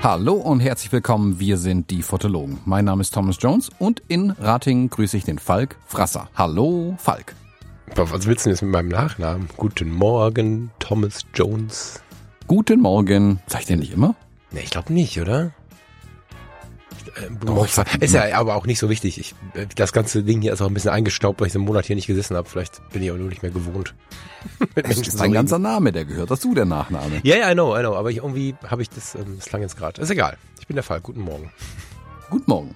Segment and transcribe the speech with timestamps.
[0.00, 2.60] Hallo und herzlich willkommen, wir sind die Fotologen.
[2.64, 6.30] Mein Name ist Thomas Jones und in Ratingen grüße ich den Falk Frasser.
[6.34, 7.34] Hallo, Falk.
[7.94, 9.50] Was willst du denn jetzt mit meinem Nachnamen?
[9.58, 12.00] Guten Morgen, Thomas Jones.
[12.46, 13.40] Guten Morgen.
[13.48, 14.14] Sag ich den nicht immer?
[14.50, 15.52] Nee, ich glaube nicht, oder?
[17.16, 17.66] Äh, Doch,
[18.00, 19.18] ist ja aber auch nicht so wichtig.
[19.18, 19.34] Ich,
[19.76, 21.96] das ganze Ding hier ist auch ein bisschen eingestaubt, weil ich so einen Monat hier
[21.96, 22.48] nicht gesessen habe.
[22.48, 23.94] Vielleicht bin ich auch nur nicht mehr gewohnt.
[24.74, 27.20] das ist ein ganzer Name, der gehört dazu, der Nachname.
[27.22, 27.94] Ja, ja, I know, I know.
[27.94, 30.00] Aber ich, irgendwie habe ich das, ähm, das klang jetzt gerade.
[30.00, 30.36] Ist egal.
[30.60, 31.00] Ich bin der Fall.
[31.00, 31.50] Guten Morgen.
[32.30, 32.74] Guten Morgen.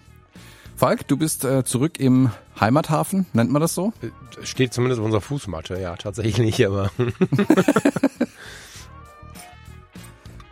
[0.76, 3.92] Falk, du bist äh, zurück im Heimathafen, nennt man das so?
[4.02, 6.90] Äh, steht zumindest auf unserer Fußmatte, ja, tatsächlich aber.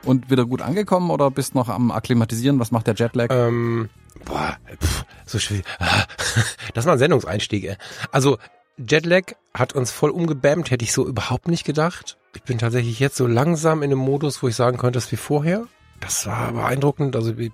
[0.05, 2.59] Und wieder gut angekommen oder bist noch am Akklimatisieren?
[2.59, 3.29] Was macht der Jetlag?
[3.31, 3.91] Ähm,
[4.25, 5.65] boah, pff, so schwierig.
[6.75, 7.65] Das war ein Sendungseinstieg.
[7.65, 7.77] Ey.
[8.13, 8.39] Also
[8.79, 12.17] Jetlag hat uns voll umgebämmt, hätte ich so überhaupt nicht gedacht.
[12.35, 15.17] Ich bin tatsächlich jetzt so langsam in einem Modus, wo ich sagen könnte, es wie
[15.17, 15.67] vorher.
[16.01, 17.17] Das war beeindruckend.
[17.17, 17.51] Also ich,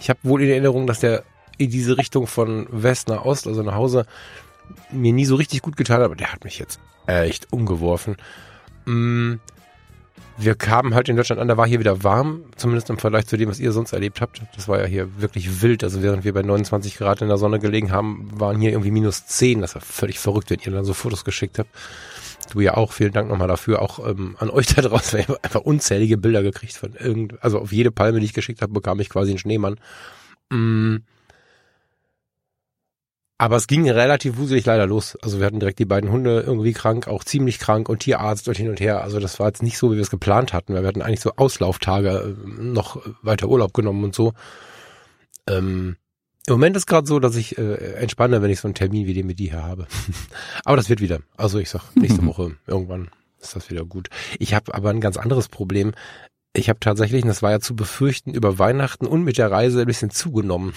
[0.00, 1.22] ich habe wohl in Erinnerung, dass der
[1.58, 4.06] in diese Richtung von West nach Ost, also nach Hause,
[4.90, 8.16] mir nie so richtig gut getan hat, aber der hat mich jetzt echt umgeworfen.
[8.86, 9.34] Mm,
[10.36, 13.36] wir kamen halt in Deutschland an, da war hier wieder warm, zumindest im Vergleich zu
[13.36, 14.42] dem, was ihr sonst erlebt habt.
[14.56, 15.84] Das war ja hier wirklich wild.
[15.84, 19.26] Also während wir bei 29 Grad in der Sonne gelegen haben, waren hier irgendwie minus
[19.26, 19.60] 10.
[19.60, 21.70] Das war völlig verrückt, wenn ihr dann so Fotos geschickt habt.
[22.52, 23.80] Du ja auch, vielen Dank nochmal dafür.
[23.80, 25.18] Auch ähm, an euch da draußen.
[25.20, 28.60] Ich habe einfach unzählige Bilder gekriegt von irgend, also auf jede Palme, die ich geschickt
[28.60, 29.76] habe, bekam ich quasi einen Schneemann.
[30.50, 30.96] Mm,
[33.36, 35.16] aber es ging relativ wuselig leider los.
[35.20, 38.56] Also wir hatten direkt die beiden Hunde irgendwie krank, auch ziemlich krank und Tierarzt und
[38.56, 39.02] hin und her.
[39.02, 41.20] Also das war jetzt nicht so, wie wir es geplant hatten, weil wir hatten eigentlich
[41.20, 44.34] so Auslauftage äh, noch weiter Urlaub genommen und so.
[45.48, 45.96] Ähm,
[46.46, 49.14] Im Moment ist gerade so, dass ich äh, entspanne, wenn ich so einen Termin wie
[49.14, 49.88] den mit dir hier habe.
[50.64, 51.18] aber das wird wieder.
[51.36, 53.10] Also ich sag, nächste Woche irgendwann
[53.40, 54.10] ist das wieder gut.
[54.38, 55.92] Ich habe aber ein ganz anderes Problem.
[56.56, 59.80] Ich habe tatsächlich, und das war ja zu befürchten, über Weihnachten und mit der Reise
[59.80, 60.72] ein bisschen zugenommen.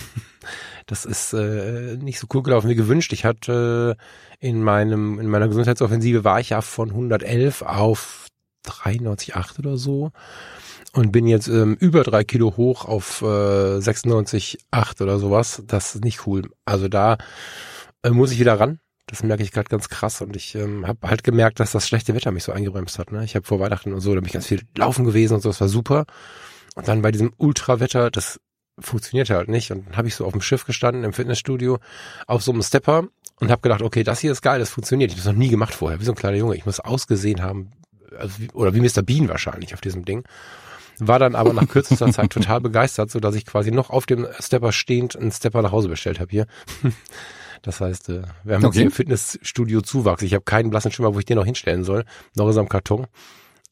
[0.87, 3.13] Das ist äh, nicht so cool gelaufen wie gewünscht.
[3.13, 3.97] Ich hatte
[4.41, 8.27] äh, in meinem in meiner Gesundheitsoffensive war ich ja von 111 auf
[8.65, 10.11] 93,8 oder so
[10.93, 15.63] und bin jetzt ähm, über drei Kilo hoch auf äh, 96,8 oder sowas.
[15.67, 16.43] Das ist nicht cool.
[16.65, 17.17] Also da
[18.03, 18.79] äh, muss ich wieder ran.
[19.07, 22.13] Das merke ich gerade ganz krass und ich ähm, habe halt gemerkt, dass das schlechte
[22.13, 23.11] Wetter mich so eingebremst hat.
[23.11, 23.23] Ne?
[23.23, 25.49] Ich habe vor Weihnachten und so, da bin ich ganz viel laufen gewesen und so,
[25.49, 26.05] das war super.
[26.75, 28.39] Und dann bei diesem Ultrawetter, das
[28.79, 29.71] funktionierte halt nicht.
[29.71, 31.79] Und dann habe ich so auf dem Schiff gestanden im Fitnessstudio
[32.25, 33.07] auf so einem Stepper
[33.39, 35.11] und habe gedacht, okay, das hier ist geil, das funktioniert.
[35.11, 36.55] Ich habe das noch nie gemacht vorher, wie so ein kleiner Junge.
[36.55, 37.71] Ich muss ausgesehen haben,
[38.17, 39.01] also wie, oder wie Mr.
[39.03, 40.23] Bean wahrscheinlich auf diesem Ding.
[40.99, 44.27] War dann aber nach kürzester Zeit total begeistert, so dass ich quasi noch auf dem
[44.39, 46.47] Stepper stehend einen Stepper nach Hause bestellt habe hier.
[47.63, 48.77] Das heißt, äh, wir haben okay.
[48.77, 50.21] jetzt hier Fitnessstudio Zuwachs.
[50.21, 52.05] Ich habe keinen blassen Schimmer, wo ich den noch hinstellen soll.
[52.35, 53.07] Noch ist am Karton.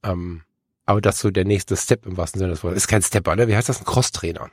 [0.03, 0.41] Ähm,
[0.85, 2.77] aber das so der nächste Step im wahrsten Sinne des Wortes.
[2.77, 3.47] Ist kein Stepper, ne?
[3.47, 3.79] Wie heißt das?
[3.79, 4.49] Ein Crosstrainer.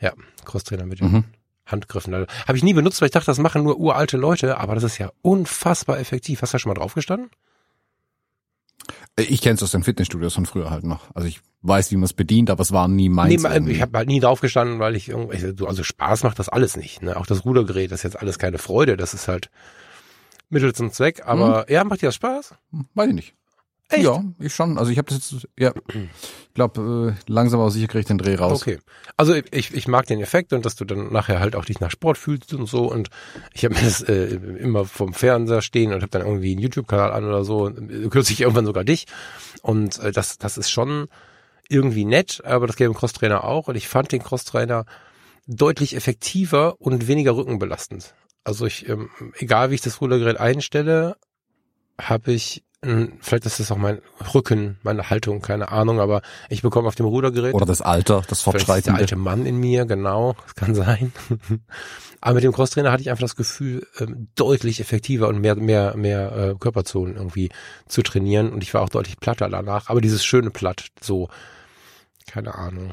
[0.00, 0.12] Ja,
[0.44, 1.24] Crosstrainer mit den mhm.
[1.66, 2.14] Handgriffen.
[2.14, 4.84] Also, Habe ich nie benutzt, weil ich dachte, das machen nur uralte Leute, aber das
[4.84, 6.42] ist ja unfassbar effektiv.
[6.42, 7.30] Hast du da schon mal drauf gestanden?
[9.16, 11.14] Ich kenne es aus den Fitnessstudios von früher halt noch.
[11.14, 13.42] Also ich weiß, wie man es bedient, aber es war nie meins.
[13.42, 16.76] Nee, ich habe halt nie drauf gestanden, weil ich irgendwie, also Spaß macht das alles
[16.76, 17.02] nicht.
[17.02, 17.16] Ne?
[17.16, 18.96] Auch das Rudergerät, das ist jetzt alles keine Freude.
[18.96, 19.50] Das ist halt
[20.48, 21.26] Mittel zum Zweck.
[21.26, 21.72] Aber mhm.
[21.72, 22.54] ja, macht dir das Spaß?
[22.94, 23.34] Weiß ich nicht.
[23.90, 24.04] Echt?
[24.04, 24.76] Ja, ich schon.
[24.76, 28.18] Also ich habe das jetzt, ja, ich glaube, äh, langsam aber sicher kriege ich den
[28.18, 28.60] Dreh raus.
[28.60, 28.78] Okay.
[29.16, 31.90] Also ich, ich mag den Effekt und dass du dann nachher halt auch dich nach
[31.90, 32.90] Sport fühlst und so.
[32.90, 33.08] Und
[33.54, 34.26] ich habe mir das äh,
[34.58, 37.70] immer vom Fernseher stehen und habe dann irgendwie einen YouTube-Kanal an oder so.
[38.10, 39.06] Kürzlich irgendwann sogar dich.
[39.62, 41.08] Und äh, das, das ist schon
[41.70, 43.68] irgendwie nett, aber das geht im Crosstrainer auch.
[43.68, 44.84] Und ich fand den Crosstrainer
[45.46, 48.14] deutlich effektiver und weniger rückenbelastend.
[48.44, 51.16] Also ich, ähm, egal wie ich das Rudergerät einstelle,
[51.98, 54.00] habe ich vielleicht ist das auch mein
[54.34, 57.52] Rücken, meine Haltung, keine Ahnung, aber ich bekomme auf dem Rudergerät.
[57.52, 58.92] Oder das Alter, das Fortschreitende.
[58.92, 61.12] Der alte Mann in mir, genau, das kann sein.
[62.20, 65.96] aber mit dem Crosstrainer hatte ich einfach das Gefühl, ähm, deutlich effektiver und mehr, mehr,
[65.96, 67.50] mehr äh, Körperzonen irgendwie
[67.88, 71.28] zu trainieren und ich war auch deutlich platter danach, aber dieses schöne Platt, so,
[72.28, 72.92] keine Ahnung.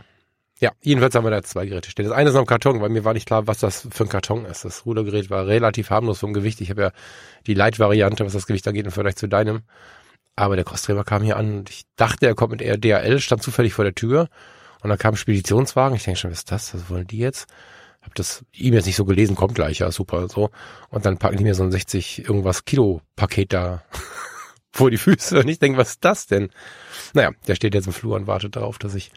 [0.59, 2.05] Ja, jedenfalls haben wir da zwei Geräte stehen.
[2.05, 4.09] Das eine ist noch ein Karton, weil mir war nicht klar, was das für ein
[4.09, 4.63] Karton ist.
[4.63, 6.61] Das Rudergerät war relativ harmlos vom Gewicht.
[6.61, 6.91] Ich habe ja
[7.45, 9.63] die Light-Variante, was das Gewicht angeht, im Vergleich zu deinem.
[10.37, 13.43] Aber der Crossträger kam hier an und ich dachte, er kommt mit eher DHL, stand
[13.43, 14.29] zufällig vor der Tür.
[14.81, 15.97] Und dann kam ein Speditionswagen.
[15.97, 16.73] Ich denke schon, was ist das?
[16.73, 17.47] Was wollen die jetzt?
[18.01, 20.51] Hab das E-Mails nicht so gelesen, kommt gleich, ja, super, so.
[20.89, 23.83] Und dann packen die mir so ein 60 irgendwas Kilo Paket da
[24.71, 25.39] vor die Füße.
[25.39, 26.49] Und ich denke, was ist das denn?
[27.13, 29.11] Naja, der steht jetzt im Flur und wartet darauf, dass ich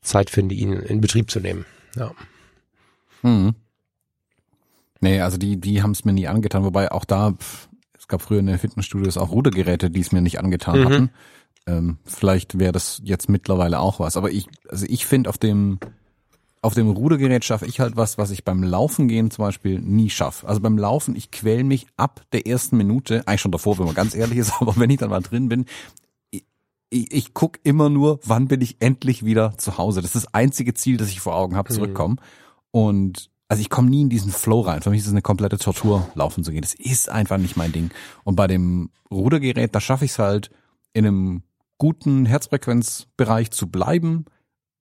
[0.00, 1.64] Zeit finde, ihn in Betrieb zu nehmen.
[1.96, 2.12] Ja.
[3.22, 3.54] Mhm.
[5.00, 8.22] Nee, also die, die haben es mir nie angetan, wobei auch da, pff, es gab
[8.22, 10.84] früher in den Fitnessstudios auch Rudergeräte, die es mir nicht angetan Mhm.
[10.84, 11.10] hatten.
[11.66, 14.16] Ähm, vielleicht wäre das jetzt mittlerweile auch was.
[14.16, 15.78] Aber ich, also ich finde auf dem,
[16.62, 20.10] auf dem Rudergerät schaffe ich halt was, was ich beim Laufen gehen zum Beispiel nie
[20.10, 20.48] schaffe.
[20.48, 23.94] Also beim Laufen, ich quäl mich ab der ersten Minute, eigentlich schon davor, wenn man
[23.94, 25.66] ganz ehrlich ist, aber wenn ich dann mal drin bin,
[26.90, 30.00] ich, ich, ich guck immer nur, wann bin ich endlich wieder zu Hause.
[30.02, 32.16] Das ist das einzige Ziel, das ich vor Augen habe, zurückkommen.
[32.70, 34.82] Und also ich komme nie in diesen Flow rein.
[34.82, 36.60] Für mich ist es eine komplette Tortur, laufen zu gehen.
[36.60, 37.90] Das ist einfach nicht mein Ding.
[38.24, 40.50] Und bei dem Rudergerät, da schaffe ich es halt,
[40.92, 41.42] in einem
[41.78, 44.26] guten Herzfrequenzbereich zu bleiben,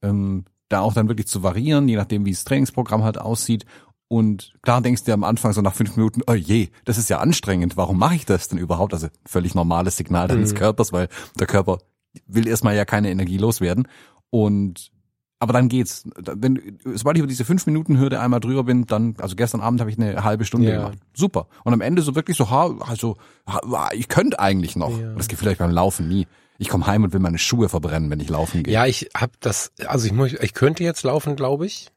[0.01, 3.65] ähm, da auch dann wirklich zu variieren, je nachdem, wie das Trainingsprogramm halt aussieht.
[4.09, 7.09] Und klar denkst du dir am Anfang so nach fünf Minuten, oh je, das ist
[7.09, 8.93] ja anstrengend, warum mache ich das denn überhaupt?
[8.93, 10.57] Also völlig normales Signal deines Mhm.
[10.57, 11.07] Körpers, weil
[11.39, 11.79] der Körper
[12.27, 13.87] will erstmal ja keine Energie loswerden.
[14.29, 14.91] Und
[15.39, 16.03] aber dann geht's.
[16.15, 19.79] Wenn, sobald ich über diese fünf Minuten Hürde einmal drüber bin, dann, also gestern Abend
[19.79, 20.77] habe ich eine halbe Stunde Ja.
[20.77, 20.97] gemacht.
[21.13, 21.47] Super.
[21.63, 23.17] Und am Ende so wirklich so, ha, also,
[23.47, 24.99] ha, ich könnte eigentlich noch.
[24.99, 25.13] Ja.
[25.13, 26.25] Das geht vielleicht beim Laufen nie.
[26.57, 28.73] Ich komme heim und will meine Schuhe verbrennen, wenn ich laufen gehe.
[28.73, 31.89] Ja, ich habe das, also ich muss, ich könnte jetzt laufen, glaube ich.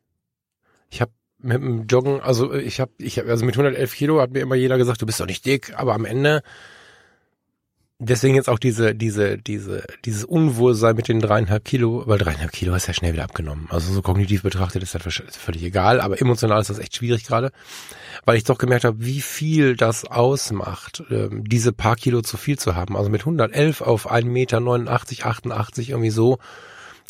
[0.91, 4.33] Ich habe mit dem Joggen, also ich habe, ich habe, also mit 111 Kilo hat
[4.33, 6.43] mir immer jeder gesagt, du bist doch nicht dick, aber am Ende,
[8.01, 12.75] deswegen jetzt auch diese, diese, diese, dieses Unwohlsein mit den dreieinhalb Kilo, weil dreieinhalb Kilo
[12.75, 13.69] ist ja schnell wieder abgenommen.
[13.71, 17.53] Also so kognitiv betrachtet ist das völlig egal, aber emotional ist das echt schwierig gerade,
[18.25, 22.59] weil ich doch gemerkt habe, wie viel das ausmacht, ähm, diese paar Kilo zu viel
[22.59, 22.97] zu haben.
[22.97, 26.39] Also mit 111 auf 1,89 Meter, 88 irgendwie so,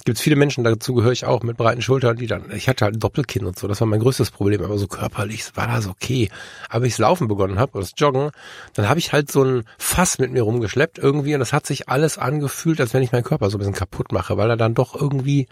[0.04, 2.84] gibt es viele Menschen, dazu gehöre ich auch, mit breiten Schultern, die dann, ich hatte
[2.84, 5.86] halt ein Doppelkinn und so, das war mein größtes Problem, aber so körperlich war das
[5.86, 6.30] okay.
[6.68, 8.30] Aber ich Laufen begonnen habe, oder das Joggen,
[8.74, 11.88] dann habe ich halt so ein Fass mit mir rumgeschleppt irgendwie und das hat sich
[11.88, 14.74] alles angefühlt, als wenn ich meinen Körper so ein bisschen kaputt mache, weil er dann
[14.74, 15.48] doch irgendwie,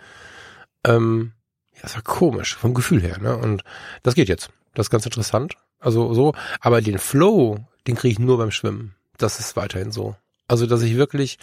[0.84, 1.32] ähm,
[1.74, 3.36] ja, das war komisch, vom Gefühl her, ne?
[3.36, 3.62] Und
[4.02, 4.50] das geht jetzt.
[4.74, 5.54] Das ist ganz interessant.
[5.80, 8.94] Also so, aber den Flow, den kriege ich nur beim Schwimmen.
[9.16, 10.16] Das ist weiterhin so.
[10.46, 11.38] Also, dass ich wirklich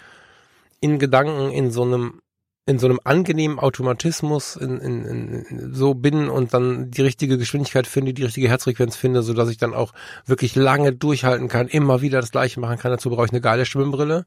[0.80, 2.20] in Gedanken in so einem
[2.68, 7.86] in so einem angenehmen Automatismus in, in, in, so bin und dann die richtige Geschwindigkeit
[7.86, 9.92] finde, die richtige Herzfrequenz finde, so dass ich dann auch
[10.26, 12.90] wirklich lange durchhalten kann, immer wieder das Gleiche machen kann.
[12.90, 14.26] Dazu brauche ich eine geile Schwimmbrille.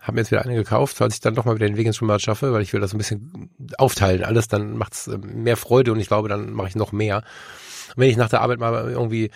[0.00, 1.96] Habe mir jetzt wieder eine gekauft, falls ich dann doch mal wieder den Weg ins
[1.96, 3.48] Schwimmbad schaffe, weil ich will das ein bisschen
[3.78, 7.22] aufteilen alles, dann macht's äh, mehr Freude und ich glaube, dann mache ich noch mehr.
[7.96, 9.30] Wenn ich nach der Arbeit mal irgendwie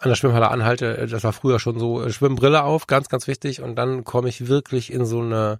[0.00, 3.26] an der Schwimmhalle anhalte, äh, das war früher schon so, äh, Schwimmbrille auf, ganz, ganz
[3.26, 5.58] wichtig und dann komme ich wirklich in so eine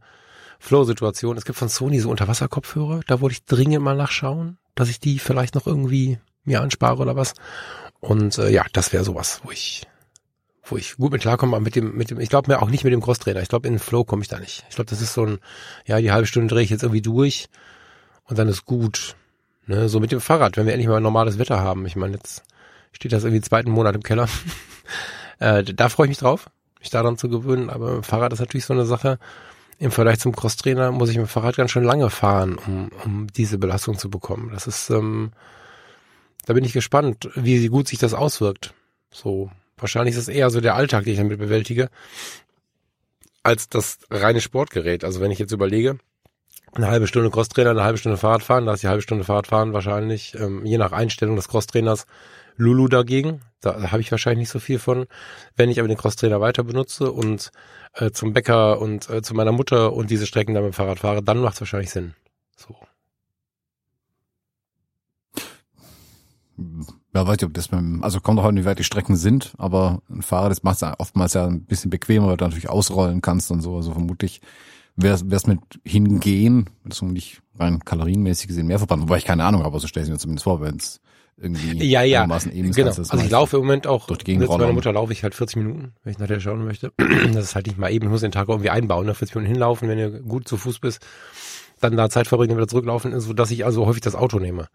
[0.63, 1.37] Flow-Situation.
[1.37, 5.19] Es gibt von Sony so Unterwasserkopfhörer, da wollte ich dringend mal nachschauen, dass ich die
[5.19, 7.35] vielleicht noch irgendwie mir anspare oder was.
[7.99, 9.83] Und äh, ja, das wäre sowas, wo ich
[10.65, 12.85] wo ich gut mit klarkomme, aber mit dem, mit dem, ich glaube mir auch nicht
[12.85, 13.43] mit dem Crosstrainer.
[13.43, 14.65] Ich glaube, in den Flow komme ich da nicht.
[14.71, 15.39] Ich glaube, das ist so ein,
[15.85, 17.49] ja, die halbe Stunde drehe ich jetzt irgendwie durch
[18.25, 19.17] und dann ist gut.
[19.67, 21.87] Ne, so mit dem Fahrrad, wenn wir endlich mal normales Wetter haben.
[21.87, 22.43] Ich meine, jetzt
[22.93, 24.29] steht das irgendwie zweiten Monat im Keller.
[25.41, 26.51] äh, da freue ich mich drauf,
[26.81, 29.19] mich daran zu gewöhnen, aber Fahrrad ist natürlich so eine Sache.
[29.83, 33.27] Im Vergleich zum Crosstrainer muss ich mit dem Fahrrad ganz schön lange fahren, um, um
[33.27, 34.51] diese Belastung zu bekommen.
[34.55, 35.33] Das ist, ähm,
[36.47, 38.75] da bin ich gespannt, wie gut sich das auswirkt.
[39.11, 41.91] So, wahrscheinlich ist es eher so der Alltag, den ich damit bewältige,
[43.43, 45.03] als das reine Sportgerät.
[45.03, 45.99] Also wenn ich jetzt überlege,
[46.75, 49.73] eine halbe Stunde Crosstrainer, eine halbe Stunde Fahrrad fahren, da ist die halbe Stunde Fahrradfahren
[49.73, 52.07] wahrscheinlich, ähm, je nach Einstellung des Crosstrainers,
[52.63, 53.41] Lulu dagegen.
[53.61, 55.07] Da, habe ich wahrscheinlich nicht so viel von.
[55.57, 57.51] Wenn ich aber den Crosstrainer weiter benutze und
[57.95, 61.01] äh, zum Bäcker und äh, zu meiner Mutter und diese Strecken dann mit dem Fahrrad
[61.01, 62.15] fahre, dann macht es wahrscheinlich Sinn.
[62.57, 62.77] So.
[67.15, 69.53] Ja, weiß ich, ob das beim, also kommt auch an, wie weit die Strecken sind,
[69.59, 73.21] aber ein Fahrrad, das macht es oftmals ja ein bisschen bequemer, weil du natürlich ausrollen
[73.21, 73.77] kannst und so.
[73.77, 74.41] Also vermutlich
[74.97, 79.45] wäre es mit hingehen, das ist nicht rein kalorienmäßig gesehen mehr verbrannt, wobei ich keine
[79.45, 81.01] Ahnung habe, aber so stelle ich mir zumindest vor, wenn es
[81.43, 82.89] irgendwie Ja, ja, einigermaßen eben genau.
[82.91, 84.73] Also ich laufe im Moment auch, durch die Gegend mit meiner.
[84.73, 86.93] Mutter laufe ich halt 40 Minuten, wenn ich nachher schauen möchte.
[87.33, 89.15] Das ist halt nicht mal eben, ich muss den Tag irgendwie einbauen, ne?
[89.15, 91.05] 40 Minuten hinlaufen, wenn du gut zu Fuß bist,
[91.81, 94.69] dann da Zeit verbringen, wieder zurücklaufen, so dass ich also häufig das Auto nehme.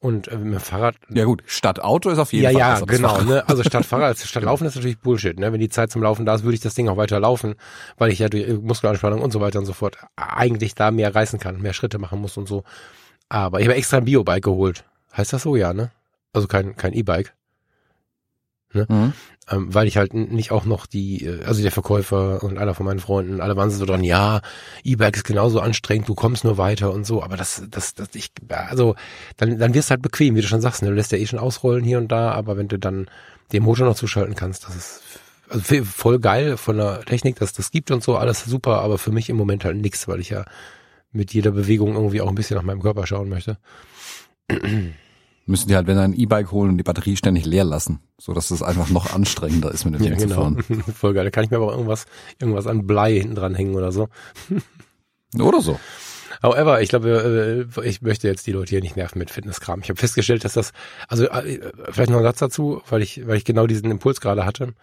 [0.00, 2.80] Und äh, mit dem Fahrrad Ja gut, statt Auto ist auf jeden ja, Fall ja,
[2.80, 3.20] das genau.
[3.22, 3.48] Ne?
[3.48, 5.38] Also statt Fahrrad, statt Laufen ist natürlich Bullshit.
[5.38, 5.52] Ne?
[5.52, 7.54] Wenn die Zeit zum Laufen da ist, würde ich das Ding auch weiter laufen,
[7.96, 11.38] weil ich ja durch Muskelanspannung und so weiter und so fort eigentlich da mehr reißen
[11.38, 12.64] kann, mehr Schritte machen muss und so.
[13.28, 14.84] Aber ich habe extra ein Biobike geholt.
[15.16, 15.90] Heißt das so, ja, ne?
[16.34, 17.34] Also kein kein E-Bike,
[18.74, 19.12] Mhm.
[19.50, 22.86] ähm, weil ich halt nicht auch noch die, äh, also der Verkäufer und einer von
[22.86, 24.40] meinen Freunden, alle waren so dran, ja,
[24.82, 28.30] E-Bike ist genauso anstrengend, du kommst nur weiter und so, aber das, das, das, ich,
[28.48, 28.96] also,
[29.36, 30.88] dann, dann wirst du halt bequem, wie du schon sagst, ne?
[30.88, 33.08] du lässt ja eh schon ausrollen hier und da, aber wenn du dann
[33.52, 35.02] den Motor noch zuschalten kannst, das ist
[35.48, 39.12] also voll geil von der Technik, dass das gibt und so, alles super, aber für
[39.12, 40.44] mich im Moment halt nix, weil ich ja
[41.12, 43.58] mit jeder Bewegung irgendwie auch ein bisschen nach meinem Körper schauen möchte.
[45.46, 48.32] Müssen die halt, wenn sie ein E-Bike holen und die Batterie ständig leer lassen, so
[48.32, 50.34] dass es einfach noch anstrengender ist, mit dem Ja, Ding genau.
[50.34, 50.82] zu fahren.
[50.94, 51.24] Voll geil.
[51.24, 52.06] Da kann ich mir aber irgendwas,
[52.40, 54.08] irgendwas an Blei hinten dran hängen oder so.
[55.38, 55.80] Oder so.
[56.44, 59.80] However, ich glaube, äh, ich möchte jetzt die Leute hier nicht nerven mit Fitnesskram.
[59.82, 60.72] Ich habe festgestellt, dass das,
[61.08, 61.58] also äh,
[61.90, 64.74] vielleicht noch ein Satz dazu, weil ich, weil ich genau diesen Impuls gerade hatte.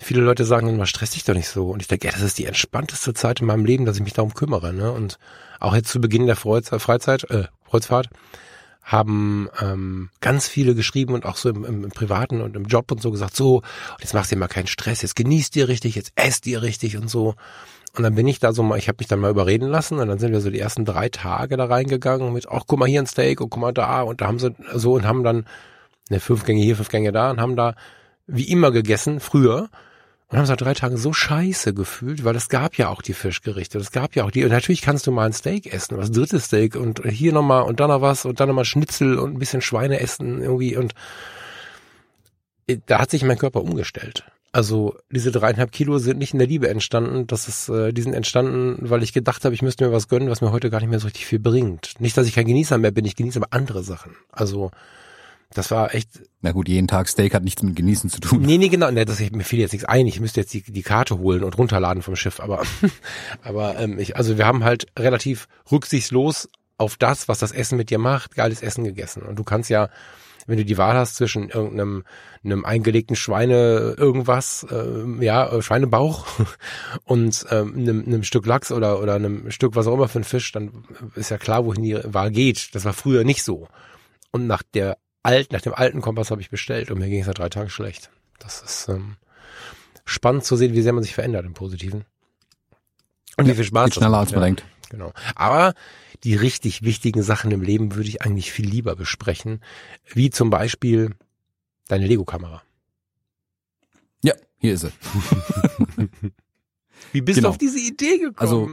[0.00, 1.70] Viele Leute sagen immer, stress dich doch nicht so.
[1.70, 4.14] Und ich denke, ja, das ist die entspannteste Zeit in meinem Leben, dass ich mich
[4.14, 4.72] darum kümmere.
[4.72, 4.90] Ne?
[4.90, 5.18] Und
[5.60, 8.08] auch jetzt zu Beginn der Freizeit, Freizeit äh, Kreuzfahrt
[8.82, 12.90] haben ähm, ganz viele geschrieben und auch so im, im, im Privaten und im Job
[12.90, 13.62] und so gesagt, so,
[14.00, 16.96] jetzt machst du dir mal keinen Stress, jetzt genießt dir richtig, jetzt esst dir richtig
[16.96, 17.34] und so.
[17.94, 20.08] Und dann bin ich da so mal, ich habe mich dann mal überreden lassen und
[20.08, 23.00] dann sind wir so die ersten drei Tage da reingegangen mit, ach guck mal hier
[23.00, 25.46] ein Steak und guck mal da und da haben sie so und haben dann
[26.08, 27.74] ne fünf Gänge hier, fünf Gänge da und haben da
[28.26, 29.68] wie immer gegessen, früher.
[30.32, 33.76] Und haben seit drei Tagen so scheiße gefühlt, weil es gab ja auch die Fischgerichte,
[33.76, 36.46] es gab ja auch die, und natürlich kannst du mal ein Steak essen, was drittes
[36.46, 39.60] Steak und hier nochmal und dann noch was und dann nochmal Schnitzel und ein bisschen
[39.60, 40.94] Schweine essen irgendwie und
[42.86, 44.24] da hat sich mein Körper umgestellt.
[44.52, 48.14] Also diese dreieinhalb Kilo sind nicht in der Liebe entstanden, das ist, äh, die sind
[48.14, 50.88] entstanden, weil ich gedacht habe, ich müsste mir was gönnen, was mir heute gar nicht
[50.88, 52.00] mehr so richtig viel bringt.
[52.00, 54.16] Nicht, dass ich kein Genießer mehr bin, ich genieße aber andere Sachen.
[54.30, 54.70] Also
[55.54, 56.08] das war echt.
[56.40, 58.42] Na gut, jeden Tag Steak hat nichts mit Genießen zu tun.
[58.42, 58.90] Nee, nee, genau.
[58.90, 60.06] Nee, das, mir fiel jetzt nichts ein.
[60.06, 62.40] Ich müsste jetzt die, die Karte holen und runterladen vom Schiff.
[62.40, 62.62] Aber,
[63.42, 67.90] aber ähm, ich, also wir haben halt relativ rücksichtslos auf das, was das Essen mit
[67.90, 69.22] dir macht, geiles Essen gegessen.
[69.22, 69.88] Und du kannst ja,
[70.46, 72.04] wenn du die Wahl hast zwischen irgendeinem
[72.44, 76.26] einem eingelegten Schweine irgendwas, äh, ja, Schweinebauch
[77.04, 80.24] und ähm, einem, einem Stück Lachs oder oder einem Stück was auch immer für ein
[80.24, 82.74] Fisch, dann ist ja klar, wohin die Wahl geht.
[82.74, 83.68] Das war früher nicht so.
[84.32, 87.26] Und nach der alt, nach dem alten Kompass habe ich bestellt und mir ging es
[87.26, 88.10] ja drei Tage schlecht.
[88.38, 89.16] Das ist ähm,
[90.04, 92.04] spannend zu sehen, wie sehr man sich verändert im Positiven.
[93.36, 94.64] Und wie viel Spaß Geht schneller, als man ja, denkt.
[94.90, 95.12] Genau.
[95.34, 95.74] Aber
[96.24, 99.60] die richtig wichtigen Sachen im Leben würde ich eigentlich viel lieber besprechen,
[100.06, 101.14] wie zum Beispiel
[101.88, 102.62] deine Lego-Kamera.
[104.22, 104.92] Ja, hier ist sie.
[107.12, 107.48] Wie bist Genau.
[107.48, 108.36] du auf diese Idee gekommen?
[108.36, 108.70] Also,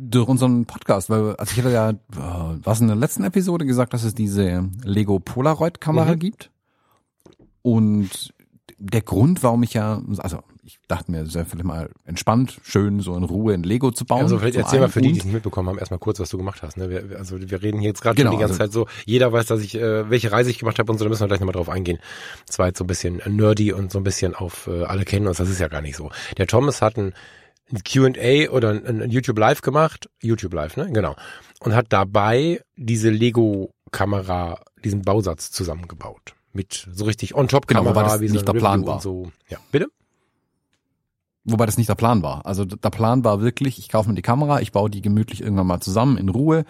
[0.00, 1.96] durch unseren Podcast, weil also ich hatte ja äh,
[2.62, 6.18] was in der letzten Episode gesagt, dass es diese Lego Polaroid Kamera Mhm.
[6.20, 6.50] gibt
[7.62, 8.32] und
[8.78, 13.00] der Grund, warum ich ja also ich dachte mir, es wäre vielleicht mal entspannt, schön
[13.00, 14.20] so in Ruhe in Lego zu bauen.
[14.20, 16.36] also vielleicht erzähl mal für die, die es nicht mitbekommen haben, erstmal kurz, was du
[16.36, 16.76] gemacht hast.
[16.76, 16.90] Ne?
[16.90, 19.32] Wir, also wir reden hier jetzt gerade Genau, schon die ganze also- Zeit so, jeder
[19.32, 21.40] weiß, dass ich, äh, welche Reise ich gemacht habe und so, da müssen wir gleich
[21.40, 21.98] nochmal drauf eingehen.
[22.46, 25.26] Das war jetzt so ein bisschen nerdy und so ein bisschen auf äh, alle kennen
[25.26, 26.10] uns, das ist ja gar nicht so.
[26.36, 27.14] Der Thomas hat ein,
[27.70, 30.90] ein Q&A oder ein, ein YouTube Live gemacht, YouTube Live, ne?
[30.90, 31.14] Genau.
[31.60, 36.34] Und hat dabei diese Lego-Kamera, diesen Bausatz zusammengebaut.
[36.52, 39.00] Mit so richtig Genau, On-Top-Kamera, wobei das wie so nicht der Plan war.
[39.00, 39.30] so.
[39.48, 39.88] Ja, bitte?
[41.44, 42.44] Wobei das nicht der Plan war.
[42.46, 45.66] Also der Plan war wirklich, ich kaufe mir die Kamera, ich baue die gemütlich irgendwann
[45.66, 46.64] mal zusammen in Ruhe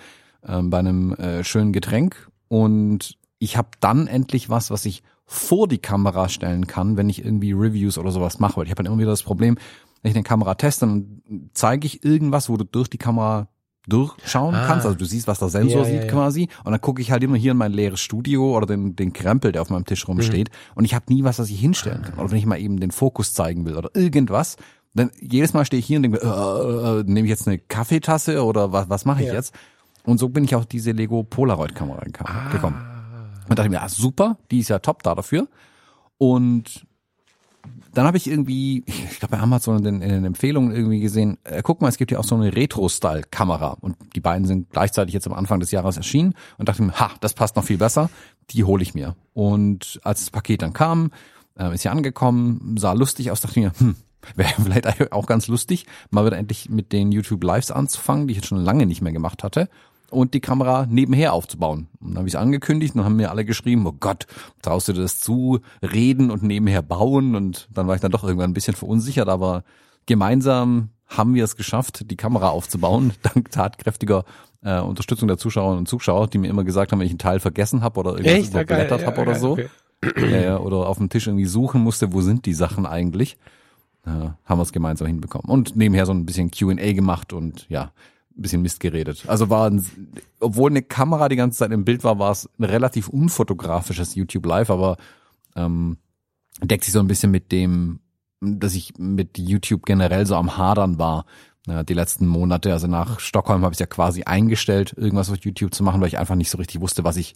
[0.47, 5.69] ähm, bei einem äh, schönen Getränk und ich habe dann endlich was, was ich vor
[5.69, 8.57] die Kamera stellen kann, wenn ich irgendwie Reviews oder sowas mache.
[8.57, 9.59] Weil ich habe dann immer wieder das Problem,
[10.03, 11.23] wenn ich eine Kamera teste, dann
[11.55, 13.49] zeige ich irgendwas, wo du durch die Kamera
[13.87, 14.67] durchschauen Ah.
[14.67, 14.85] kannst.
[14.85, 16.11] Also du siehst, was der Sensor Ja, sieht ja.
[16.11, 16.49] quasi.
[16.65, 19.51] Und dann gucke ich halt immer hier in mein leeres Studio oder den, den Krempel,
[19.53, 20.51] der auf meinem Tisch rumsteht.
[20.75, 22.19] Und ich habe nie was, was ich hinstellen kann.
[22.19, 24.57] Oder wenn ich mal eben den Fokus zeigen will oder irgendwas.
[24.95, 28.45] Dann jedes Mal stehe ich hier und denke, äh, äh, nehme ich jetzt eine Kaffeetasse
[28.45, 29.55] oder was, was mache ich jetzt?
[30.05, 32.51] Und so bin ich auf diese Lego Polaroid-Kamera Ah.
[32.51, 32.81] gekommen.
[33.49, 35.49] Und dachte mir, ah, super, die ist ja top da dafür.
[36.19, 36.87] Und
[37.93, 41.39] dann habe ich irgendwie, ich glaube bei Amazon in den, in den Empfehlungen irgendwie gesehen,
[41.45, 43.77] äh, guck mal, es gibt ja auch so eine Retro-Style-Kamera.
[43.81, 47.11] Und die beiden sind gleichzeitig jetzt am Anfang des Jahres erschienen und dachte mir, ha,
[47.21, 48.11] das passt noch viel besser,
[48.51, 49.17] die hole ich mir.
[49.35, 51.11] Und als das Paket dann kam,
[51.59, 53.97] äh, ist ja angekommen, sah lustig aus, dachte mir, hm,
[54.35, 58.39] wäre vielleicht auch ganz lustig, mal wieder endlich mit den YouTube Lives anzufangen, die ich
[58.39, 59.69] jetzt schon lange nicht mehr gemacht hatte
[60.11, 61.89] und die Kamera nebenher aufzubauen.
[62.01, 64.27] Und dann habe ich es angekündigt und dann haben mir alle geschrieben, oh Gott,
[64.63, 67.35] traust du dir das zu, reden und nebenher bauen?
[67.35, 69.65] Und dann war ich dann doch irgendwann ein bisschen verunsichert, aber
[70.07, 74.25] gemeinsam haben wir es geschafft, die Kamera aufzubauen, dank tatkräftiger
[74.63, 77.41] äh, Unterstützung der Zuschauerinnen und Zuschauer, die mir immer gesagt haben, wenn ich einen Teil
[77.41, 78.55] vergessen habe oder irgendwas Echt?
[78.55, 79.53] Ja, überblättert Ja, habe oder geil, so.
[79.53, 79.69] okay.
[80.17, 83.37] Ja, ja, oder auf dem Tisch irgendwie suchen musste, wo sind die Sachen eigentlich.
[84.07, 84.11] Äh,
[84.45, 85.51] haben wir es gemeinsam hinbekommen.
[85.51, 87.93] Und nebenher so ein bisschen Q&A gemacht und ja,
[88.43, 89.25] bisschen Mist geredet.
[89.27, 89.85] Also war, ein,
[90.41, 94.47] obwohl eine Kamera die ganze Zeit im Bild war, war es ein relativ unfotografisches YouTube
[94.47, 94.97] Live, aber
[95.57, 95.99] ähm,
[96.63, 98.01] deckt sich so ein bisschen mit dem,
[98.41, 101.27] dass ich mit YouTube generell so am Hadern war.
[101.67, 105.75] Ja, die letzten Monate, also nach Stockholm habe ich ja quasi eingestellt, irgendwas auf YouTube
[105.75, 107.35] zu machen, weil ich einfach nicht so richtig wusste, was ich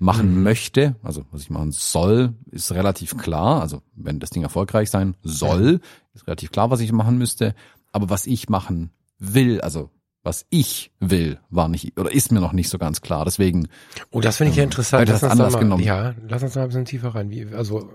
[0.00, 3.60] machen möchte, also was ich machen soll, ist relativ klar.
[3.60, 5.80] Also wenn das Ding erfolgreich sein soll,
[6.14, 7.54] ist relativ klar, was ich machen müsste.
[7.92, 9.90] Aber was ich machen will, also
[10.22, 13.24] was ich will, war nicht oder ist mir noch nicht so ganz klar.
[13.24, 13.68] Deswegen.
[14.10, 15.08] Oh, das finde ich ja ähm, interessant.
[15.08, 15.82] das Lass uns da anders mal, genommen.
[15.82, 17.30] Ja, lass uns mal ein bisschen tiefer rein.
[17.30, 17.90] Wie, also,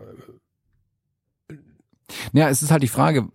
[2.33, 3.29] Ja, es ist halt die Frage,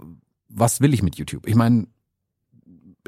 [0.48, 1.46] was will ich mit YouTube?
[1.46, 1.86] Ich meine,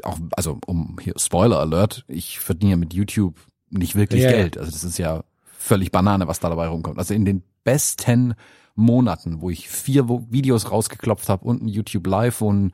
[0.03, 4.31] auch, also um hier Spoiler Alert, ich verdiene ja mit YouTube nicht wirklich Ja.
[4.31, 4.57] Geld.
[4.57, 6.97] Also das ist ja völlig Banane, was da dabei rumkommt.
[6.97, 8.35] Also in den besten
[8.75, 12.73] Monaten, wo ich vier Videos rausgeklopft habe und ein YouTube Live und ein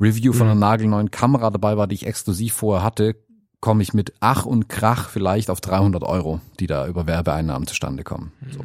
[0.00, 3.16] Review von einer nagelneuen Kamera dabei war, die ich exklusiv vorher hatte,
[3.60, 8.04] komme ich mit Ach und Krach vielleicht auf 300 Euro, die da über Werbeeinnahmen zustande
[8.04, 8.32] kommen.
[8.50, 8.60] So.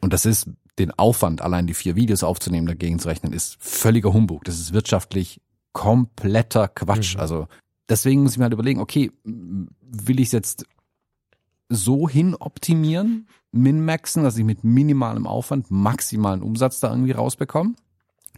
[0.00, 4.12] Und das ist den Aufwand, allein die vier Videos aufzunehmen, dagegen zu rechnen, ist völliger
[4.12, 4.44] Humbug.
[4.44, 5.40] Das ist wirtschaftlich
[5.72, 7.14] kompletter Quatsch.
[7.14, 7.20] Mhm.
[7.20, 7.48] Also
[7.88, 10.64] deswegen muss ich mir halt überlegen, okay, will ich es jetzt
[11.68, 17.74] so hin optimieren, min-maxen, dass ich mit minimalem Aufwand maximalen Umsatz da irgendwie rausbekomme?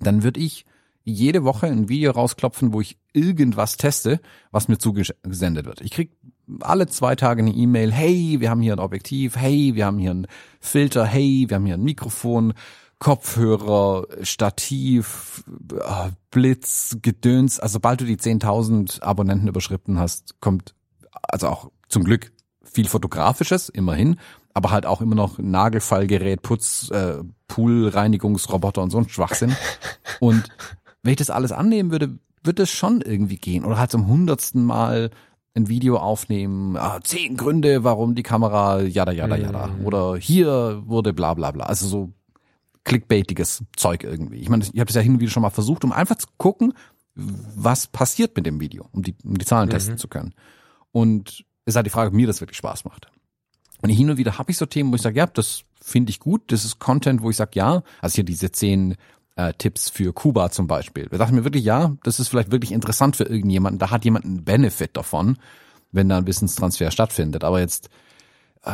[0.01, 0.67] Dann würde ich
[1.05, 5.81] jede Woche ein Video rausklopfen, wo ich irgendwas teste, was mir zugesendet wird.
[5.81, 6.13] Ich krieg
[6.61, 10.11] alle zwei Tage eine E-Mail, hey, wir haben hier ein Objektiv, hey, wir haben hier
[10.11, 10.27] einen
[10.61, 12.55] Filter, hey, wir haben hier ein Mikrofon,
[12.99, 15.43] Kopfhörer, Stativ,
[15.73, 17.59] äh, Blitz, Gedöns.
[17.59, 20.75] Also sobald du die 10.000 Abonnenten überschritten hast, kommt
[21.23, 22.33] also auch zum Glück
[22.63, 24.21] viel Fotografisches, immerhin,
[24.55, 29.57] aber halt auch immer noch Nagelfallgerät, Putz, äh, Poolreinigungsroboter und so ein Schwachsinn.
[30.21, 30.49] Und
[31.03, 33.65] wenn ich das alles annehmen würde, würde es schon irgendwie gehen.
[33.65, 35.11] Oder halt zum hundertsten Mal
[35.55, 39.71] ein Video aufnehmen, ah, zehn Gründe, warum die Kamera jada jada jada.
[39.85, 41.67] Oder hier wurde bla bla bla.
[41.67, 42.13] Also so
[42.85, 44.39] clickbaitiges Zeug irgendwie.
[44.39, 46.27] Ich meine, ich habe es ja hin und wieder schon mal versucht, um einfach zu
[46.39, 46.73] gucken,
[47.15, 50.33] was passiert mit dem Video, um die, um die Zahlen testen zu können.
[50.91, 53.09] Und es ist halt die Frage, ob mir das wirklich Spaß macht.
[53.83, 56.21] Und hin und wieder habe ich so Themen, wo ich sage, ja, das finde ich
[56.21, 58.97] gut, das ist Content, wo ich sage, ja, also hier diese zehn
[59.37, 61.09] äh, Tipps für Kuba zum Beispiel.
[61.11, 64.05] Da dachte ich mir wirklich, ja, das ist vielleicht wirklich interessant für irgendjemanden, da hat
[64.05, 65.39] jemand einen Benefit davon,
[65.91, 67.45] wenn da ein Wissenstransfer stattfindet.
[67.45, 67.89] Aber jetzt
[68.65, 68.73] äh,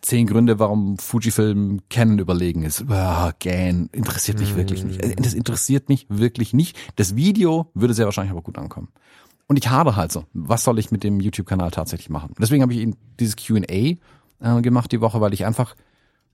[0.00, 2.84] zehn Gründe, warum Fujifilm Canon überlegen ist.
[2.90, 5.02] Ah, gähn, interessiert mich wirklich nicht.
[5.02, 6.76] Äh, Das interessiert mich wirklich nicht.
[6.96, 8.88] Das Video würde sehr wahrscheinlich aber gut ankommen.
[9.48, 12.34] Und ich habe halt so, was soll ich mit dem YouTube-Kanal tatsächlich machen?
[12.38, 15.74] Deswegen habe ich eben dieses Q&A äh, gemacht die Woche, weil ich einfach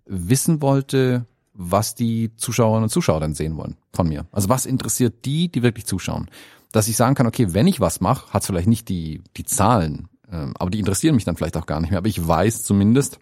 [0.06, 1.26] wissen wollte,
[1.60, 4.26] was die Zuschauerinnen und Zuschauer denn sehen wollen von mir.
[4.30, 6.30] Also was interessiert die, die wirklich zuschauen?
[6.70, 9.44] Dass ich sagen kann, okay, wenn ich was mache, hat es vielleicht nicht die, die
[9.44, 11.98] Zahlen, ähm, aber die interessieren mich dann vielleicht auch gar nicht mehr.
[11.98, 13.18] Aber ich weiß zumindest,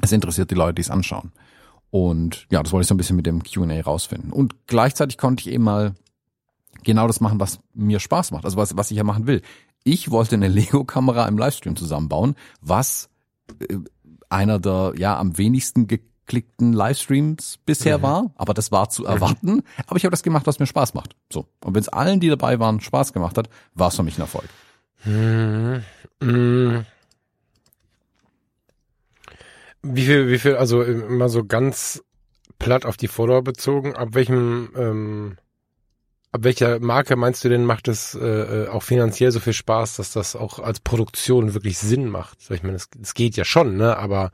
[0.00, 1.32] es interessiert die Leute, die es anschauen.
[1.90, 4.32] Und ja, das wollte ich so ein bisschen mit dem Q&A rausfinden.
[4.32, 5.96] Und gleichzeitig konnte ich eben mal
[6.84, 8.44] genau das machen, was mir Spaß macht.
[8.44, 9.42] Also was, was ich ja machen will.
[9.82, 13.08] Ich wollte eine Lego-Kamera im Livestream zusammenbauen, was
[13.58, 13.78] äh,
[14.28, 15.88] einer der ja am wenigsten
[16.26, 19.62] geklickten Livestreams bisher war, aber das war zu erwarten.
[19.86, 21.14] Aber ich habe das gemacht, was mir Spaß macht.
[21.32, 21.46] So.
[21.64, 24.22] Und wenn es allen, die dabei waren, Spaß gemacht hat, war es für mich ein
[24.22, 24.48] Erfolg.
[25.04, 25.82] Mhm.
[26.20, 26.84] Mhm.
[29.82, 32.02] Wie viel, wie viel, also immer so ganz
[32.58, 35.36] platt auf die Follower bezogen, ab welchem, ähm,
[36.32, 39.96] ab welcher Marke meinst du denn macht es äh, äh, auch finanziell so viel Spaß,
[39.96, 42.38] dass das auch als Produktion wirklich Sinn macht?
[42.50, 43.96] Ich meine, es, es geht ja schon, ne?
[43.96, 44.32] Aber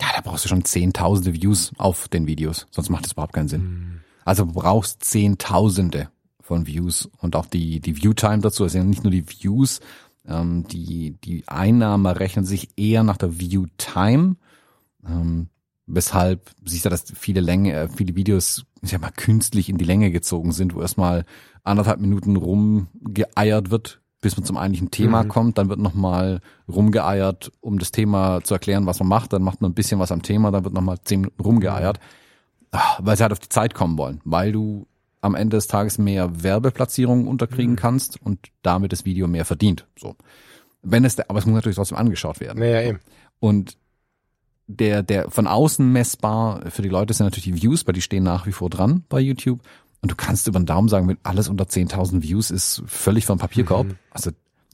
[0.00, 3.48] Ja, da brauchst du schon zehntausende Views auf den Videos, sonst macht das überhaupt keinen
[3.48, 4.00] Sinn.
[4.24, 9.10] Also du brauchst zehntausende von Views und auch die, die Viewtime dazu, also nicht nur
[9.10, 9.80] die Views,
[10.26, 14.36] ähm, die, die Einnahmen rechnen sich eher nach der Viewtime,
[15.06, 15.48] ähm,
[15.86, 19.84] weshalb siehst du, dass viele Länge, äh, viele Videos, ich sag mal, künstlich in die
[19.84, 21.24] Länge gezogen sind, wo erstmal
[21.64, 25.28] anderthalb Minuten rumgeeiert wird, bis man zum eigentlichen Thema Mhm.
[25.28, 29.60] kommt, dann wird nochmal rumgeeiert, um das Thema zu erklären, was man macht, dann macht
[29.60, 32.00] man ein bisschen was am Thema, dann wird nochmal zehn Minuten rumgeeiert,
[32.72, 34.86] Ah, weil sie halt auf die Zeit kommen wollen, weil du
[35.20, 37.76] am Ende des Tages mehr Werbeplatzierungen unterkriegen Mhm.
[37.76, 39.86] kannst und damit das Video mehr verdient.
[39.98, 40.14] So.
[40.82, 42.58] Wenn es, aber es muss natürlich trotzdem angeschaut werden.
[42.58, 42.98] naja, eben.
[43.40, 43.76] Und
[44.66, 48.24] der, der von außen messbar für die Leute sind natürlich die Views, weil die stehen
[48.24, 49.60] nach wie vor dran bei YouTube.
[50.02, 53.38] Und du kannst über den Daumen sagen, wenn alles unter 10.000 Views ist völlig vom
[53.38, 53.96] Papierkorb.
[54.10, 54.30] Also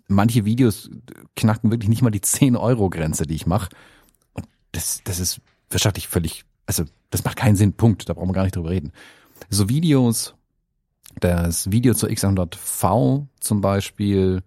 [0.08, 0.90] manche Videos
[1.36, 3.70] knacken wirklich nicht mal die 10-Euro-Grenze, die ich mache.
[4.34, 8.08] Und das, das ist wirtschaftlich völlig, also das macht keinen Sinn, Punkt.
[8.08, 8.92] Da brauchen wir gar nicht drüber reden.
[9.48, 10.34] So Videos,
[11.20, 14.42] das Video zur X100V zum Beispiel,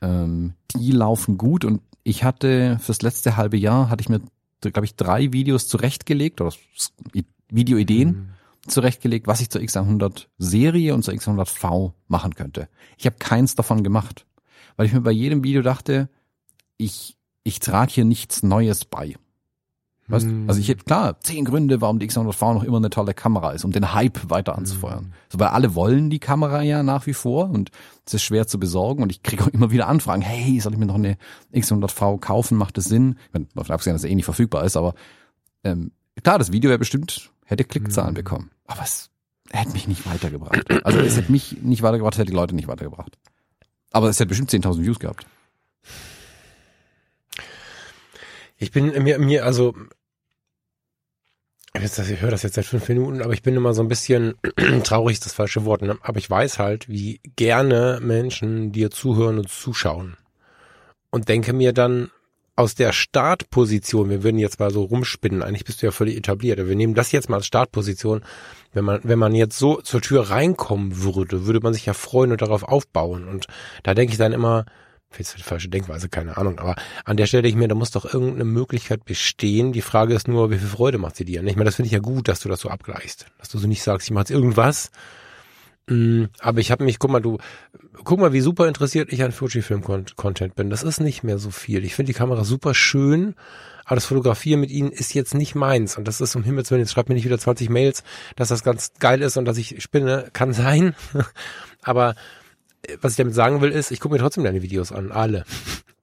[0.00, 4.20] ähm, die laufen gut und ich hatte fürs letzte halbe Jahr hatte ich mir,
[4.60, 6.52] glaube ich, drei Videos zurechtgelegt oder
[7.48, 8.31] Videoideen
[8.66, 12.68] zurechtgelegt, was ich zur X100 Serie und zur X100V machen könnte.
[12.96, 14.26] Ich habe keins davon gemacht,
[14.76, 16.08] weil ich mir bei jedem Video dachte,
[16.76, 19.16] ich ich trage hier nichts Neues bei.
[20.08, 20.26] Weißt?
[20.26, 20.44] Mm.
[20.48, 23.64] Also ich hätte klar zehn Gründe, warum die X100V noch immer eine tolle Kamera ist,
[23.64, 25.04] um den Hype weiter anzufeuern.
[25.04, 25.12] Mm.
[25.30, 27.70] So, weil alle wollen die Kamera ja nach wie vor und
[28.06, 30.78] es ist schwer zu besorgen und ich kriege auch immer wieder Anfragen, hey, soll ich
[30.78, 31.16] mir noch eine
[31.52, 33.16] X100V kaufen, macht das Sinn?
[33.28, 34.94] Ich meine, davon abgesehen, dass er eh nicht verfügbar ist, aber
[35.64, 38.14] ähm, klar, das Video wäre bestimmt, hätte Klickzahlen mm.
[38.14, 39.10] bekommen, aber es
[39.50, 40.84] hätte mich nicht weitergebracht.
[40.84, 43.18] Also es hätte mich nicht weitergebracht, es hätte die Leute nicht weitergebracht.
[43.90, 45.26] Aber es hätte bestimmt 10.000 Views gehabt.
[48.56, 49.74] Ich bin mir, mir, also,
[51.74, 54.34] ich höre das jetzt seit fünf Minuten, aber ich bin immer so ein bisschen
[54.84, 55.98] traurig, ist das falsche Wort, ne?
[56.02, 60.16] aber ich weiß halt, wie gerne Menschen dir zuhören und zuschauen.
[61.10, 62.10] Und denke mir dann,
[62.54, 66.58] aus der Startposition, wir würden jetzt mal so rumspinnen, eigentlich bist du ja völlig etabliert,
[66.66, 68.24] wir nehmen das jetzt mal als Startposition,
[68.72, 72.32] wenn man, wenn man jetzt so zur Tür reinkommen würde, würde man sich ja freuen
[72.32, 73.26] und darauf aufbauen.
[73.28, 73.46] Und
[73.82, 74.66] da denke ich dann immer,
[75.12, 76.58] Vielleicht die falsche Denkweise, keine Ahnung.
[76.58, 79.72] Aber an der Stelle ich mir, da muss doch irgendeine Möglichkeit bestehen.
[79.72, 81.44] Die Frage ist nur, wie viel Freude macht sie dir?
[81.44, 83.26] Ich meine, das finde ich ja gut, dass du das so abgleichst.
[83.38, 84.90] Dass du so nicht sagst, ich mache jetzt irgendwas.
[85.88, 87.38] Mm, aber ich habe mich, guck mal, du,
[88.04, 90.70] guck mal, wie super interessiert ich an Fujifilm-Content bin.
[90.70, 91.84] Das ist nicht mehr so viel.
[91.84, 93.34] Ich finde die Kamera super schön,
[93.84, 95.98] aber das Fotografieren mit ihnen ist jetzt nicht meins.
[95.98, 98.04] Und das ist um Himmels Willen, jetzt schreibt mir nicht wieder 20 Mails,
[98.36, 100.28] dass das ganz geil ist und dass ich spinne.
[100.32, 100.94] Kann sein.
[101.82, 102.14] aber
[103.00, 105.44] was ich damit sagen will, ist, ich gucke mir trotzdem deine Videos an, alle.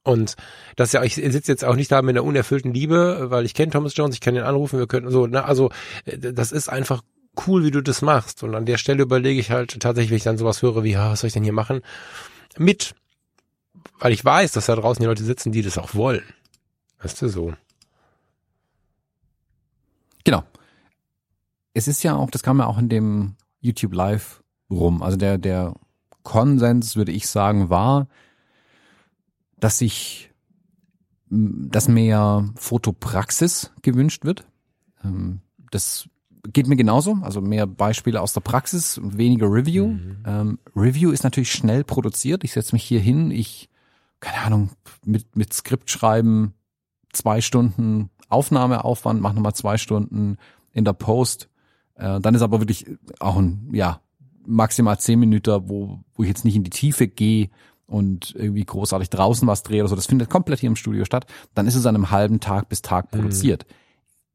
[0.04, 0.36] Und
[0.76, 3.72] das ja, ich sitze jetzt auch nicht da mit einer unerfüllten Liebe, weil ich kenne
[3.72, 5.72] Thomas Jones, ich kann ihn anrufen, wir könnten so, ne, also
[6.06, 7.02] äh, das ist einfach
[7.48, 8.44] cool, wie du das machst.
[8.44, 11.22] Und an der Stelle überlege ich halt tatsächlich, wenn ich dann sowas höre wie, was
[11.22, 11.82] soll ich denn hier machen?
[12.58, 12.96] Mit,
[14.00, 16.24] weil ich weiß, dass da draußen die Leute sitzen, die das auch wollen.
[17.02, 17.54] Weißt du so?
[20.24, 20.44] Genau.
[21.74, 25.02] Es ist ja auch, das kam ja auch in dem YouTube Live rum.
[25.02, 25.76] Also der, der
[26.24, 28.08] Konsens, würde ich sagen, war,
[29.58, 30.32] dass sich,
[31.30, 34.46] dass mehr Fotopraxis gewünscht wird.
[35.04, 36.10] Ähm, das
[36.48, 39.88] geht mir genauso, also mehr Beispiele aus der Praxis, weniger Review.
[39.88, 40.18] Mhm.
[40.26, 42.44] Ähm, Review ist natürlich schnell produziert.
[42.44, 43.70] Ich setze mich hier hin, ich,
[44.20, 44.70] keine Ahnung,
[45.04, 46.54] mit, mit Skript schreiben,
[47.12, 50.38] zwei Stunden Aufnahmeaufwand, mache nochmal zwei Stunden
[50.72, 51.50] in der Post.
[51.96, 52.86] Äh, dann ist aber wirklich
[53.20, 54.02] auch ein, ja,
[54.46, 57.50] maximal zehn Minuten, wo, wo ich jetzt nicht in die Tiefe gehe
[57.86, 59.96] und irgendwie großartig draußen was drehe oder so.
[59.96, 61.26] Das findet komplett hier im Studio statt.
[61.56, 63.18] Dann ist es an einem halben Tag bis Tag mhm.
[63.18, 63.66] produziert.
[63.68, 63.74] Mhm.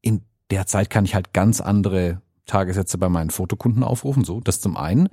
[0.01, 4.61] In der Zeit kann ich halt ganz andere Tagessätze bei meinen Fotokunden aufrufen, so, das
[4.61, 5.09] zum einen.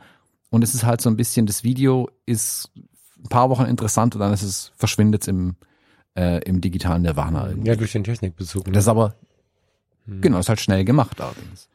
[0.51, 2.71] Und es ist halt so ein bisschen, das Video ist
[3.19, 5.57] ein paar Wochen interessant und dann ist es, verschwindet im,
[6.15, 7.69] äh, im digitalen Nirvana irgendwie.
[7.69, 8.67] Ja, durch den Technikbezug.
[8.67, 8.73] Ne?
[8.73, 9.15] Das ist aber,
[10.05, 10.21] hm.
[10.21, 11.69] genau, ist halt schnell gemacht allerdings.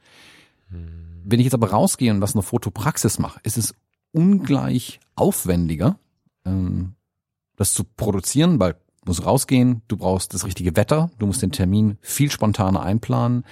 [0.70, 1.24] Hm.
[1.24, 3.74] Wenn ich jetzt aber rausgehe und was eine Fotopraxis mache, ist es
[4.12, 5.98] ungleich aufwendiger,
[6.46, 6.94] ähm,
[7.56, 8.76] das zu produzieren, weil
[9.08, 13.44] musst rausgehen, du brauchst das richtige Wetter, du musst den Termin viel spontaner einplanen,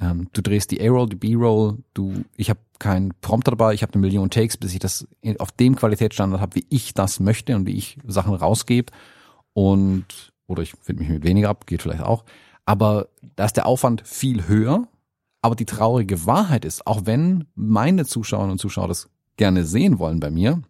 [0.00, 3.94] ähm, du drehst die A-Roll, die B-Roll, du, ich habe keinen Prompter dabei, ich habe
[3.94, 5.06] eine Million Takes, bis ich das
[5.38, 8.92] auf dem Qualitätsstandard habe, wie ich das möchte und wie ich Sachen rausgebe
[9.52, 12.24] und oder ich finde mich mit weniger ab, geht vielleicht auch,
[12.64, 14.88] aber da ist der Aufwand viel höher
[15.42, 20.20] aber die traurige Wahrheit ist, auch wenn meine Zuschauerinnen und Zuschauer das gerne sehen wollen
[20.20, 20.62] bei mir,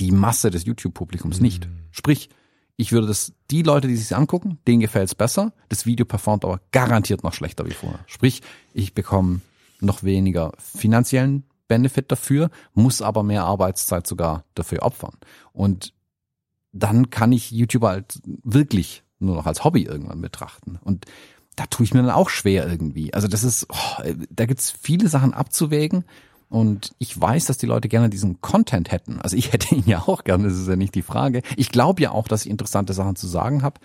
[0.00, 1.66] die Masse des YouTube-Publikums nicht.
[1.66, 1.78] Mhm.
[1.90, 2.28] Sprich,
[2.76, 5.52] ich würde das, die Leute, die sich angucken, denen gefällt's besser.
[5.68, 8.00] Das Video performt aber garantiert noch schlechter wie vorher.
[8.06, 8.42] Sprich,
[8.74, 9.40] ich bekomme
[9.80, 15.16] noch weniger finanziellen Benefit dafür, muss aber mehr Arbeitszeit sogar dafür opfern.
[15.52, 15.94] Und
[16.72, 20.78] dann kann ich YouTube halt wirklich nur noch als Hobby irgendwann betrachten.
[20.82, 21.06] Und
[21.56, 23.14] da tue ich mir dann auch schwer irgendwie.
[23.14, 26.04] Also das ist, oh, da gibt's viele Sachen abzuwägen.
[26.48, 29.20] Und ich weiß, dass die Leute gerne diesen Content hätten.
[29.20, 31.42] Also ich hätte ihn ja auch gerne, das ist ja nicht die Frage.
[31.56, 33.80] Ich glaube ja auch, dass ich interessante Sachen zu sagen habe.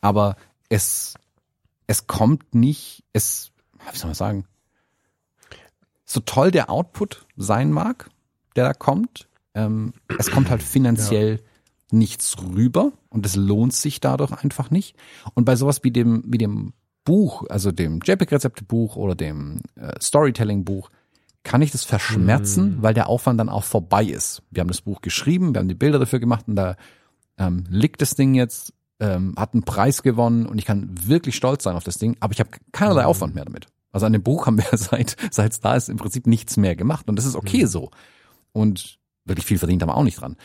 [0.00, 0.36] Aber
[0.68, 1.14] es,
[1.86, 3.52] es kommt nicht, es,
[3.92, 4.44] wie soll man sagen,
[6.04, 8.10] so toll der Output sein mag,
[8.56, 11.98] der da kommt, ähm, es kommt halt finanziell ja.
[11.98, 14.96] nichts rüber und es lohnt sich dadurch einfach nicht.
[15.34, 20.90] Und bei sowas wie dem, wie dem Buch, also dem JPEG-Rezepte-Buch oder dem äh, Storytelling-Buch,
[21.44, 22.82] kann ich das verschmerzen, mm.
[22.82, 24.42] weil der Aufwand dann auch vorbei ist.
[24.50, 26.76] Wir haben das Buch geschrieben, wir haben die Bilder dafür gemacht und da
[27.38, 31.64] ähm, liegt das Ding jetzt, ähm, hat einen Preis gewonnen und ich kann wirklich stolz
[31.64, 33.06] sein auf das Ding, aber ich habe keinerlei mm.
[33.06, 33.66] Aufwand mehr damit.
[33.90, 36.76] Also an dem Buch haben wir seit seit es da ist im Prinzip nichts mehr
[36.76, 37.68] gemacht und das ist okay mm.
[37.68, 37.90] so.
[38.52, 40.36] Und wirklich viel verdient haben wir auch nicht dran.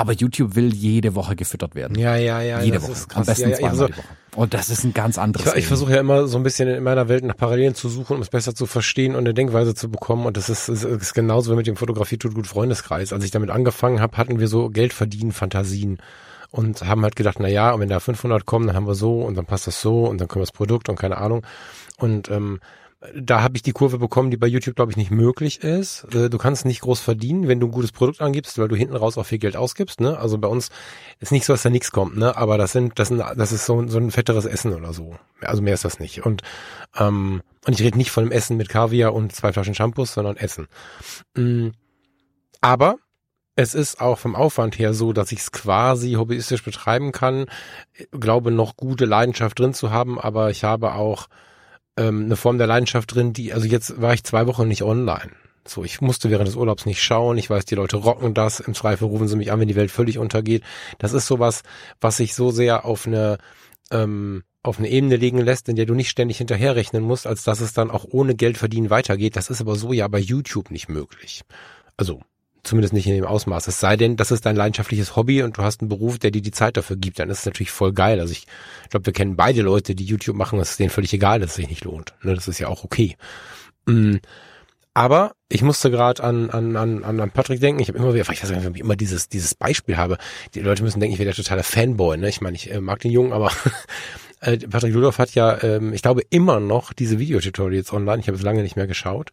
[0.00, 1.98] Aber YouTube will jede Woche gefüttert werden.
[1.98, 2.62] Ja, ja, ja.
[2.62, 2.94] Jede Woche.
[3.12, 4.04] Am besten ja, ja, zweimal also, die Woche.
[4.34, 5.46] Und das ist ein ganz anderes.
[5.48, 8.16] Ich, ich versuche ja immer so ein bisschen in meiner Welt nach Parallelen zu suchen,
[8.16, 10.24] um es besser zu verstehen und eine Denkweise zu bekommen.
[10.24, 13.12] Und das ist, ist, ist genauso wie mit dem Fotografie tut gut Freundeskreis.
[13.12, 15.98] Als ich damit angefangen habe, hatten wir so Geldverdienen Fantasien.
[16.50, 19.20] und haben halt gedacht, na ja, und wenn da 500 kommen, dann haben wir so
[19.20, 21.44] und dann passt das so und dann kommt das Produkt und keine Ahnung.
[21.98, 22.60] Und ähm,
[23.14, 26.06] da habe ich die Kurve bekommen, die bei YouTube, glaube ich, nicht möglich ist.
[26.14, 28.94] Äh, du kannst nicht groß verdienen, wenn du ein gutes Produkt angibst, weil du hinten
[28.96, 30.00] raus auch viel Geld ausgibst.
[30.00, 30.18] Ne?
[30.18, 30.68] Also bei uns
[31.18, 32.36] ist nicht so, dass da nichts kommt, ne?
[32.36, 35.16] Aber das sind, das sind, das ist so, so ein fetteres Essen oder so.
[35.40, 36.26] Also mehr ist das nicht.
[36.26, 36.42] Und
[36.98, 40.36] ähm, und ich rede nicht von einem Essen mit Kaviar und zwei Flaschen Shampoos, sondern
[40.36, 40.66] Essen.
[41.34, 41.72] Mhm.
[42.60, 42.96] Aber
[43.56, 47.46] es ist auch vom Aufwand her so, dass ich es quasi hobbyistisch betreiben kann.
[47.92, 51.28] Ich glaube, noch gute Leidenschaft drin zu haben, aber ich habe auch
[52.00, 55.30] ähm, eine Form der Leidenschaft drin, die, also jetzt war ich zwei Wochen nicht online.
[55.68, 57.36] So, ich musste während des Urlaubs nicht schauen.
[57.36, 58.60] Ich weiß, die Leute rocken das.
[58.60, 60.64] Im Zweifel rufen sie mich an, wenn die Welt völlig untergeht.
[60.98, 61.62] Das ist sowas,
[62.00, 63.38] was sich so sehr auf eine
[63.90, 67.60] ähm, auf eine Ebene legen lässt, in der du nicht ständig hinterherrechnen musst, als dass
[67.60, 69.36] es dann auch ohne Geld verdienen weitergeht.
[69.36, 71.42] Das ist aber so ja bei YouTube nicht möglich.
[71.96, 72.20] Also
[72.62, 73.68] zumindest nicht in dem Ausmaß.
[73.68, 76.42] Es sei denn, das ist dein leidenschaftliches Hobby und du hast einen Beruf, der dir
[76.42, 78.20] die Zeit dafür gibt, dann ist es natürlich voll geil.
[78.20, 78.46] Also ich
[78.90, 81.56] glaube, wir kennen beide Leute, die YouTube machen, es ist denen völlig egal, dass es
[81.56, 82.14] sich nicht lohnt.
[82.22, 83.16] Ne, das ist ja auch okay.
[83.86, 84.16] Mm.
[84.92, 87.80] Aber ich musste gerade an, an, an, an Patrick denken.
[87.80, 90.18] Ich habe immer wieder, ich weiß nicht, ob ich immer dieses, dieses Beispiel habe.
[90.54, 92.16] Die Leute müssen denken, ich wäre der totale Fanboy.
[92.18, 92.28] Ne?
[92.28, 93.52] Ich meine, ich äh, mag den Jungen, aber
[94.40, 98.20] äh, Patrick Ludolf hat ja, ähm, ich glaube, immer noch diese Videotutorials online.
[98.20, 99.30] Ich habe es lange nicht mehr geschaut.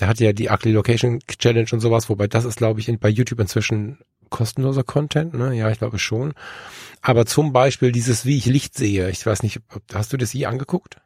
[0.00, 2.98] Der hat ja die Ugly Location Challenge und sowas, wobei das ist, glaube ich, in,
[2.98, 3.98] bei YouTube inzwischen
[4.30, 5.54] kostenloser Content, ne?
[5.54, 6.34] Ja, ich glaube schon.
[7.00, 9.08] Aber zum Beispiel dieses, wie ich Licht sehe.
[9.10, 9.60] Ich weiß nicht,
[9.92, 10.96] hast du das je angeguckt?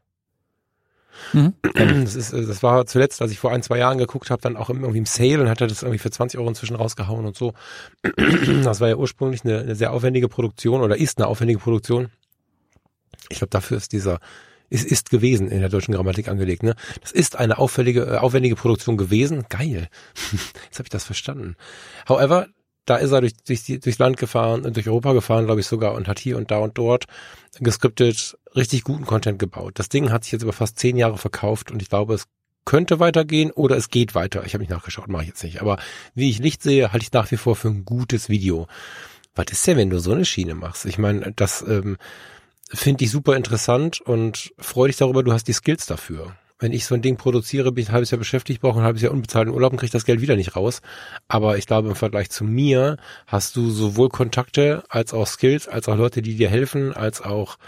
[1.33, 1.55] Mhm.
[1.74, 4.70] Das, ist, das war zuletzt, als ich vor ein, zwei Jahren geguckt habe, dann auch
[4.70, 7.55] irgendwie im Sale und hatte das irgendwie für 20 Euro inzwischen rausgehauen und so.
[8.62, 12.11] Das war ja ursprünglich eine, eine sehr aufwendige Produktion oder ist eine aufwendige Produktion.
[13.31, 14.20] Ich glaube, dafür ist dieser
[14.71, 16.63] es ist gewesen in der deutschen Grammatik angelegt.
[16.63, 16.75] Ne?
[17.01, 19.47] Das ist eine auffällige, äh, aufwendige Produktion gewesen.
[19.49, 19.89] Geil.
[20.65, 21.57] Jetzt habe ich das verstanden.
[22.09, 22.49] However,
[22.85, 25.95] da ist er durch, durch, durchs Land gefahren, und durch Europa gefahren, glaube ich sogar,
[25.95, 27.05] und hat hier und da und dort
[27.61, 29.79] geskriptet richtig guten Content gebaut.
[29.79, 32.25] Das Ding hat sich jetzt über fast zehn Jahre verkauft und ich glaube, es
[32.65, 34.45] könnte weitergehen oder es geht weiter.
[34.45, 35.61] Ich habe nicht nachgeschaut, mache ich jetzt nicht.
[35.61, 35.79] Aber
[36.15, 38.67] wie ich Licht sehe, halte ich nach wie vor für ein gutes Video.
[39.35, 40.85] Was ist denn, wenn du so eine Schiene machst?
[40.85, 41.97] Ich meine, das ähm,
[42.69, 46.37] finde ich super interessant und freue dich darüber, du hast die Skills dafür.
[46.61, 49.01] Wenn ich so ein Ding produziere, bin ich ein halbes Jahr beschäftigt, brauche ein halbes
[49.01, 50.81] Jahr unbezahlten Urlaub und kriege das Geld wieder nicht raus.
[51.29, 55.89] Aber ich glaube, im Vergleich zu mir hast du sowohl Kontakte als auch Skills, als
[55.89, 57.59] auch Leute, die dir helfen, als auch,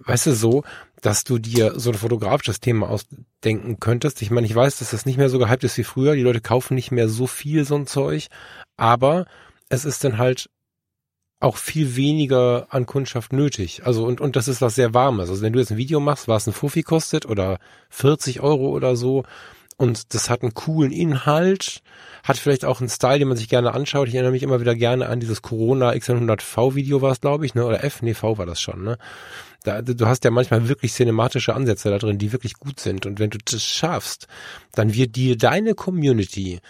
[0.00, 0.64] weißt du, so,
[1.02, 4.22] dass du dir so ein fotografisches Thema ausdenken könntest.
[4.22, 6.14] Ich meine, ich weiß, dass das nicht mehr so gehypt ist wie früher.
[6.14, 8.28] Die Leute kaufen nicht mehr so viel so ein Zeug.
[8.78, 9.26] Aber
[9.68, 10.48] es ist dann halt
[11.44, 13.82] auch viel weniger an Kundschaft nötig.
[13.84, 15.30] Also und, und das ist was sehr Warmes.
[15.30, 17.58] Also wenn du jetzt ein Video machst, was ein Fuffi kostet oder
[17.90, 19.24] 40 Euro oder so
[19.76, 21.82] und das hat einen coolen Inhalt,
[22.22, 24.08] hat vielleicht auch einen Style, den man sich gerne anschaut.
[24.08, 27.54] Ich erinnere mich immer wieder gerne an dieses Corona X100V Video war es, glaube ich,
[27.54, 27.66] ne?
[27.66, 28.98] Oder F, nee, V war das schon, ne?
[29.64, 33.06] Da, du hast ja manchmal wirklich cinematische Ansätze da drin, die wirklich gut sind.
[33.06, 34.28] Und wenn du das schaffst,
[34.72, 36.60] dann wird dir deine Community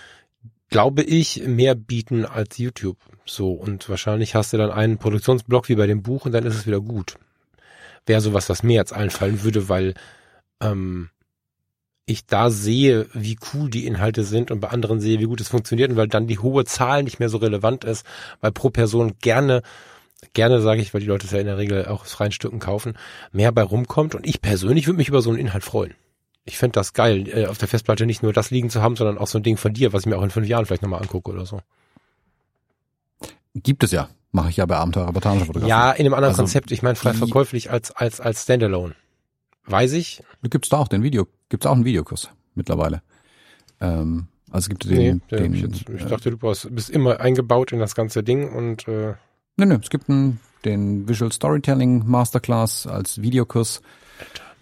[0.70, 2.96] glaube ich, mehr bieten als YouTube.
[3.26, 6.54] So, und wahrscheinlich hast du dann einen Produktionsblock wie bei dem Buch und dann ist
[6.54, 7.16] es wieder gut.
[8.06, 9.94] Wäre sowas, was mir jetzt einfallen würde, weil
[10.60, 11.08] ähm,
[12.06, 15.48] ich da sehe, wie cool die Inhalte sind und bei anderen sehe, wie gut es
[15.48, 18.04] funktioniert und weil dann die hohe Zahl nicht mehr so relevant ist,
[18.40, 19.62] weil pro Person gerne,
[20.34, 22.58] gerne sage ich, weil die Leute es ja in der Regel auch aus freien Stücken
[22.58, 22.98] kaufen,
[23.32, 25.94] mehr bei rumkommt und ich persönlich würde mich über so einen Inhalt freuen
[26.44, 29.18] ich fände das geil, äh, auf der Festplatte nicht nur das liegen zu haben, sondern
[29.18, 31.00] auch so ein Ding von dir, was ich mir auch in fünf Jahren vielleicht nochmal
[31.00, 31.60] angucke oder so.
[33.54, 34.08] Gibt es ja.
[34.32, 35.68] Mache ich ja bei Abenteuer-Reportagefotografie.
[35.68, 36.72] Ja, in einem anderen also, Konzept.
[36.72, 38.94] Ich meine frei verkäuflich als, als, als Standalone.
[39.66, 40.22] Weiß ich.
[40.42, 43.02] Gibt's da auch den Video, gibt's auch einen Videokurs mittlerweile.
[43.80, 46.36] Ähm, also gibt es den, nee, den ich, jetzt, ich dachte, du
[46.70, 49.14] bist immer eingebaut in das ganze Ding und äh,
[49.56, 53.82] Nö, nö, es gibt einen, den Visual Storytelling Masterclass als Videokurs.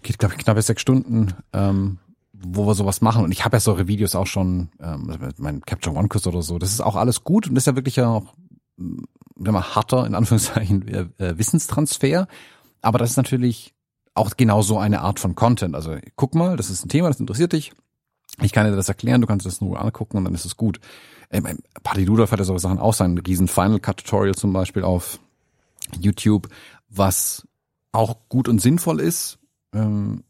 [0.03, 1.97] Geht, glaube ich, knappe sechs Stunden, ähm,
[2.33, 3.23] wo wir sowas machen.
[3.23, 6.59] Und ich habe ja solche Videos auch schon, ähm, mein Capture One Kurs oder so.
[6.59, 8.33] Das ist auch alles gut und das ist ja wirklich ja auch
[8.77, 12.27] wenn man harter, in Anführungszeichen, äh, äh, Wissenstransfer.
[12.81, 13.73] Aber das ist natürlich
[14.13, 15.75] auch genau so eine Art von Content.
[15.75, 17.73] Also guck mal, das ist ein Thema, das interessiert dich.
[18.41, 20.79] Ich kann dir das erklären, du kannst das nur angucken und dann ist es gut.
[21.29, 24.83] Ähm, Paddy Ludolf hat ja solche Sachen auch sein riesen Final Cut Tutorial zum Beispiel
[24.83, 25.19] auf
[25.99, 26.47] YouTube,
[26.89, 27.47] was
[27.91, 29.39] auch gut und sinnvoll ist,
[29.73, 30.23] ähm,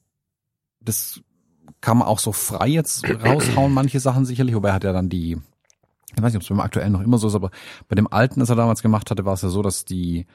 [0.79, 1.21] das
[1.81, 5.37] kann man auch so frei jetzt raushauen, manche Sachen sicherlich, wobei hat er dann die,
[6.15, 7.51] ich weiß nicht, ob es beim aktuellen noch immer so ist, aber
[7.87, 10.25] bei dem alten, das er damals gemacht hatte, war es ja so, dass die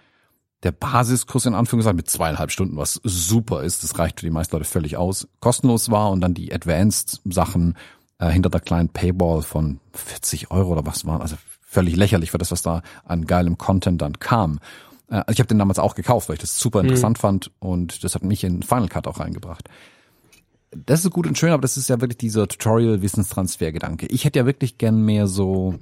[0.63, 4.57] der Basiskurs in Anführungszeichen mit zweieinhalb Stunden, was super ist, das reicht für die meisten
[4.57, 7.77] Leute völlig aus, kostenlos war und dann die Advanced Sachen
[8.19, 12.39] äh, hinter der kleinen Paywall von 40 Euro oder was waren, also völlig lächerlich für
[12.39, 14.59] das, was da an geilem Content dann kam.
[15.09, 17.21] Äh, also ich habe den damals auch gekauft, weil ich das super interessant mhm.
[17.21, 19.69] fand und das hat mich in Final Cut auch reingebracht.
[20.71, 24.07] Das ist gut und schön, aber das ist ja wirklich dieser Tutorial-Wissenstransfer-Gedanke.
[24.07, 25.79] Ich hätte ja wirklich gern mehr so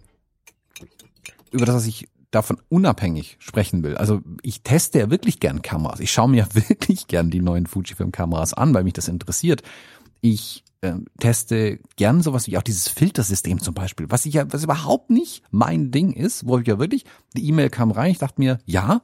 [1.50, 3.96] über das, was ich davon unabhängig sprechen will.
[3.96, 6.00] Also ich teste ja wirklich gern Kameras.
[6.00, 9.62] Ich schaue mir wirklich gern die neuen Fujifilm-Kameras an, weil mich das interessiert.
[10.20, 14.64] Ich äh, teste gern sowas wie auch dieses Filtersystem zum Beispiel, was ich ja, was
[14.64, 17.04] überhaupt nicht mein Ding ist, wo ich ja wirklich,
[17.36, 19.02] die E-Mail kam rein, ich dachte mir, ja,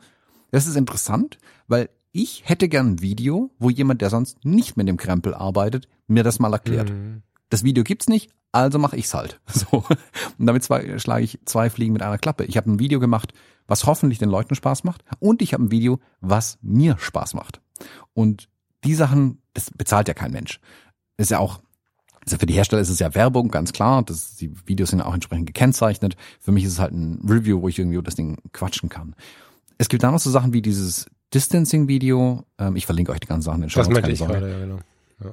[0.51, 4.87] das ist interessant, weil ich hätte gern ein Video, wo jemand, der sonst nicht mit
[4.87, 6.91] dem Krempel arbeitet, mir das mal erklärt.
[6.91, 7.23] Mhm.
[7.49, 9.41] Das Video gibt's nicht, also mache ich's halt.
[9.53, 9.85] So.
[10.39, 12.45] Und damit zwei, schlage ich zwei Fliegen mit einer Klappe.
[12.45, 13.33] Ich habe ein Video gemacht,
[13.67, 17.61] was hoffentlich den Leuten Spaß macht, und ich habe ein Video, was mir Spaß macht.
[18.13, 18.49] Und
[18.85, 20.61] die Sachen, das bezahlt ja kein Mensch.
[21.17, 21.61] ist ja auch,
[22.25, 24.03] also für die Hersteller ist es ja Werbung, ganz klar.
[24.03, 26.17] Das, die Videos sind auch entsprechend gekennzeichnet.
[26.41, 29.17] Für mich ist es halt ein Review, wo ich irgendwie das Ding quatschen kann.
[29.79, 32.45] Es gibt da noch so Sachen wie dieses Distancing-Video.
[32.59, 34.79] Ähm, ich verlinke euch die ganzen Sachen in Das meinte ich gerade, ja, genau.
[35.23, 35.31] Ja.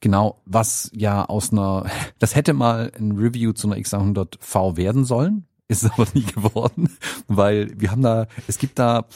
[0.00, 1.86] Genau, was ja aus einer,
[2.18, 6.90] das hätte mal ein Review zu einer X100V werden sollen, ist aber nie geworden,
[7.26, 9.06] weil wir haben da, es gibt da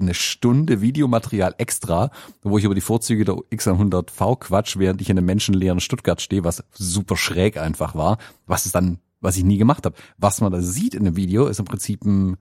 [0.00, 2.10] eine Stunde Videomaterial extra,
[2.42, 6.44] wo ich über die Vorzüge der X100V quatsch, während ich in einem menschenleeren Stuttgart stehe,
[6.44, 9.96] was super schräg einfach war, was ist dann, was ich nie gemacht habe.
[10.18, 12.36] Was man da sieht in dem Video, ist im Prinzip ein,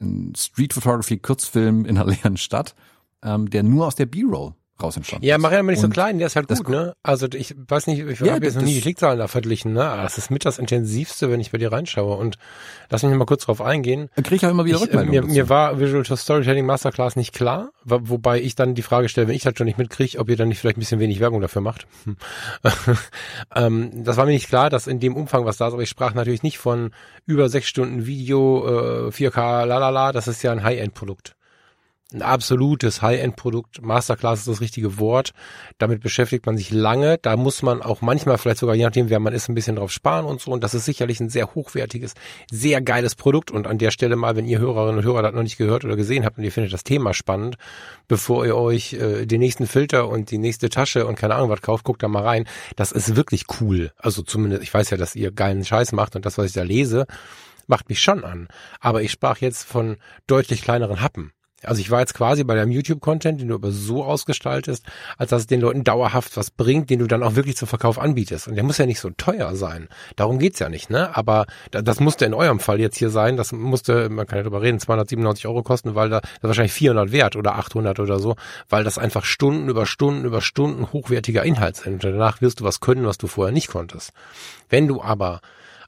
[0.00, 2.74] ein Street Photography Kurzfilm in einer leeren Stadt,
[3.22, 6.18] ähm, der nur aus der B-Roll raus entstanden Ja, mach ja mal nicht so klein,
[6.18, 6.94] der ist halt gut, ne?
[7.02, 9.84] Also ich weiß nicht, ich ja, habe jetzt noch nie die Klickzahlen da verglichen, ne?
[9.84, 12.16] Aber das ist mit das intensivste, wenn ich bei dir reinschaue.
[12.16, 12.38] Und
[12.88, 14.08] lass mich mal kurz drauf eingehen.
[14.14, 15.26] Dann krieg ich auch immer wieder Rückmeldungen.
[15.26, 19.34] Mir, mir war Visual Storytelling Masterclass nicht klar, wobei ich dann die Frage stelle, wenn
[19.34, 21.62] ich das schon nicht mitkriege, ob ihr dann nicht vielleicht ein bisschen wenig Werbung dafür
[21.62, 21.86] macht.
[23.54, 25.88] ähm, das war mir nicht klar, dass in dem Umfang was da ist, aber ich
[25.88, 26.90] sprach natürlich nicht von
[27.26, 31.36] über sechs Stunden Video, äh, 4K, lalala, das ist ja ein High-End-Produkt
[32.12, 33.82] ein absolutes High-End-Produkt.
[33.82, 35.30] Masterclass ist das richtige Wort.
[35.78, 37.18] Damit beschäftigt man sich lange.
[37.18, 39.92] Da muss man auch manchmal vielleicht sogar, je nachdem, wer man ist, ein bisschen drauf
[39.92, 40.50] sparen und so.
[40.50, 42.14] Und das ist sicherlich ein sehr hochwertiges,
[42.50, 43.50] sehr geiles Produkt.
[43.50, 45.96] Und an der Stelle mal, wenn ihr Hörerinnen und Hörer das noch nicht gehört oder
[45.96, 47.56] gesehen habt und ihr findet das Thema spannend,
[48.08, 51.62] bevor ihr euch äh, den nächsten Filter und die nächste Tasche und keine Ahnung was
[51.62, 52.46] kauft, guckt da mal rein.
[52.76, 53.92] Das ist wirklich cool.
[53.96, 56.62] Also zumindest, ich weiß ja, dass ihr geilen Scheiß macht und das, was ich da
[56.62, 57.06] lese,
[57.66, 58.48] macht mich schon an.
[58.80, 59.96] Aber ich sprach jetzt von
[60.26, 61.32] deutlich kleineren Happen.
[61.64, 64.84] Also ich war jetzt quasi bei deinem YouTube-Content, den du aber so ausgestaltest,
[65.18, 67.98] als dass es den Leuten dauerhaft was bringt, den du dann auch wirklich zum Verkauf
[67.98, 68.48] anbietest.
[68.48, 69.88] Und der muss ja nicht so teuer sein.
[70.16, 71.14] Darum geht's ja nicht, ne?
[71.16, 73.36] Aber das musste in eurem Fall jetzt hier sein.
[73.36, 77.12] Das musste, man kann ja drüber reden, 297 Euro kosten, weil da, das wahrscheinlich 400
[77.12, 78.36] wert oder 800 oder so,
[78.68, 82.04] weil das einfach Stunden über Stunden über Stunden hochwertiger Inhalt sind.
[82.04, 84.12] Und danach wirst du was können, was du vorher nicht konntest.
[84.68, 85.40] Wenn du aber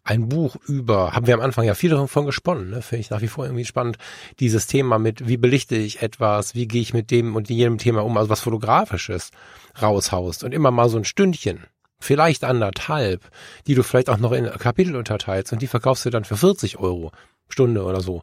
[0.05, 2.83] ein Buch über, haben wir am Anfang ja viel davon gesponnen, ne?
[2.83, 3.99] finde ich nach wie vor irgendwie spannend,
[4.41, 8.05] dieses Thema mit, wie belichte ich etwas, wie gehe ich mit dem und jedem Thema
[8.05, 9.31] um, also was Fotografisches
[9.81, 11.65] raushaust und immer mal so ein Stündchen,
[12.01, 13.31] vielleicht anderthalb,
[13.67, 16.79] die du vielleicht auch noch in Kapitel unterteilst und die verkaufst du dann für 40
[16.79, 17.13] Euro.
[17.49, 18.23] Stunde oder so.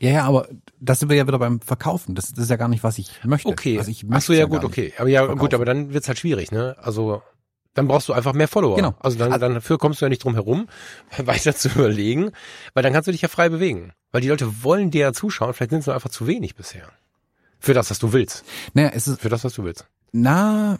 [0.00, 0.48] Ja, ja, aber
[0.80, 2.16] das sind wir ja wieder beim Verkaufen.
[2.16, 3.48] Das, das ist ja gar nicht, was ich möchte.
[3.48, 3.78] Okay.
[3.78, 4.92] Also ich Ach so, ja, ja gut, okay.
[4.98, 5.38] Aber ja, verkaufen.
[5.38, 6.76] gut, aber dann wird's halt schwierig, ne?
[6.82, 7.22] Also
[7.74, 8.76] dann brauchst du einfach mehr Follower.
[8.76, 8.94] Genau.
[9.00, 10.68] Also dann, dann dafür kommst du ja nicht drum herum,
[11.18, 12.30] weiter zu überlegen,
[12.72, 13.92] weil dann kannst du dich ja frei bewegen.
[14.12, 16.88] Weil die Leute wollen dir ja zuschauen, vielleicht sind es nur einfach zu wenig bisher.
[17.58, 18.44] Für das, was du willst.
[18.74, 19.20] Naja, es ist.
[19.20, 19.86] Für das, was du willst.
[20.12, 20.78] Na,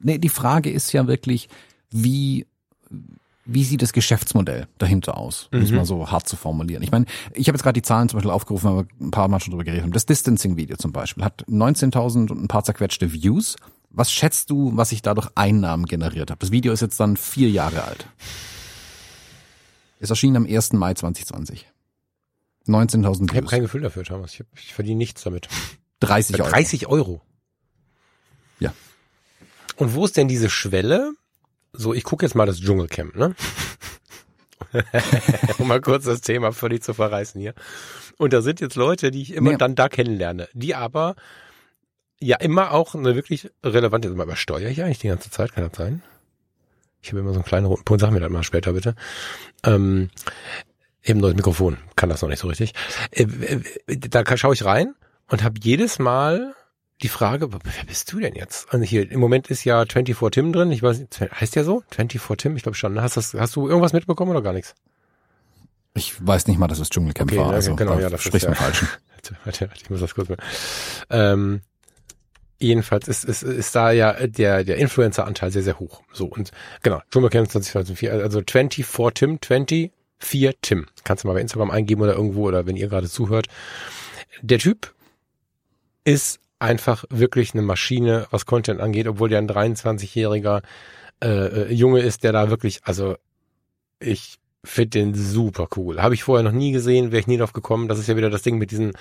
[0.00, 1.48] nee, die Frage ist ja wirklich,
[1.90, 2.46] wie,
[3.44, 5.64] wie sieht das Geschäftsmodell dahinter aus, um mhm.
[5.64, 6.82] es mal so hart zu formulieren.
[6.82, 9.38] Ich meine, ich habe jetzt gerade die Zahlen zum Beispiel aufgerufen, aber ein paar Mal
[9.40, 9.92] schon drüber geredet haben.
[9.92, 13.56] Das Distancing-Video zum Beispiel hat 19.000 und ein paar zerquetschte Views
[13.94, 16.40] was schätzt du, was ich dadurch Einnahmen generiert habe?
[16.40, 18.06] Das Video ist jetzt dann vier Jahre alt.
[20.00, 20.72] Es erschien am 1.
[20.72, 21.70] Mai 2020.
[22.66, 23.30] 19.000 Views.
[23.30, 24.34] Ich habe kein Gefühl dafür, Thomas.
[24.34, 25.48] Ich, ich verdiene nichts damit.
[26.00, 26.50] 30 Euro.
[26.50, 27.22] 30 Euro.
[28.58, 28.74] Ja.
[29.76, 31.12] Und wo ist denn diese Schwelle?
[31.72, 33.34] So, ich gucke jetzt mal das Dschungelcamp, ne?
[35.58, 37.54] um mal kurz das Thema völlig zu verreißen hier.
[38.16, 39.56] Und da sind jetzt Leute, die ich immer nee.
[39.56, 41.14] dann da kennenlerne, die aber
[42.24, 45.76] ja immer auch eine wirklich relevante, also übersteuere ich eigentlich die ganze Zeit, kann das
[45.76, 46.02] sein?
[47.02, 48.94] Ich habe immer so einen kleinen roten Punkt, sag mir das mal später bitte.
[49.62, 50.10] Ähm,
[51.02, 52.72] eben neues Mikrofon, kann das noch nicht so richtig.
[53.10, 53.60] Äh, äh,
[53.98, 54.94] da schaue ich rein
[55.28, 56.54] und habe jedes Mal
[57.02, 58.72] die Frage, wer bist du denn jetzt?
[58.72, 61.82] Also hier, im Moment ist ja 24 Tim drin, ich weiß nicht, heißt der so?
[61.90, 63.00] 24 Tim, ich glaube schon.
[63.00, 64.74] Hast, das, hast du irgendwas mitbekommen oder gar nichts?
[65.94, 67.50] Ich weiß nicht mal, dass es Dschungelcamp okay, war.
[67.52, 68.54] Also, genau, ja, das spricht ja.
[68.54, 68.88] falschen.
[69.74, 70.38] ich muss das kurz mal.
[71.10, 71.60] Ähm,
[72.64, 76.02] Jedenfalls ist, ist, ist da ja der, der Influencer-Anteil sehr, sehr hoch.
[76.12, 76.50] So, und
[76.82, 80.86] genau, Dschungelcamp 2004, also 24 Tim, 24 Tim.
[81.04, 83.48] Kannst du mal bei Instagram eingeben oder irgendwo oder wenn ihr gerade zuhört.
[84.40, 84.94] Der Typ
[86.04, 90.62] ist einfach wirklich eine Maschine, was Content angeht, obwohl der ein 23-jähriger
[91.22, 93.16] äh, äh, Junge ist, der da wirklich, also
[94.00, 96.02] ich finde den super cool.
[96.02, 97.88] Habe ich vorher noch nie gesehen, wäre ich nie drauf gekommen.
[97.88, 98.92] Das ist ja wieder das Ding mit diesen,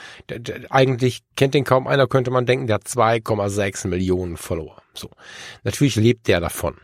[0.69, 4.81] eigentlich kennt den kaum einer, könnte man denken, der hat 2,6 Millionen Follower.
[4.93, 5.09] So.
[5.63, 6.75] Natürlich lebt der davon.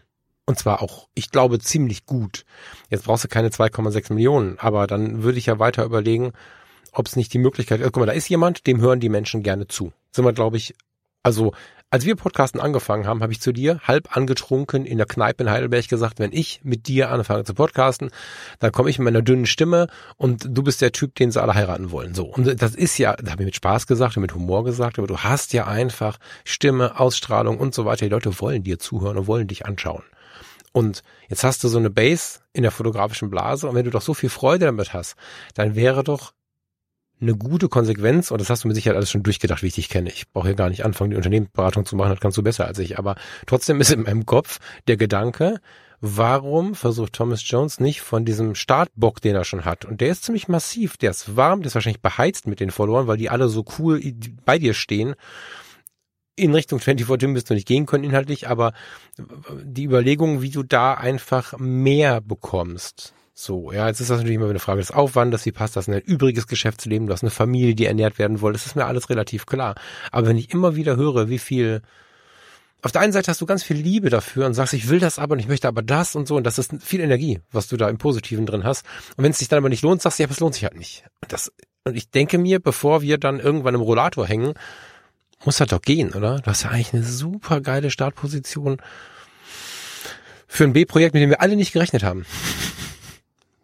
[0.45, 2.43] Und zwar auch, ich glaube, ziemlich gut.
[2.89, 6.31] Jetzt brauchst du keine 2,6 Millionen, aber dann würde ich ja weiter überlegen,
[6.91, 7.85] ob es nicht die Möglichkeit, ist.
[7.91, 9.93] guck mal, da ist jemand, dem hören die Menschen gerne zu.
[10.11, 10.73] Sind wir, glaube ich,
[11.21, 11.53] also
[11.91, 15.49] als wir Podcasten angefangen haben, habe ich zu dir halb angetrunken in der Kneipe in
[15.49, 18.11] Heidelberg gesagt, wenn ich mit dir anfange zu podcasten,
[18.59, 21.55] dann komme ich mit meiner dünnen Stimme und du bist der Typ, den sie alle
[21.55, 22.13] heiraten wollen.
[22.13, 22.25] So.
[22.25, 25.07] Und das ist ja, da habe ich mit Spaß gesagt und mit Humor gesagt, aber
[25.07, 28.05] du hast ja einfach Stimme, Ausstrahlung und so weiter.
[28.05, 30.03] Die Leute wollen dir zuhören und wollen dich anschauen.
[30.71, 34.03] Und jetzt hast du so eine Base in der fotografischen Blase und wenn du doch
[34.03, 35.15] so viel Freude damit hast,
[35.55, 36.33] dann wäre doch
[37.21, 39.89] eine gute Konsequenz, und das hast du mit Sicherheit alles schon durchgedacht, wie ich dich
[39.89, 40.09] kenne.
[40.09, 42.79] Ich brauche hier gar nicht anfangen, die Unternehmensberatung zu machen, das kannst du besser als
[42.79, 42.97] ich.
[42.97, 43.15] Aber
[43.45, 45.59] trotzdem ist in meinem Kopf der Gedanke,
[46.01, 50.23] warum versucht Thomas Jones nicht von diesem Startbock, den er schon hat, und der ist
[50.23, 53.49] ziemlich massiv, der ist warm, der ist wahrscheinlich beheizt mit den Followern, weil die alle
[53.49, 54.01] so cool
[54.45, 55.15] bei dir stehen.
[56.37, 58.71] In Richtung 24 Tim wirst du nicht gehen können inhaltlich, aber
[59.61, 64.49] die Überlegung, wie du da einfach mehr bekommst, so, ja, jetzt ist das natürlich immer
[64.49, 67.73] eine Frage des Aufwandes, wie passt das in ein übriges Geschäftsleben, du hast eine Familie,
[67.73, 69.75] die ernährt werden will, das ist mir alles relativ klar.
[70.11, 71.81] Aber wenn ich immer wieder höre, wie viel,
[72.81, 75.19] auf der einen Seite hast du ganz viel Liebe dafür und sagst, ich will das
[75.19, 77.77] aber und ich möchte aber das und so und das ist viel Energie, was du
[77.77, 78.85] da im Positiven drin hast.
[79.15, 80.65] Und wenn es sich dann aber nicht lohnt, sagst du, ja, aber es lohnt sich
[80.65, 81.05] halt nicht.
[81.29, 81.49] Das,
[81.85, 84.53] und ich denke mir, bevor wir dann irgendwann im Rollator hängen,
[85.45, 86.39] muss das doch gehen, oder?
[86.39, 88.81] Du hast ja eigentlich eine super geile Startposition
[90.45, 92.25] für ein B-Projekt, mit dem wir alle nicht gerechnet haben.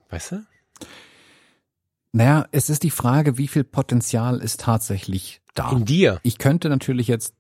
[0.10, 0.46] Weißt du?
[2.16, 5.72] Naja, es ist die Frage, wie viel Potenzial ist tatsächlich da.
[5.72, 6.22] In dir.
[6.24, 7.34] Ich könnte natürlich jetzt,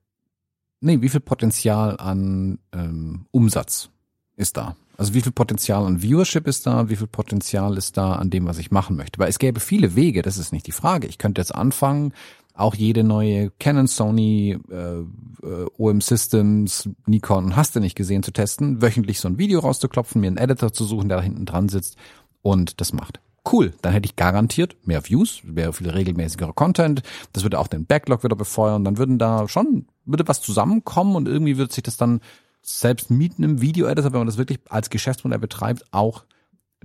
[0.82, 3.90] nee, wie viel Potenzial an ähm, Umsatz
[4.36, 4.76] ist da?
[4.98, 6.90] Also wie viel Potenzial an Viewership ist da?
[6.90, 9.18] Wie viel Potenzial ist da an dem, was ich machen möchte?
[9.20, 11.08] Weil es gäbe viele Wege, das ist nicht die Frage.
[11.08, 12.14] Ich könnte jetzt anfangen,
[12.54, 18.32] auch jede neue Canon, Sony, äh, äh OM Systems, Nikon, hast du nicht gesehen, zu
[18.32, 21.70] testen, wöchentlich so ein Video rauszuklopfen, mir einen Editor zu suchen, der da hinten dran
[21.70, 21.98] sitzt
[22.46, 23.20] und das macht.
[23.52, 27.02] Cool, dann hätte ich garantiert mehr Views, wäre viel regelmäßigerer Content,
[27.34, 31.28] das würde auch den Backlog wieder befeuern, dann würden da schon, würde was zusammenkommen und
[31.28, 32.22] irgendwie würde sich das dann
[32.62, 36.24] selbst mit einem Video-Editor, wenn man das wirklich als Geschäftsmodell betreibt, auch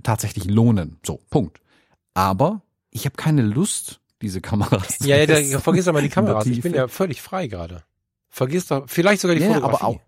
[0.01, 0.97] tatsächlich lohnen.
[1.05, 1.61] So, Punkt.
[2.15, 6.09] Aber ich habe keine Lust, diese Kameras zu Ja, ja, da, vergiss doch mal die
[6.09, 6.47] Kameras.
[6.47, 7.83] Ich bin ja völlig frei gerade.
[8.29, 9.83] Vergiss doch, vielleicht sogar die ja, Fotografie.
[9.83, 9.99] Aber auch,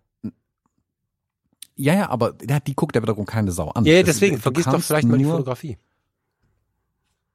[1.76, 3.84] ja, ja, aber ja, die guckt ja wiederum keine Sau an.
[3.84, 5.76] Ja, deswegen, vergiss doch vielleicht mal die Fotografie.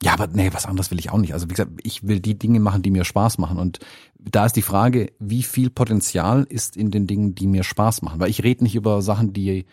[0.02, 1.34] Ja, aber nee, was anderes will ich auch nicht.
[1.34, 3.58] Also wie gesagt, ich will die Dinge machen, die mir Spaß machen.
[3.58, 3.80] Und
[4.18, 8.20] da ist die Frage, wie viel Potenzial ist in den Dingen, die mir Spaß machen?
[8.22, 9.66] Weil ich rede nicht über Sachen, die,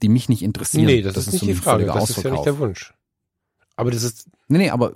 [0.00, 0.86] die mich nicht interessieren.
[0.86, 1.84] Nee, das, das ist, ist nicht so die Frage.
[1.84, 2.94] Das ist ja nicht der Wunsch.
[3.76, 4.30] Aber das ist.
[4.48, 4.94] Nee, nee, aber,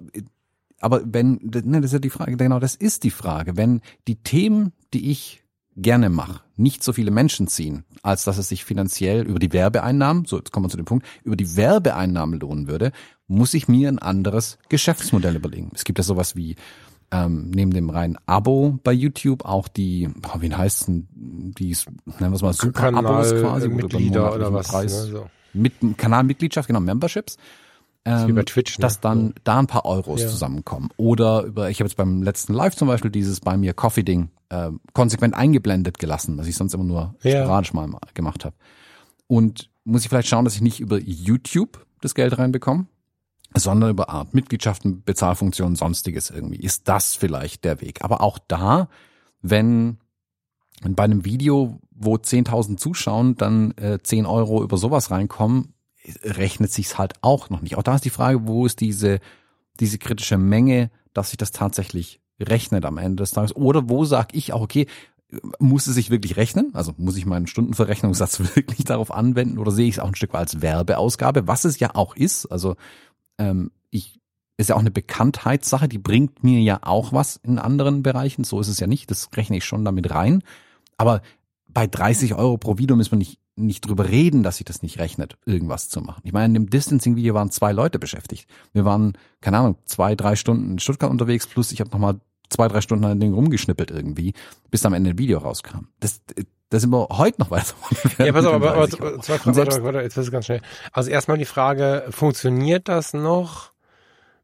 [0.80, 3.58] aber wenn, nee, das ist ja die Frage, genau, das ist die Frage.
[3.58, 5.41] Wenn die Themen, die ich
[5.76, 10.24] gerne mache, nicht so viele Menschen ziehen, als dass es sich finanziell über die Werbeeinnahmen,
[10.24, 12.92] so jetzt kommen wir zu dem Punkt, über die Werbeeinnahmen lohnen würde,
[13.26, 15.70] muss ich mir ein anderes Geschäftsmodell überlegen.
[15.74, 16.56] Es gibt ja sowas wie
[17.10, 21.76] ähm, neben dem reinen Abo bei YouTube auch die, boah, wie heißt denn, die,
[22.18, 23.68] nennen wir es mal Super-Abos quasi.
[23.68, 24.68] Mitglieder oder was.
[24.68, 25.30] Preis, ne, so.
[25.54, 27.36] Mit Kanalmitgliedschaft, genau, Memberships
[28.04, 28.82] ähm, Twitch, ne?
[28.82, 29.32] dass dann ja.
[29.44, 30.28] da ein paar Euros ja.
[30.28, 30.90] zusammenkommen.
[30.96, 34.70] Oder über, ich habe jetzt beim letzten Live zum Beispiel dieses bei mir Coffee-Ding äh,
[34.92, 37.42] konsequent eingeblendet gelassen, was ich sonst immer nur ja.
[37.42, 38.56] sporadisch mal gemacht habe.
[39.26, 42.86] Und muss ich vielleicht schauen, dass ich nicht über YouTube das Geld reinbekomme,
[43.54, 46.60] sondern über Art Mitgliedschaften, Bezahlfunktionen, sonstiges irgendwie.
[46.60, 48.04] Ist das vielleicht der Weg?
[48.04, 48.88] Aber auch da,
[49.40, 49.98] wenn,
[50.82, 55.71] wenn bei einem Video, wo 10.000 zuschauen, dann äh, 10 Euro über sowas reinkommen,
[56.22, 57.76] rechnet sich's halt auch noch nicht.
[57.76, 59.20] Auch da ist die Frage, wo ist diese,
[59.80, 63.54] diese kritische Menge, dass sich das tatsächlich rechnet am Ende des Tages?
[63.54, 64.86] Oder wo sage ich auch, okay,
[65.58, 66.70] muss es sich wirklich rechnen?
[66.74, 70.32] Also muss ich meinen Stundenverrechnungssatz wirklich darauf anwenden oder sehe ich es auch ein Stück
[70.32, 72.46] weit als Werbeausgabe, was es ja auch ist.
[72.46, 72.76] Also
[73.38, 74.20] ähm, ich
[74.58, 78.44] ist ja auch eine Bekanntheitssache, die bringt mir ja auch was in anderen Bereichen.
[78.44, 80.42] So ist es ja nicht, das rechne ich schon damit rein.
[80.98, 81.22] Aber
[81.68, 84.98] bei 30 Euro pro Video müssen wir nicht nicht drüber reden, dass sich das nicht
[84.98, 86.22] rechnet, irgendwas zu machen.
[86.24, 88.48] Ich meine, in dem Distancing-Video waren zwei Leute beschäftigt.
[88.72, 92.68] Wir waren, keine Ahnung, zwei, drei Stunden in Stuttgart unterwegs, plus ich habe nochmal zwei,
[92.68, 94.34] drei Stunden an dem Ding rumgeschnippelt irgendwie,
[94.70, 95.88] bis am Ende ein Video rauskam.
[96.00, 96.20] Das,
[96.70, 97.74] da sind wir heute noch weiter.
[98.18, 100.62] Ja, pass auf, aber, aber zwei Fragen, warte, warte, jetzt ist es ganz schnell.
[100.92, 103.72] Also erstmal die Frage, funktioniert das noch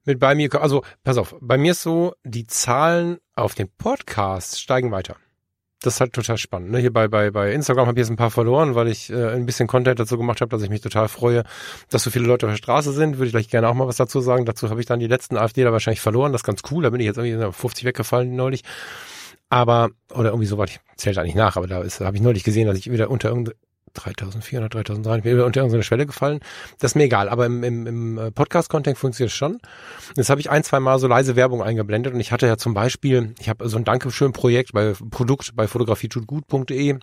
[0.04, 0.52] mit bei mir?
[0.60, 5.16] Also, pass auf, bei mir ist so, die Zahlen auf den Podcast steigen weiter.
[5.82, 6.70] Das ist halt total spannend.
[6.70, 6.78] Ne?
[6.78, 9.46] Hier bei, bei, bei Instagram habe ich jetzt ein paar verloren, weil ich äh, ein
[9.46, 11.44] bisschen Content dazu gemacht habe, dass ich mich total freue,
[11.90, 13.18] dass so viele Leute auf der Straße sind.
[13.18, 14.44] Würde ich gleich gerne auch mal was dazu sagen.
[14.44, 16.32] Dazu habe ich dann die letzten AfDler wahrscheinlich verloren.
[16.32, 16.82] Das ist ganz cool.
[16.82, 18.64] Da bin ich jetzt irgendwie 50 weggefallen neulich.
[19.50, 22.44] Aber, oder irgendwie so was, ich zählte eigentlich nach, aber da ist, habe ich neulich
[22.44, 23.56] gesehen, dass ich wieder unter irgendeine
[23.94, 26.40] 3400, 3300, bin unter irgendeine Schwelle gefallen.
[26.78, 29.58] Das ist mir egal, aber im, im, im äh, Podcast-Content funktioniert es schon.
[30.16, 32.74] Jetzt habe ich ein, zwei Mal so leise Werbung eingeblendet und ich hatte ja zum
[32.74, 36.98] Beispiel, ich habe so ein Dankeschön-Projekt bei Produkt bei fotografietutgut.de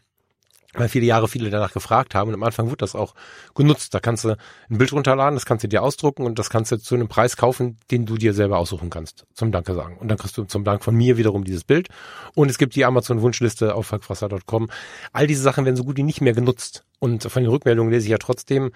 [0.73, 3.15] weil viele Jahre viele danach gefragt haben und am Anfang wurde das auch
[3.53, 3.93] genutzt.
[3.93, 4.37] Da kannst du
[4.69, 7.37] ein Bild runterladen, das kannst du dir ausdrucken und das kannst du zu einem Preis
[7.37, 9.25] kaufen, den du dir selber aussuchen kannst.
[9.33, 9.97] Zum Danke sagen.
[9.97, 11.89] Und dann kriegst du zum Dank von mir wiederum dieses Bild.
[12.33, 14.69] Und es gibt die Amazon-Wunschliste auf falkfrasser.com.
[15.13, 16.83] All diese Sachen werden so gut wie nicht mehr genutzt.
[16.99, 18.71] Und von den Rückmeldungen lese ich ja trotzdem,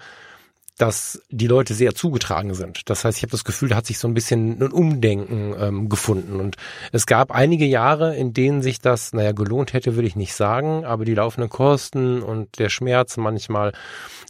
[0.80, 2.88] dass die Leute sehr zugetragen sind.
[2.88, 5.88] Das heißt, ich habe das Gefühl, da hat sich so ein bisschen ein Umdenken ähm,
[5.90, 6.40] gefunden.
[6.40, 6.56] Und
[6.90, 10.86] es gab einige Jahre, in denen sich das, naja, gelohnt hätte, würde ich nicht sagen,
[10.86, 13.72] aber die laufenden Kosten und der Schmerz manchmal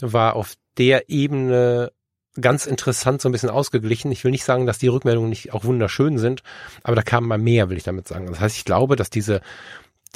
[0.01, 1.93] war auf der Ebene
[2.41, 4.11] ganz interessant so ein bisschen ausgeglichen.
[4.11, 6.43] Ich will nicht sagen, dass die Rückmeldungen nicht auch wunderschön sind,
[6.83, 8.27] aber da kam mal mehr, will ich damit sagen.
[8.27, 9.41] Das heißt, ich glaube, dass diese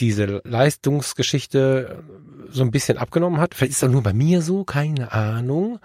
[0.00, 2.02] diese Leistungsgeschichte
[2.50, 3.54] so ein bisschen abgenommen hat.
[3.54, 5.78] Vielleicht ist das nur bei mir so, keine Ahnung.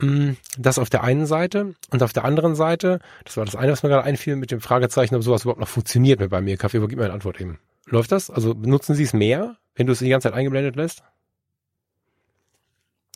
[0.00, 3.72] Mm, das auf der einen Seite und auf der anderen Seite, das war das eine,
[3.72, 6.56] was mir gerade einfiel, mit dem Fragezeichen, ob sowas überhaupt noch funktioniert mit bei mir.
[6.56, 7.58] Kaffee, übergib mir eine Antwort eben.
[7.86, 8.30] Läuft das?
[8.30, 11.02] Also benutzen Sie es mehr, wenn du es die ganze Zeit eingeblendet lässt?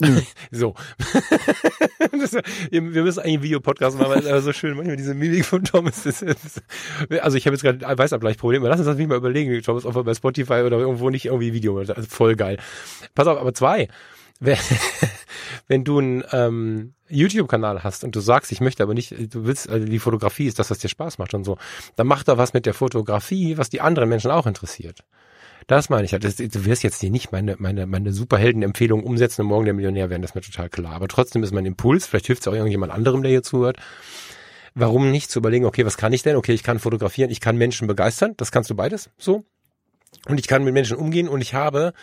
[0.01, 0.23] Mhm.
[0.51, 0.75] so.
[2.13, 2.33] das,
[2.71, 6.05] wir müssen eigentlich einen Videopodcast machen, weil es so schön, manchmal diese Mimik von Thomas.
[6.05, 6.63] Ist, ist,
[7.21, 8.65] also ich habe jetzt gerade ein Weißabgleichproblem.
[8.65, 11.53] Lass uns das nicht mal überlegen, Thomas, ob wir bei Spotify oder irgendwo nicht irgendwie
[11.53, 11.79] Video.
[11.79, 12.59] Also voll geil.
[13.15, 13.89] Pass auf, aber zwei
[15.69, 19.69] wenn du einen ähm, YouTube-Kanal hast und du sagst, ich möchte aber nicht, du willst,
[19.69, 21.59] also die Fotografie ist das, was dir Spaß macht und so,
[21.97, 25.05] dann mach da was mit der Fotografie, was die anderen Menschen auch interessiert.
[25.69, 26.25] Das meine ich halt.
[26.25, 30.23] Du wirst jetzt hier nicht meine, meine, meine Superhelden-Empfehlung umsetzen und morgen der Millionär werden,
[30.23, 30.93] das ist mir total klar.
[30.93, 33.77] Aber trotzdem ist mein Impuls, vielleicht hilft es auch irgendjemand anderem, der hier zuhört,
[34.75, 36.37] warum nicht zu überlegen, okay, was kann ich denn?
[36.37, 39.45] Okay, ich kann fotografieren, ich kann Menschen begeistern, das kannst du beides, so.
[40.29, 41.95] Und ich kann mit Menschen umgehen und ich habe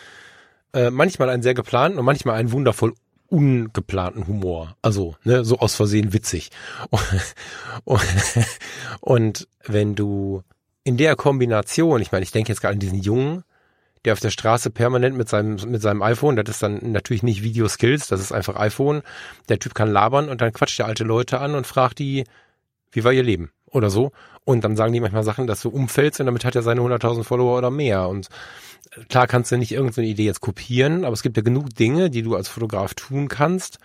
[0.72, 2.94] äh, manchmal einen sehr geplanten und manchmal einen wundervoll
[3.28, 4.76] ungeplanten Humor.
[4.82, 6.50] Also, ne, so aus Versehen witzig.
[7.84, 8.02] Und,
[9.00, 10.42] und wenn du
[10.82, 13.44] in der Kombination, ich meine, ich denke jetzt gerade an diesen Jungen,
[14.04, 17.42] der auf der Straße permanent mit seinem, mit seinem iPhone, das ist dann natürlich nicht
[17.42, 19.02] Video Skills, das ist einfach iPhone.
[19.48, 22.24] Der Typ kann labern und dann quatscht der alte Leute an und fragt die,
[22.92, 23.52] wie war ihr Leben?
[23.66, 24.10] Oder so.
[24.44, 27.24] Und dann sagen die manchmal Sachen, dass du umfällst und damit hat er seine 100.000
[27.24, 28.08] Follower oder mehr.
[28.08, 28.28] Und
[29.08, 32.22] klar kannst du nicht irgendeine Idee jetzt kopieren, aber es gibt ja genug Dinge, die
[32.22, 33.78] du als Fotograf tun kannst,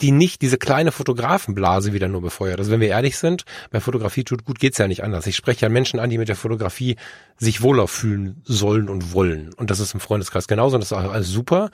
[0.00, 2.58] die nicht diese kleine Fotografenblase wieder nur befeuert.
[2.58, 5.26] Also wenn wir ehrlich sind, bei Fotografie tut gut geht's ja nicht anders.
[5.26, 6.96] Ich spreche ja Menschen an, die mit der Fotografie
[7.38, 9.54] sich wohler fühlen sollen und wollen.
[9.54, 11.70] Und das ist im Freundeskreis genauso und das ist auch alles super.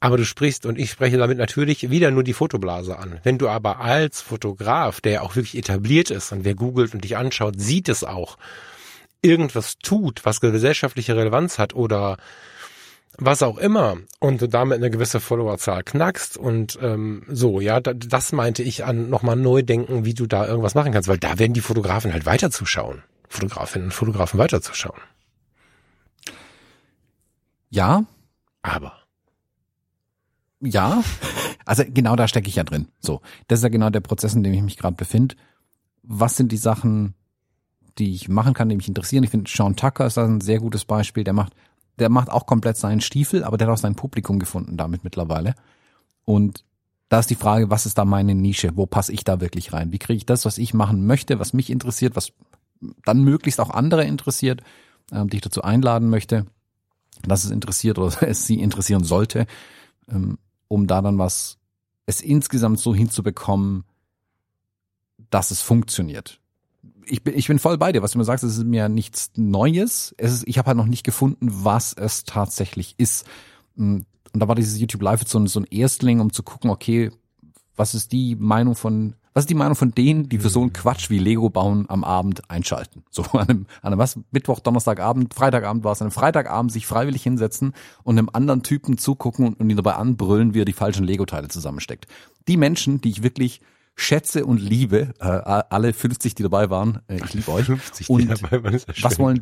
[0.00, 3.20] Aber du sprichst und ich spreche damit natürlich wieder nur die Fotoblase an.
[3.22, 7.18] Wenn du aber als Fotograf, der auch wirklich etabliert ist und wer googelt und dich
[7.18, 8.38] anschaut, sieht es auch
[9.22, 12.16] irgendwas tut, was gesellschaftliche Relevanz hat oder
[13.18, 17.92] was auch immer und du damit eine gewisse Followerzahl knackst und ähm, so, ja, da,
[17.92, 21.38] das meinte ich an nochmal neu denken, wie du da irgendwas machen kannst, weil da
[21.38, 23.02] werden die Fotografen halt weiterzuschauen.
[23.28, 25.00] Fotografinnen und Fotografen weiterzuschauen.
[27.70, 28.04] Ja.
[28.62, 28.98] Aber.
[30.60, 31.02] Ja.
[31.64, 32.88] Also genau da stecke ich ja drin.
[32.98, 35.36] So, das ist ja genau der Prozess, in dem ich mich gerade befinde.
[36.02, 37.14] Was sind die Sachen,
[37.98, 39.24] die ich machen kann, die mich interessieren.
[39.24, 41.24] Ich finde, Sean Tucker ist da ein sehr gutes Beispiel.
[41.24, 41.54] Der macht,
[41.98, 45.54] der macht auch komplett seinen Stiefel, aber der hat auch sein Publikum gefunden damit mittlerweile.
[46.24, 46.64] Und
[47.08, 48.76] da ist die Frage, was ist da meine Nische?
[48.76, 49.92] Wo passe ich da wirklich rein?
[49.92, 52.32] Wie kriege ich das, was ich machen möchte, was mich interessiert, was
[53.04, 54.62] dann möglichst auch andere interessiert,
[55.12, 56.46] ähm, die ich dazu einladen möchte,
[57.22, 59.46] dass es interessiert oder es sie interessieren sollte,
[60.08, 60.38] ähm,
[60.68, 61.58] um da dann was,
[62.06, 63.84] es insgesamt so hinzubekommen,
[65.30, 66.39] dass es funktioniert
[67.10, 69.32] ich bin, ich bin voll bei dir, was du mir sagst, es ist mir nichts
[69.36, 70.14] Neues.
[70.16, 73.26] Es ist, ich habe halt noch nicht gefunden, was es tatsächlich ist.
[73.76, 74.00] Mm,
[74.32, 77.10] und da war dieses YouTube Live so ein, so ein Erstling, um zu gucken, okay,
[77.76, 80.72] was ist die Meinung von, was ist die Meinung von denen, die für so einen
[80.72, 83.02] Quatsch wie Lego bauen am Abend einschalten?
[83.10, 84.18] So an einem, an einem was?
[84.30, 87.72] Mittwoch, Donnerstagabend, Freitagabend war es, an einem Freitagabend sich freiwillig hinsetzen
[88.04, 91.48] und einem anderen Typen zugucken und, und ihn dabei anbrüllen, wie er die falschen Lego-Teile
[91.48, 92.06] zusammensteckt.
[92.46, 93.60] Die Menschen, die ich wirklich
[94.00, 97.00] schätze und liebe äh, alle 50, die dabei waren.
[97.08, 97.66] Äh, ich liebe euch.
[97.66, 99.40] 50, die und dabei waren, ist ja was wollen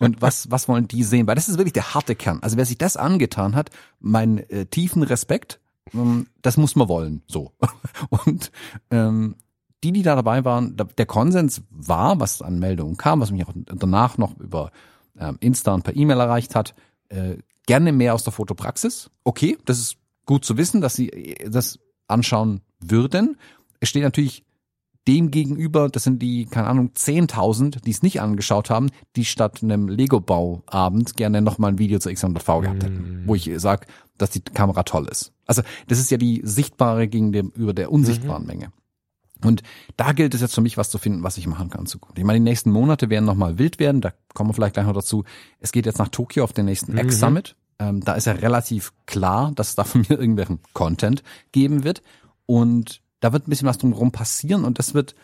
[0.00, 1.26] und was was wollen die sehen?
[1.26, 2.40] Weil das ist wirklich der harte Kern.
[2.42, 5.60] Also wer sich das angetan hat, meinen äh, tiefen Respekt.
[5.94, 7.22] Ähm, das muss man wollen.
[7.26, 7.52] So
[8.10, 8.50] und
[8.90, 9.36] ähm,
[9.84, 13.52] die, die da dabei waren, der Konsens war, was an Meldungen kam, was mich auch
[13.66, 14.70] danach noch über
[15.18, 16.74] ähm, Insta und per E-Mail erreicht hat,
[17.08, 17.36] äh,
[17.66, 19.10] gerne mehr aus der Fotopraxis.
[19.24, 21.78] Okay, das ist gut zu wissen, dass sie äh, das
[22.12, 23.36] anschauen würden.
[23.80, 24.44] Es steht natürlich
[25.08, 29.62] dem gegenüber, das sind die, keine Ahnung, 10.000, die es nicht angeschaut haben, die statt
[29.62, 33.28] einem Lego-Bauabend gerne nochmal ein Video zu X100V gehabt hätten, mm.
[33.28, 33.86] wo ich sage,
[34.18, 35.32] dass die Kamera toll ist.
[35.46, 38.48] Also das ist ja die sichtbare gegenüber der unsichtbaren mhm.
[38.48, 38.72] Menge.
[39.44, 39.62] Und
[39.96, 42.22] da gilt es jetzt für mich, was zu finden, was ich machen kann zukünftig.
[42.22, 44.92] Ich meine, die nächsten Monate werden nochmal wild werden, da kommen wir vielleicht gleich noch
[44.92, 45.24] dazu.
[45.58, 46.98] Es geht jetzt nach Tokio auf den nächsten mhm.
[46.98, 47.56] X-Summit.
[47.82, 52.02] Ähm, da ist ja relativ klar, dass es da von mir irgendwelchen Content geben wird.
[52.46, 55.14] Und da wird ein bisschen was drumherum passieren und das wird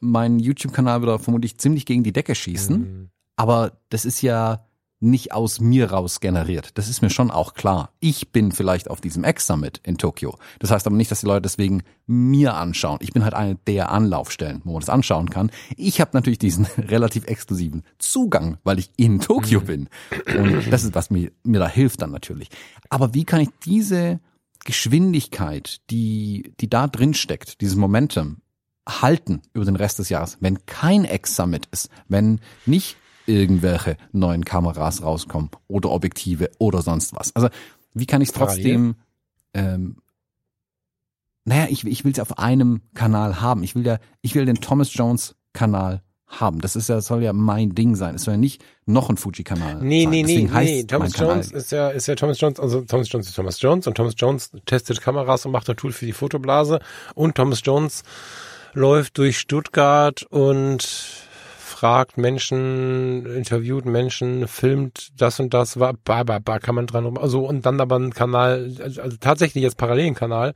[0.00, 2.78] meinen YouTube-Kanal wieder vermutlich ziemlich gegen die Decke schießen.
[2.78, 3.10] Mhm.
[3.36, 4.66] Aber das ist ja
[5.04, 6.70] nicht aus mir raus generiert.
[6.74, 7.90] Das ist mir schon auch klar.
[8.00, 10.38] Ich bin vielleicht auf diesem X-Summit in Tokio.
[10.58, 12.98] Das heißt aber nicht, dass die Leute deswegen mir anschauen.
[13.00, 15.50] Ich bin halt eine der Anlaufstellen, wo man das anschauen kann.
[15.76, 19.66] Ich habe natürlich diesen relativ exklusiven Zugang, weil ich in Tokio mhm.
[19.66, 19.88] bin.
[20.36, 22.48] Und das ist, was mir, mir da hilft dann natürlich.
[22.88, 24.20] Aber wie kann ich diese
[24.64, 28.38] Geschwindigkeit, die, die da drin steckt, dieses Momentum,
[28.88, 32.96] halten über den Rest des Jahres, wenn kein X-Summit ist, wenn nicht
[33.26, 37.34] irgendwelche neuen Kameras rauskommen oder Objektive oder sonst was.
[37.34, 37.48] Also
[37.94, 38.96] wie kann ich es trotzdem,
[39.54, 39.96] ähm,
[41.44, 43.62] naja, ich, ich will es auf einem Kanal haben.
[43.62, 46.60] Ich will ja, ich will den Thomas Jones Kanal haben.
[46.60, 48.16] Das ist ja, soll ja mein Ding sein.
[48.16, 50.10] Es soll ja nicht noch ein Fuji-Kanal nee, sein.
[50.10, 50.84] Nee, nee, nee.
[50.84, 53.96] Thomas Jones ist ja, ist ja Thomas Jones, also Thomas Jones ist Thomas Jones und
[53.96, 56.80] Thomas Jones testet Kameras und macht ein Tool für die Fotoblase
[57.14, 58.02] und Thomas Jones
[58.72, 61.23] läuft durch Stuttgart und
[61.84, 67.04] fragt Menschen, interviewt Menschen, filmt das und das, war, bah, bah, bah, kann man dran
[67.04, 70.54] rum, also und dann aber ein Kanal, also, also tatsächlich jetzt parallelen Kanal,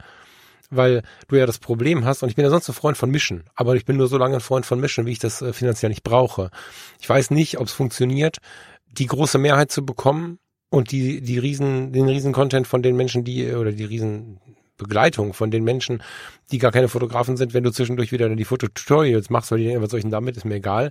[0.70, 3.44] weil du ja das Problem hast, und ich bin ja sonst ein Freund von Mischen,
[3.56, 5.90] aber ich bin nur so lange ein Freund von Mischen, wie ich das äh, finanziell
[5.90, 6.50] nicht brauche.
[6.98, 8.38] Ich weiß nicht, ob es funktioniert,
[8.86, 10.38] die große Mehrheit zu bekommen
[10.70, 14.40] und die, die riesen, den riesen Content von den Menschen, die, oder die riesen
[14.78, 16.02] Begleitung von den Menschen,
[16.51, 19.82] die gar keine Fotografen sind, wenn du zwischendurch wieder die Fototutorials machst, weil die denken,
[19.82, 20.90] was soll ich denn damit, ist mir egal.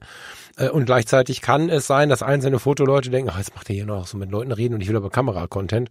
[0.57, 3.85] Äh, und gleichzeitig kann es sein, dass einzelne Fotoleute denken, ach, jetzt macht er hier
[3.85, 5.89] noch so mit Leuten reden und ich will aber Kamera-Content.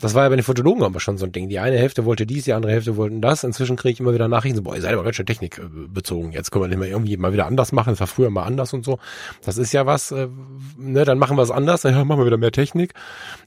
[0.00, 1.48] Das war ja bei den Fotologen aber schon so ein Ding.
[1.48, 3.44] Die eine Hälfte wollte dies, die andere Hälfte wollten das.
[3.44, 6.32] Inzwischen kriege ich immer wieder Nachrichten so, boah, ihr seid aber ganz schön Technik bezogen.
[6.32, 7.90] Jetzt können wir nicht mehr irgendwie mal wieder anders machen.
[7.90, 8.98] Das war früher mal anders und so.
[9.44, 10.28] Das ist ja was, äh,
[10.76, 12.94] ne, dann machen wir es anders, dann machen wir wieder mehr Technik,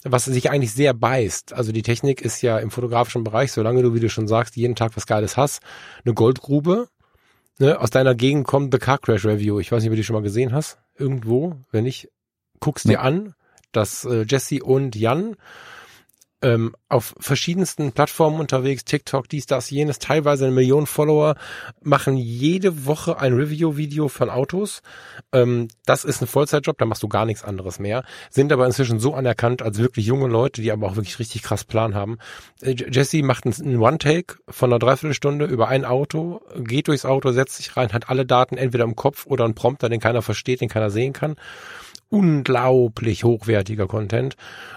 [0.03, 1.53] was sich eigentlich sehr beißt.
[1.53, 4.75] Also die Technik ist ja im fotografischen Bereich, solange du, wie du schon sagst, jeden
[4.75, 5.56] Tag was Geiles hast,
[6.05, 6.87] eine Goldgrube.
[7.59, 9.59] Ne, aus deiner Gegend kommt The Car Crash Review.
[9.59, 10.77] Ich weiß nicht, ob du die schon mal gesehen hast.
[10.95, 11.55] Irgendwo.
[11.71, 12.09] Wenn nicht,
[12.59, 13.33] guck's dir an.
[13.71, 15.35] dass äh, Jesse und Jan
[16.47, 21.35] ähm, auf verschiedensten Plattformen unterwegs, TikTok, dies, das, jenes, teilweise eine Million Follower,
[21.81, 24.81] machen jede Woche ein Review-Video von Autos.
[25.33, 28.05] Ähm, das ist ein Vollzeitjob, da machst du gar nichts anderes mehr.
[28.29, 31.65] Sind aber inzwischen so anerkannt als wirklich junge Leute, die aber auch wirklich richtig krass
[31.65, 32.17] Plan haben.
[32.61, 37.57] Äh, Jesse macht einen One-Take von einer Dreiviertelstunde über ein Auto, geht durchs Auto, setzt
[37.57, 40.69] sich rein, hat alle Daten entweder im Kopf oder einen Prompter, den keiner versteht, den
[40.69, 41.35] keiner sehen kann
[42.09, 44.35] unglaublich hochwertiger Content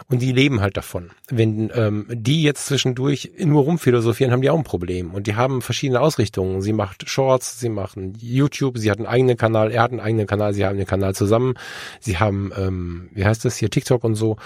[0.09, 1.11] und die leben halt davon.
[1.29, 5.63] Wenn ähm, die jetzt zwischendurch nur rumphilosophieren, haben die auch ein Problem und die haben
[5.63, 6.61] verschiedene Ausrichtungen.
[6.63, 10.27] Sie macht Shorts, sie machen YouTube, sie hat einen eigenen Kanal, er hat einen eigenen
[10.27, 11.55] Kanal, sie haben den Kanal zusammen,
[12.01, 14.37] sie haben, ähm, wie heißt das hier, TikTok und so.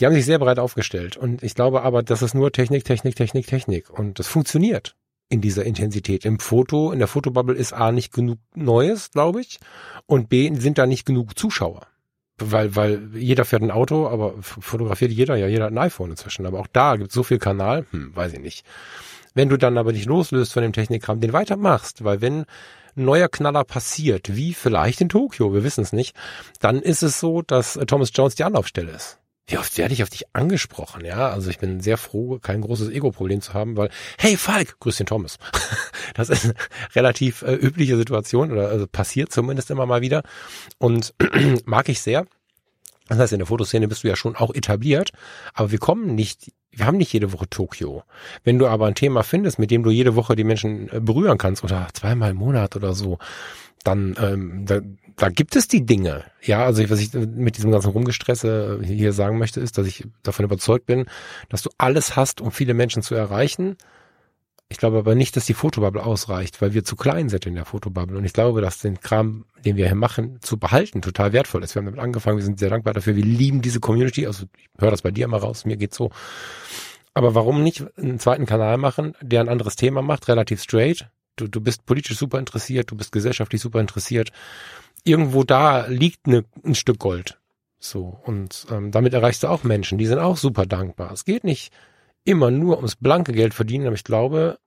[0.00, 3.14] Die haben sich sehr breit aufgestellt und ich glaube aber, das ist nur Technik, Technik,
[3.14, 4.96] Technik, Technik und das funktioniert
[5.28, 6.24] in dieser Intensität.
[6.24, 9.58] Im Foto, in der Fotobubble ist A nicht genug Neues, glaube ich,
[10.06, 11.86] und B sind da nicht genug Zuschauer.
[12.38, 16.46] Weil, weil jeder fährt ein Auto, aber fotografiert jeder, ja, jeder hat ein iPhone inzwischen.
[16.46, 18.66] Aber auch da gibt es so viel Kanal, hm, weiß ich nicht.
[19.34, 22.40] Wenn du dann aber nicht loslöst von dem Technikkram, den weitermachst, weil wenn
[22.96, 26.16] ein neuer Knaller passiert, wie vielleicht in Tokio, wir wissen es nicht,
[26.60, 29.18] dann ist es so, dass Thomas Jones die Anlaufstelle ist.
[29.46, 31.28] Wie oft werde ich auf dich angesprochen, ja?
[31.28, 35.06] Also ich bin sehr froh, kein großes Ego-Problem zu haben, weil, hey Falk, grüß den
[35.06, 35.38] Thomas.
[36.16, 36.54] Das ist eine
[36.94, 40.22] relativ äh, übliche Situation oder also passiert zumindest immer mal wieder
[40.78, 41.12] und
[41.64, 42.26] mag ich sehr.
[43.08, 45.10] Das heißt, in der Fotoszene bist du ja schon auch etabliert,
[45.54, 48.02] aber wir kommen nicht, wir haben nicht jede Woche Tokio.
[48.42, 51.38] Wenn du aber ein Thema findest, mit dem du jede Woche die Menschen äh, berühren
[51.38, 53.18] kannst oder zweimal im Monat oder so,
[53.84, 54.80] dann ähm, da,
[55.16, 56.24] da gibt es die Dinge.
[56.42, 60.44] Ja, also was ich mit diesem ganzen Rumgestresse hier sagen möchte, ist, dass ich davon
[60.44, 61.06] überzeugt bin,
[61.48, 63.76] dass du alles hast, um viele Menschen zu erreichen.
[64.68, 67.64] Ich glaube aber nicht, dass die Fotobubble ausreicht, weil wir zu klein sind in der
[67.64, 68.16] Fotobubble.
[68.16, 71.74] Und ich glaube, dass den Kram, den wir hier machen, zu behalten, total wertvoll ist.
[71.74, 73.14] Wir haben damit angefangen, wir sind sehr dankbar dafür.
[73.14, 74.26] Wir lieben diese Community.
[74.26, 76.10] Also ich höre das bei dir immer raus, mir geht's so.
[77.12, 81.46] Aber warum nicht einen zweiten Kanal machen, der ein anderes Thema macht, relativ straight, du,
[81.46, 84.32] du bist politisch super interessiert, du bist gesellschaftlich super interessiert.
[85.04, 87.38] Irgendwo da liegt ne, ein Stück Gold.
[87.78, 91.12] So, und ähm, damit erreichst du auch Menschen, die sind auch super dankbar.
[91.12, 91.70] Es geht nicht
[92.24, 94.58] immer nur ums blanke Geld verdienen, aber ich glaube,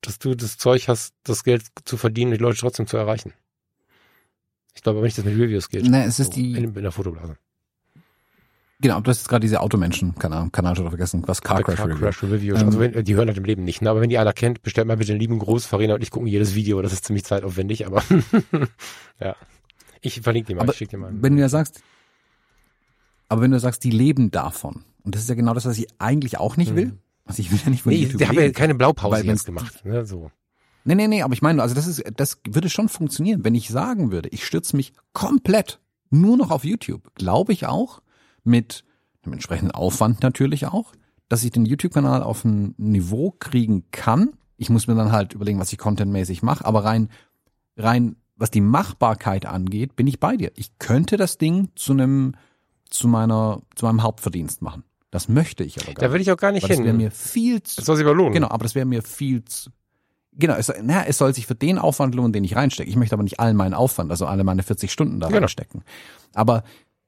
[0.00, 3.32] dass du das Zeug hast, das Geld zu verdienen, die Leute trotzdem zu erreichen.
[4.74, 5.88] Ich glaube aber nicht, dass mit Reviews geht.
[5.88, 6.52] Ne, es ist so, die.
[6.56, 7.36] In, in der Fotoblase.
[8.80, 11.76] Genau, du hast jetzt gerade diese Automenschen, keine Ahnung, Kanal schon vergessen, was Car Crash
[11.76, 11.88] Car.
[11.88, 12.56] Crash Review.
[12.56, 13.88] Ähm, also wenn, die hören halt im Leben nicht, ne?
[13.88, 15.64] aber wenn die einer kennt, bestellt mal bitte einen lieben Gruß.
[15.64, 16.82] Farina und ich gucken jedes Video.
[16.82, 18.02] Das ist ziemlich zeitaufwendig, aber
[19.20, 19.36] ja.
[20.02, 21.10] Ich verlinke die mal, Aber ich schick dir mal.
[21.14, 21.82] wenn du ja sagst,
[23.28, 25.86] aber wenn du sagst, die leben davon, und das ist ja genau das, was ich
[25.98, 26.98] eigentlich auch nicht will.
[27.24, 27.92] Also ich will ja nicht von.
[27.92, 29.84] Nee, YouTube die haben ja keine Blaupause Weil jetzt gemacht.
[29.84, 30.04] Ne?
[30.04, 30.30] So.
[30.84, 33.68] Nee, nee, nee, aber ich meine, also das ist, das würde schon funktionieren, wenn ich
[33.68, 37.14] sagen würde, ich stürze mich komplett nur noch auf YouTube.
[37.14, 38.02] Glaube ich auch,
[38.44, 38.84] mit
[39.24, 40.92] dem entsprechenden Aufwand natürlich auch,
[41.28, 44.34] dass ich den YouTube-Kanal auf ein Niveau kriegen kann.
[44.58, 47.08] Ich muss mir dann halt überlegen, was ich contentmäßig mache, aber rein,
[47.78, 50.52] rein, was die Machbarkeit angeht, bin ich bei dir.
[50.56, 52.34] Ich könnte das Ding zu einem,
[52.90, 54.84] zu meiner, zu meinem Hauptverdienst machen.
[55.14, 56.96] Das möchte ich aber gar Da will ich auch gar nicht Weil das wäre hin.
[56.96, 58.32] mir viel zu, Das soll sich aber lohnen.
[58.32, 59.70] Genau, aber das wäre mir viel zu.
[60.32, 62.90] Genau, es, na, es soll sich für den Aufwand lohnen, den ich reinstecke.
[62.90, 65.38] Ich möchte aber nicht allen meinen Aufwand, also alle meine 40 Stunden da Genau.
[65.38, 65.84] reinstecken.
[66.34, 66.64] Aber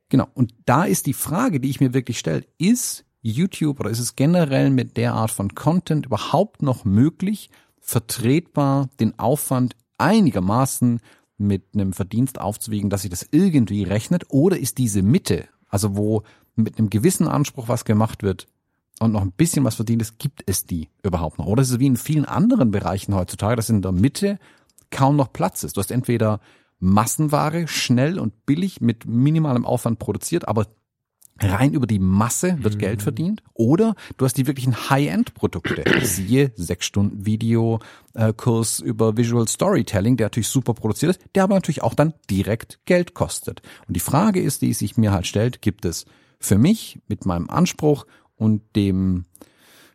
[0.09, 3.98] genau, und da ist die Frage, die ich mir wirklich stelle, ist YouTube oder ist
[3.98, 7.50] es generell mit der Art von Content überhaupt noch möglich,
[7.80, 11.00] vertretbar den Aufwand einigermaßen
[11.38, 14.26] mit einem Verdienst aufzuwiegen, dass sich das irgendwie rechnet?
[14.28, 16.22] Oder ist diese Mitte, also wo
[16.57, 18.48] mit einem gewissen Anspruch was gemacht wird,
[18.98, 21.46] und noch ein bisschen was verdient ist, gibt es die überhaupt noch?
[21.46, 24.38] Oder ist es wie in vielen anderen Bereichen heutzutage, dass in der Mitte
[24.90, 25.76] kaum noch Platz ist?
[25.76, 26.40] Du hast entweder
[26.78, 30.66] Massenware, schnell und billig mit minimalem Aufwand produziert, aber
[31.38, 33.42] rein über die Masse wird Geld verdient.
[33.52, 35.84] Oder du hast die wirklichen High-End-Produkte.
[36.02, 37.80] Siehe sechs Stunden Video,
[38.14, 42.14] äh, Kurs über Visual Storytelling, der natürlich super produziert ist, der aber natürlich auch dann
[42.30, 43.61] direkt Geld kostet.
[43.86, 46.07] Und die Frage ist, die sich mir halt stellt, gibt es
[46.39, 48.07] für mich mit meinem Anspruch
[48.37, 49.24] und dem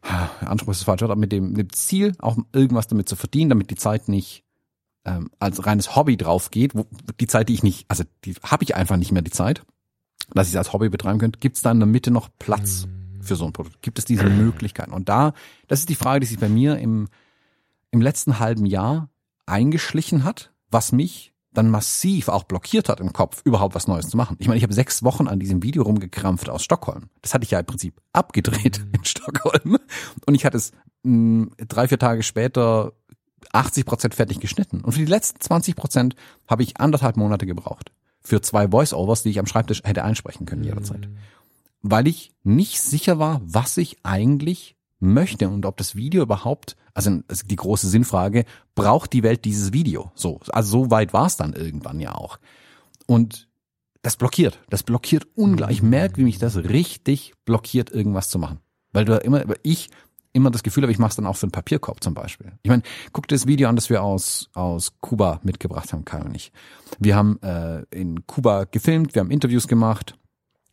[0.01, 3.49] Anspruch ist das falsche Wort, aber mit dem, dem Ziel, auch irgendwas damit zu verdienen,
[3.49, 4.43] damit die Zeit nicht
[5.05, 6.85] ähm, als reines Hobby drauf geht, wo,
[7.19, 9.63] die Zeit, die ich nicht, also die habe ich einfach nicht mehr die Zeit,
[10.33, 12.87] dass ich es als Hobby betreiben könnte, gibt es da in der Mitte noch Platz
[13.21, 13.81] für so ein Produkt?
[13.81, 14.91] Gibt es diese Möglichkeiten?
[14.91, 15.33] Und da,
[15.67, 17.07] das ist die Frage, die sich bei mir im,
[17.91, 19.09] im letzten halben Jahr
[19.45, 24.17] eingeschlichen hat, was mich dann massiv auch blockiert hat im Kopf, überhaupt was Neues zu
[24.17, 24.37] machen.
[24.39, 27.09] Ich meine, ich habe sechs Wochen an diesem Video rumgekrampft aus Stockholm.
[27.21, 29.77] Das hatte ich ja im Prinzip abgedreht in Stockholm.
[30.25, 30.71] Und ich hatte es
[31.03, 32.93] mh, drei, vier Tage später
[33.51, 34.81] 80 Prozent fertig geschnitten.
[34.81, 36.15] Und für die letzten 20 Prozent
[36.47, 37.91] habe ich anderthalb Monate gebraucht.
[38.21, 41.09] Für zwei Voice-Overs, die ich am Schreibtisch hätte einsprechen können jederzeit.
[41.81, 47.19] Weil ich nicht sicher war, was ich eigentlich möchte und ob das Video überhaupt, also
[47.45, 48.45] die große Sinnfrage,
[48.75, 50.11] braucht die Welt dieses Video?
[50.15, 52.39] So, also so weit war es dann irgendwann ja auch.
[53.07, 53.49] Und
[54.03, 55.77] das blockiert, das blockiert ungleich.
[55.77, 58.59] Ich merke, wie mich das richtig blockiert, irgendwas zu machen.
[58.93, 59.89] Weil du immer, weil ich
[60.33, 62.53] immer das Gefühl habe, ich mache es dann auch für einen Papierkorb zum Beispiel.
[62.63, 66.21] Ich meine, guck dir das Video an, das wir aus, aus Kuba mitgebracht haben, Kai
[66.21, 66.51] und ich.
[66.99, 70.17] Wir haben äh, in Kuba gefilmt, wir haben Interviews gemacht,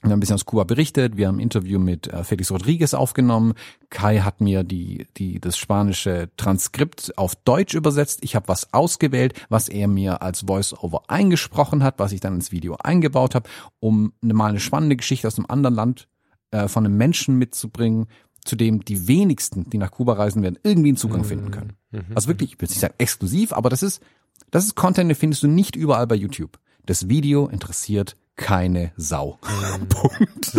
[0.02, 2.94] wir haben ein bisschen aus Kuba berichtet, wir haben ein Interview mit äh, Felix Rodriguez
[2.94, 3.54] aufgenommen.
[3.90, 8.20] Kai hat mir die, die, das spanische Transkript auf Deutsch übersetzt.
[8.22, 12.52] Ich habe was ausgewählt, was er mir als Voice-Over eingesprochen hat, was ich dann ins
[12.52, 13.48] Video eingebaut habe,
[13.80, 16.08] um eine, mal eine spannende Geschichte aus einem anderen Land
[16.52, 18.06] äh, von einem Menschen mitzubringen,
[18.44, 21.72] zu dem die wenigsten, die nach Kuba reisen werden, irgendwie einen Zugang finden können.
[22.14, 24.00] Also wirklich, ich will nicht sagen exklusiv, aber das ist,
[24.52, 26.58] das ist Content, den findest du nicht überall bei YouTube.
[26.86, 29.38] Das Video interessiert keine Sau.
[29.90, 30.58] Punkt.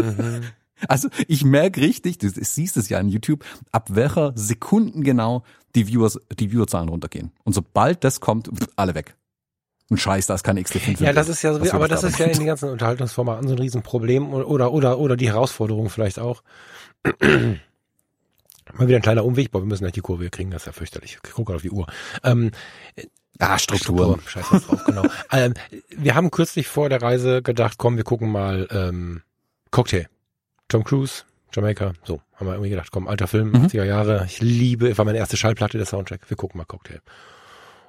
[0.88, 5.44] Also ich merke richtig, du siehst es ja in YouTube, ab welcher Sekunden genau
[5.76, 7.32] die Viewers, die Viewerzahlen runtergehen.
[7.44, 9.16] Und sobald das kommt, alle weg.
[9.90, 11.04] Und scheiß, da ist kein XT5.
[11.04, 13.56] Ja, das ist ja so, aber das da ist ja in den ganzen Unterhaltungsformaten so
[13.56, 16.44] ein Riesenproblem oder, oder, oder die Herausforderung vielleicht auch.
[18.74, 20.74] Mal wieder ein kleiner Umweg, aber wir müssen nicht die Kurve kriegen, das ist ja
[20.74, 21.18] fürchterlich.
[21.26, 21.88] Ich gucke auf die Uhr.
[22.24, 22.52] Ähm,
[23.40, 24.20] Ah, Struktur.
[24.28, 25.04] Scheiß jetzt drauf, genau.
[25.32, 25.54] ähm,
[25.90, 29.22] wir haben kürzlich vor der Reise gedacht, komm, wir gucken mal ähm,
[29.72, 30.08] Cocktail.
[30.68, 31.24] Tom Cruise,
[31.54, 33.66] Jamaika, so, haben wir irgendwie gedacht, komm, alter Film, Mhm.
[33.66, 37.00] 80er Jahre, ich liebe, war meine erste Schallplatte, der Soundtrack, wir gucken mal Cocktail.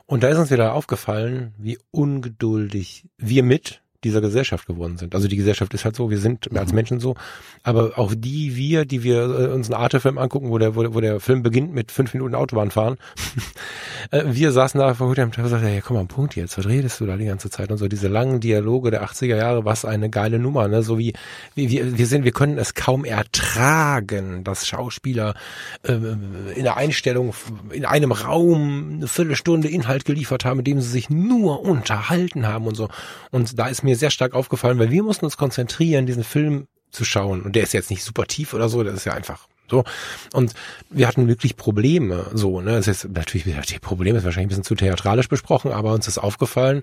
[0.07, 5.15] Und da ist uns wieder aufgefallen, wie ungeduldig wir mit dieser Gesellschaft geworden sind.
[5.15, 7.17] Also die Gesellschaft ist halt so, wir sind als Menschen so,
[7.63, 10.95] aber auch die wir, die wir äh, uns einen Arte-Film angucken, wo der, wo, der-
[10.95, 12.97] wo der Film beginnt mit fünf Minuten Autobahn fahren,
[14.11, 17.01] äh, wir saßen da vor und haben gesagt, ja, komm mal, Punkt jetzt, was redest
[17.01, 20.11] du da die ganze Zeit und so diese langen Dialoge der 80er Jahre, was eine
[20.11, 21.13] geile Nummer, ne, so wie,
[21.55, 25.35] wie wir, wir sind, wir können es kaum ertragen, dass Schauspieler
[25.83, 27.35] äh, in der Einstellung
[27.71, 32.67] in einem Raum eine Viertelstunde Inhalt geliefert haben, mit dem sie sich nur unterhalten haben
[32.67, 32.89] und so.
[33.31, 37.05] Und da ist mir sehr stark aufgefallen, weil wir mussten uns konzentrieren, diesen Film zu
[37.05, 37.43] schauen.
[37.43, 39.85] Und der ist jetzt nicht super tief oder so, das ist ja einfach so.
[40.33, 40.53] Und
[40.91, 42.77] wir hatten wirklich Probleme, so, ne.
[42.77, 46.19] Es ist natürlich, die Probleme ist wahrscheinlich ein bisschen zu theatralisch besprochen, aber uns ist
[46.19, 46.83] aufgefallen,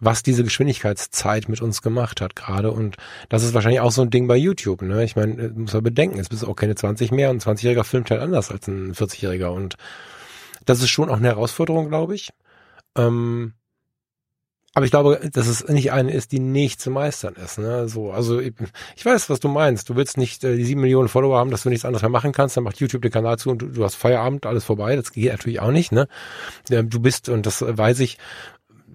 [0.00, 2.72] was diese Geschwindigkeitszeit mit uns gemacht hat gerade.
[2.72, 2.96] Und
[3.28, 4.82] das ist wahrscheinlich auch so ein Ding bei YouTube.
[4.82, 5.04] Ne?
[5.04, 8.10] Ich meine, muss man bedenken, jetzt bist auch keine 20 mehr und ein 20-Jähriger filmt
[8.10, 9.48] halt anders als ein 40-Jähriger.
[9.48, 9.76] Und
[10.64, 12.30] das ist schon auch eine Herausforderung, glaube ich.
[12.96, 13.52] Ähm,
[14.72, 17.58] aber ich glaube, dass es nicht eine ist, die nicht zu meistern ist.
[17.58, 17.88] Ne?
[17.88, 18.54] So, also ich,
[18.94, 19.88] ich weiß, was du meinst.
[19.88, 22.32] Du willst nicht äh, die sieben Millionen Follower haben, dass du nichts anderes mehr machen
[22.32, 22.56] kannst.
[22.56, 24.94] Dann macht YouTube den Kanal zu und du, du hast Feierabend, alles vorbei.
[24.94, 25.90] Das geht natürlich auch nicht.
[25.90, 26.06] Ne?
[26.68, 28.18] Du bist, und das weiß ich,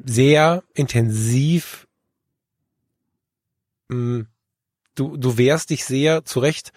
[0.06, 1.88] sehr intensiv.
[3.90, 4.28] Mh, mm,
[4.96, 6.72] du, du wehrst dich sehr zurecht,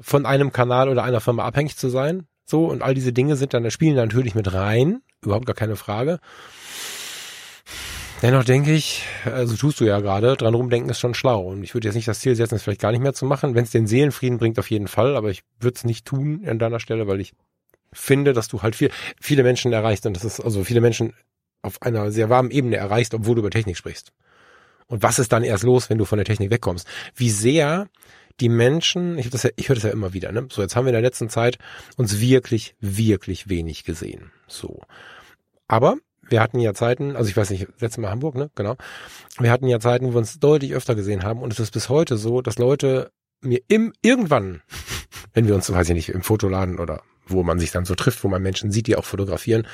[0.00, 2.26] von einem Kanal oder einer Firma abhängig zu sein.
[2.46, 5.02] So, und all diese Dinge sind dann, da spielen natürlich mit rein.
[5.22, 6.18] Überhaupt gar keine Frage.
[8.22, 11.48] Dennoch denke ich, also tust du ja gerade, dran rumdenken ist schon schlau.
[11.48, 13.56] Und ich würde jetzt nicht das Ziel setzen, es vielleicht gar nicht mehr zu machen.
[13.56, 15.16] Wenn es den Seelenfrieden bringt, auf jeden Fall.
[15.16, 17.32] Aber ich würde es nicht tun an deiner Stelle, weil ich
[17.92, 20.06] finde, dass du halt viel, viele Menschen erreichst.
[20.06, 21.14] Und das ist, also viele Menschen
[21.62, 24.12] auf einer sehr warmen Ebene erreichst, obwohl du über Technik sprichst.
[24.86, 26.86] Und was ist dann erst los, wenn du von der Technik wegkommst?
[27.16, 27.88] Wie sehr
[28.40, 30.46] die Menschen, ich, das ja, ich höre das ja immer wieder, ne?
[30.50, 31.58] So, jetzt haben wir in der letzten Zeit
[31.96, 34.30] uns wirklich, wirklich wenig gesehen.
[34.46, 34.80] So.
[35.66, 35.96] Aber
[36.28, 38.50] wir hatten ja Zeiten, also ich weiß nicht, letztes Mal Hamburg, ne?
[38.54, 38.76] Genau.
[39.38, 41.88] Wir hatten ja Zeiten, wo wir uns deutlich öfter gesehen haben und es ist bis
[41.88, 43.10] heute so, dass Leute
[43.40, 44.62] mir im irgendwann,
[45.34, 48.24] wenn wir uns, weiß ich nicht, im Fotoladen oder wo man sich dann so trifft,
[48.24, 49.66] wo man Menschen sieht, die auch fotografieren,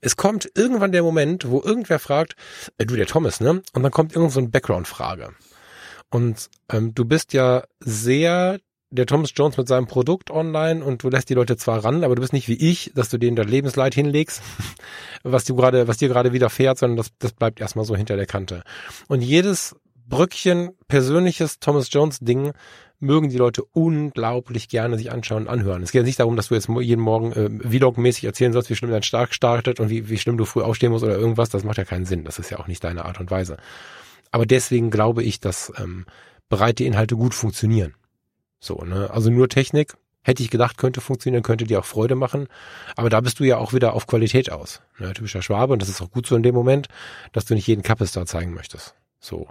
[0.00, 2.36] es kommt irgendwann der Moment, wo irgendwer fragt,
[2.78, 3.62] äh, du der Thomas, ne?
[3.72, 5.30] Und dann kommt irgend so eine Background-Frage.
[6.10, 8.58] Und ähm, du bist ja sehr
[8.94, 12.14] der Thomas Jones mit seinem Produkt online und du lässt die Leute zwar ran, aber
[12.14, 14.40] du bist nicht wie ich, dass du denen das Lebensleid hinlegst,
[15.24, 18.26] was du gerade, was dir gerade widerfährt, sondern das, das bleibt erstmal so hinter der
[18.26, 18.62] Kante.
[19.08, 19.74] Und jedes
[20.06, 22.52] Brückchen persönliches Thomas Jones Ding
[23.00, 25.82] mögen die Leute unglaublich gerne sich anschauen und anhören.
[25.82, 28.90] Es geht nicht darum, dass du jetzt jeden Morgen äh, Vlog-mäßig erzählen sollst, wie schlimm
[28.90, 31.48] dein Stark startet und wie, wie schlimm du früh aufstehen musst oder irgendwas.
[31.48, 32.24] Das macht ja keinen Sinn.
[32.24, 33.56] Das ist ja auch nicht deine Art und Weise.
[34.30, 36.06] Aber deswegen glaube ich, dass ähm,
[36.48, 37.94] breite Inhalte gut funktionieren.
[38.64, 39.10] So, ne?
[39.10, 42.48] Also nur Technik, hätte ich gedacht, könnte funktionieren, könnte dir auch Freude machen.
[42.96, 44.80] Aber da bist du ja auch wieder auf Qualität aus.
[44.98, 45.12] Ne?
[45.12, 46.88] Typischer Schwabe, und das ist auch gut so in dem Moment,
[47.32, 48.94] dass du nicht jeden Kappestar zeigen möchtest.
[49.20, 49.48] So.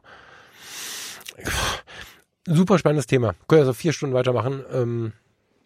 [2.47, 3.35] Super spannendes Thema.
[3.47, 4.63] Können also vier Stunden weitermachen.
[4.71, 5.13] Ähm,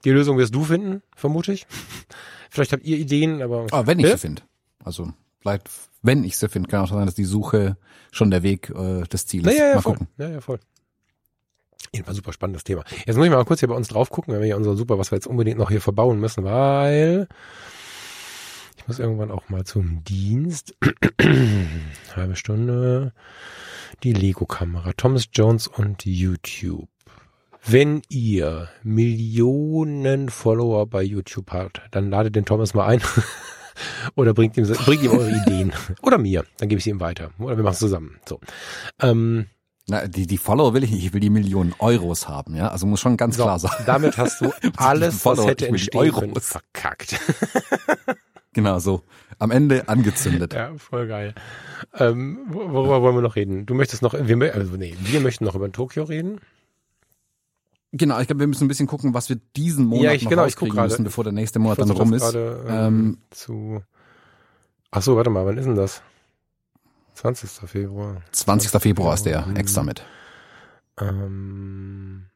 [0.04, 1.66] die Lösung wirst du finden, vermute ich.
[2.50, 3.68] Vielleicht habt ihr Ideen, aber.
[3.72, 4.42] Ah, wenn ich sie finde.
[4.84, 5.70] Also vielleicht,
[6.02, 7.76] wenn ich sie finde, kann auch sein, dass die Suche
[8.12, 9.58] schon der Weg äh, des Ziels ist.
[9.58, 9.94] Ja, ja, ja, voll.
[9.94, 10.08] Gucken.
[10.18, 10.60] Ja, ja, voll.
[11.94, 12.84] Jedenfalls super spannendes Thema.
[13.06, 14.98] Jetzt muss ich mal kurz hier bei uns drauf gucken, wenn wir hier unser super,
[14.98, 17.28] was wir jetzt unbedingt noch hier verbauen müssen, weil
[18.78, 20.76] ich muss irgendwann auch mal zum Dienst.
[22.16, 23.14] Halbe Stunde.
[24.04, 24.94] Die Lego-Kamera.
[24.96, 26.88] Thomas Jones und YouTube.
[27.66, 33.02] Wenn ihr Millionen Follower bei YouTube habt, dann ladet den Thomas mal ein.
[34.16, 35.74] Oder bringt ihm, bringt ihm eure Ideen.
[36.02, 36.46] Oder mir.
[36.58, 37.32] Dann gebe ich sie ihm weiter.
[37.40, 38.20] Oder wir machen es zusammen.
[38.26, 38.40] So.
[39.02, 39.48] Ähm,
[39.90, 42.68] na, die, die Follower will ich nicht, ich will die Millionen Euros haben, ja.
[42.70, 43.72] Also muss schon ganz so, klar sein.
[43.86, 46.20] Damit hast du alles, was hätte entstehen Euros.
[46.20, 47.20] können, verkackt.
[48.54, 49.04] genau so.
[49.40, 50.54] Am Ende angezündet.
[50.54, 51.36] Ja, voll geil.
[51.94, 53.66] Ähm, worüber wollen wir noch reden?
[53.66, 56.42] Du möchtest noch, wir, also nee, wir möchten noch über Tokio reden.
[57.94, 60.32] Genau, ich glaube, wir müssen ein bisschen gucken, was wir diesen Monat ja, ich, noch
[60.32, 62.24] genau, rauskriegen müssen, bevor der nächste Monat dann rum ist.
[62.24, 63.82] Grade, ähm, ähm, zu
[64.92, 66.02] Ach so, warte mal, wann ist denn das?
[67.18, 67.50] 20.
[67.68, 68.22] Februar.
[68.32, 68.80] 20.
[68.80, 70.04] Februar ist der extra mit.
[71.00, 72.28] Ähm,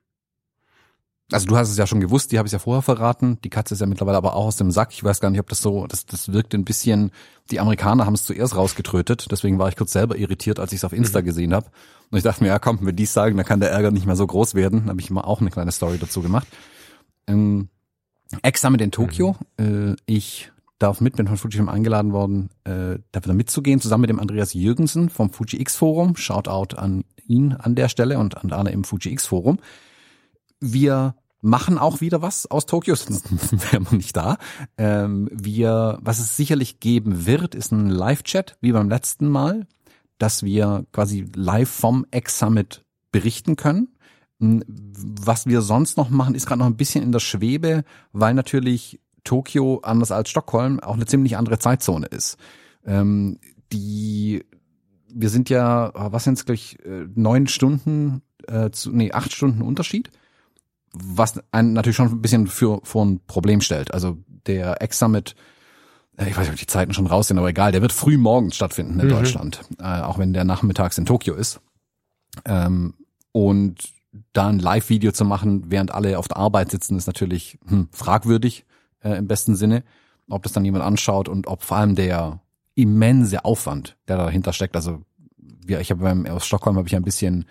[1.31, 3.39] also du hast es ja schon gewusst, die habe ich ja vorher verraten.
[3.43, 4.89] Die Katze ist ja mittlerweile aber auch aus dem Sack.
[4.91, 7.11] Ich weiß gar nicht, ob das so, das, das wirkt ein bisschen,
[7.51, 9.27] die Amerikaner haben es zuerst rausgetrötet.
[9.31, 11.25] Deswegen war ich kurz selber irritiert, als ich es auf Insta mhm.
[11.25, 11.67] gesehen habe.
[12.09, 14.15] Und ich dachte mir, ja komm, wenn die sagen, dann kann der Ärger nicht mehr
[14.15, 14.85] so groß werden.
[14.85, 16.47] Da habe ich mal auch eine kleine Story dazu gemacht.
[17.27, 17.69] Ähm,
[18.41, 19.35] Examen in Tokio.
[19.59, 19.93] Mhm.
[19.93, 20.51] Äh, ich
[20.81, 25.09] darf mit, bin von Fujifilm eingeladen worden, äh, dafür mitzugehen, zusammen mit dem Andreas Jürgensen
[25.09, 26.15] vom Fuji X Forum.
[26.15, 29.59] Shoutout an ihn an der Stelle und an Arne im Fuji X Forum.
[30.59, 33.31] Wir machen auch wieder was aus Tokio, sonst
[33.71, 34.37] wären wir nicht da.
[34.77, 39.67] Ähm, wir, was es sicherlich geben wird, ist ein Live-Chat, wie beim letzten Mal,
[40.17, 43.89] dass wir quasi live vom X-Summit berichten können.
[44.39, 48.99] Was wir sonst noch machen, ist gerade noch ein bisschen in der Schwebe, weil natürlich
[49.23, 52.37] Tokio, anders als Stockholm, auch eine ziemlich andere Zeitzone ist.
[52.85, 53.39] Ähm,
[53.71, 54.43] die,
[55.07, 59.61] wir sind ja, was sind es gleich, äh, neun Stunden, äh, zu, nee, acht Stunden
[59.61, 60.09] Unterschied,
[60.93, 63.93] was einen natürlich schon ein bisschen für, vor ein Problem stellt.
[63.93, 64.17] Also
[64.47, 65.35] der Ex-Summit,
[66.17, 68.17] äh, ich weiß nicht, ob die Zeiten schon raus sind, aber egal, der wird früh
[68.17, 69.11] morgens stattfinden in Mhm.
[69.11, 71.61] Deutschland, äh, auch wenn der nachmittags in Tokio ist.
[72.45, 72.95] Ähm,
[73.31, 73.93] und
[74.33, 78.65] da ein Live-Video zu machen, während alle auf der Arbeit sitzen, ist natürlich hm, fragwürdig
[79.03, 79.83] äh, im besten Sinne,
[80.29, 82.41] ob das dann jemand anschaut und ob vor allem der
[82.75, 84.75] immense Aufwand, der dahinter steckt.
[84.75, 85.01] Also
[85.37, 87.45] wir, ich habe beim aus Stockholm habe ich ein bisschen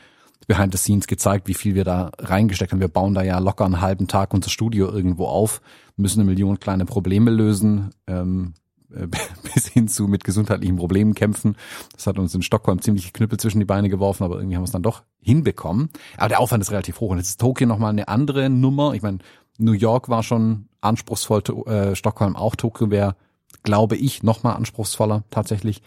[0.46, 2.80] behind the scenes gezeigt, wie viel wir da reingesteckt haben.
[2.80, 5.60] Wir bauen da ja locker einen halben Tag unser Studio irgendwo auf,
[5.96, 8.54] müssen eine Million kleine Probleme lösen, ähm,
[8.92, 9.06] äh,
[9.54, 11.56] bis hin zu mit gesundheitlichen Problemen kämpfen.
[11.94, 14.66] Das hat uns in Stockholm ziemlich Knüppel zwischen die Beine geworfen, aber irgendwie haben wir
[14.66, 15.90] es dann doch hinbekommen.
[16.16, 17.10] Aber der Aufwand ist relativ hoch.
[17.10, 18.94] Und jetzt ist Tokio nochmal eine andere Nummer.
[18.94, 19.18] Ich meine,
[19.60, 22.56] New York war schon anspruchsvoll, äh, Stockholm auch.
[22.56, 23.16] Tokio wäre,
[23.62, 25.82] glaube ich, nochmal anspruchsvoller tatsächlich,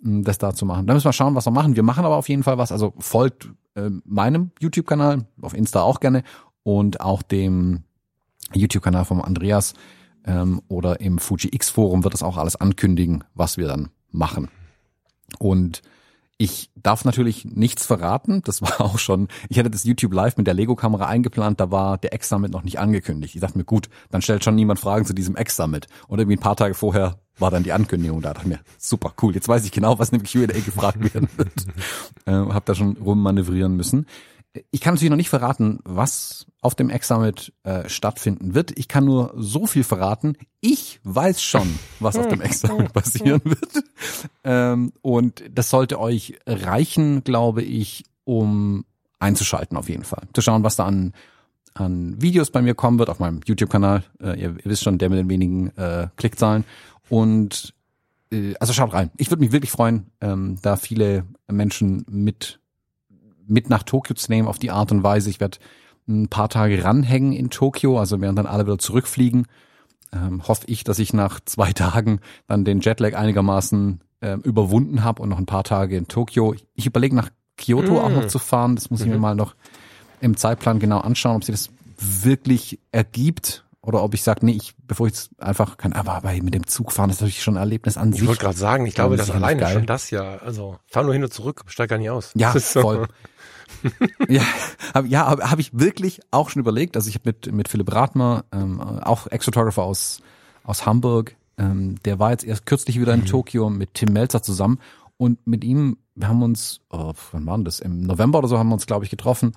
[0.00, 0.86] mh, das da zu machen.
[0.86, 1.76] Da müssen wir schauen, was wir machen.
[1.76, 2.72] Wir machen aber auf jeden Fall was.
[2.72, 6.22] Also folgt äh, meinem YouTube-Kanal, auf Insta auch gerne
[6.62, 7.82] und auch dem
[8.54, 9.74] YouTube-Kanal vom Andreas
[10.24, 14.48] ähm, oder im Fuji X Forum wird das auch alles ankündigen, was wir dann machen.
[15.38, 15.82] Und
[16.38, 18.42] ich darf natürlich nichts verraten.
[18.44, 21.98] Das war auch schon, ich hatte das YouTube Live mit der Lego-Kamera eingeplant, da war
[21.98, 23.34] der X-Summit noch nicht angekündigt.
[23.34, 25.86] Ich dachte mir, gut, dann stellt schon niemand Fragen zu diesem X-Summit.
[26.08, 28.28] Und irgendwie ein paar Tage vorher war dann die Ankündigung da.
[28.28, 31.28] Da dachte ich mir, super cool, jetzt weiß ich genau, was im Q&A gefragt werden
[31.36, 31.52] wird.
[32.26, 34.06] äh, hab da schon rummanövrieren müssen.
[34.70, 38.76] Ich kann natürlich noch nicht verraten, was auf dem X-Summit äh, stattfinden wird.
[38.78, 40.36] Ich kann nur so viel verraten.
[40.60, 43.84] Ich weiß schon, was auf dem X-Summit passieren wird.
[44.44, 48.84] Ähm, und das sollte euch reichen, glaube ich, um
[49.18, 50.24] einzuschalten auf jeden Fall.
[50.32, 51.12] Zu schauen, was da an,
[51.74, 54.04] an Videos bei mir kommen wird, auf meinem YouTube-Kanal.
[54.20, 56.64] Äh, ihr, ihr wisst schon, der mit den wenigen äh, Klickzahlen.
[57.08, 57.74] Und
[58.32, 59.10] äh, also schaut rein.
[59.16, 62.60] Ich würde mich wirklich freuen, ähm, da viele Menschen mit
[63.46, 65.30] mit nach Tokio zu nehmen auf die Art und Weise.
[65.30, 65.58] Ich werde
[66.08, 69.46] ein paar Tage ranhängen in Tokio, also während dann alle wieder zurückfliegen,
[70.12, 75.22] ähm, hoffe ich, dass ich nach zwei Tagen dann den Jetlag einigermaßen ähm, überwunden habe
[75.22, 76.54] und noch ein paar Tage in Tokio.
[76.54, 77.98] Ich, ich überlege nach Kyoto Mm.
[77.98, 78.76] auch noch zu fahren.
[78.76, 79.54] Das muss ich mir mal noch
[80.20, 84.74] im Zeitplan genau anschauen, ob sich das wirklich ergibt oder ob ich sage, nee, ich,
[84.86, 87.54] bevor ich jetzt einfach kann, aber, aber mit dem Zug fahren, das ist natürlich schon
[87.56, 88.28] ein Erlebnis an Ich sich.
[88.28, 90.36] wollte gerade sagen, ich glaube, Ja, das sicherlich alleine schon das ja.
[90.38, 92.32] Also fahr nur hin und zurück, steig gar nicht aus.
[92.34, 93.06] Ja, Das voll.
[94.28, 94.42] ja,
[94.94, 96.96] hab, ja, habe hab ich wirklich auch schon überlegt.
[96.96, 100.20] Also ich habe mit mit Philipp Rathmer, ähm, auch Ex-Photographer aus
[100.64, 104.78] aus Hamburg, ähm, der war jetzt erst kürzlich wieder in Tokio mit Tim Melzer zusammen
[105.16, 107.80] und mit ihm, wir haben uns, oh, wann war denn das?
[107.80, 109.52] Im November oder so haben wir uns, glaube ich, getroffen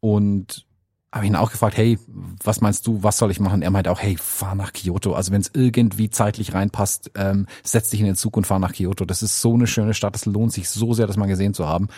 [0.00, 0.66] und
[1.12, 3.60] habe ihn auch gefragt, hey, was meinst du, was soll ich machen?
[3.60, 5.12] Er meinte auch, hey, fahr nach Kyoto.
[5.12, 8.72] Also wenn es irgendwie zeitlich reinpasst, ähm, setz dich in den Zug und fahr nach
[8.72, 9.04] Kyoto.
[9.04, 11.68] Das ist so eine schöne Stadt, das lohnt sich so sehr, das mal gesehen zu
[11.68, 11.88] haben.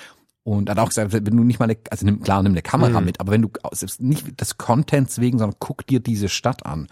[0.44, 3.00] Und hat auch gesagt, wenn du nicht mal, eine, also nimm, klar, nimm eine Kamera
[3.00, 3.06] Mhm.
[3.06, 6.86] mit, aber wenn du, selbst nicht des Contents wegen, sondern guck dir diese Stadt an.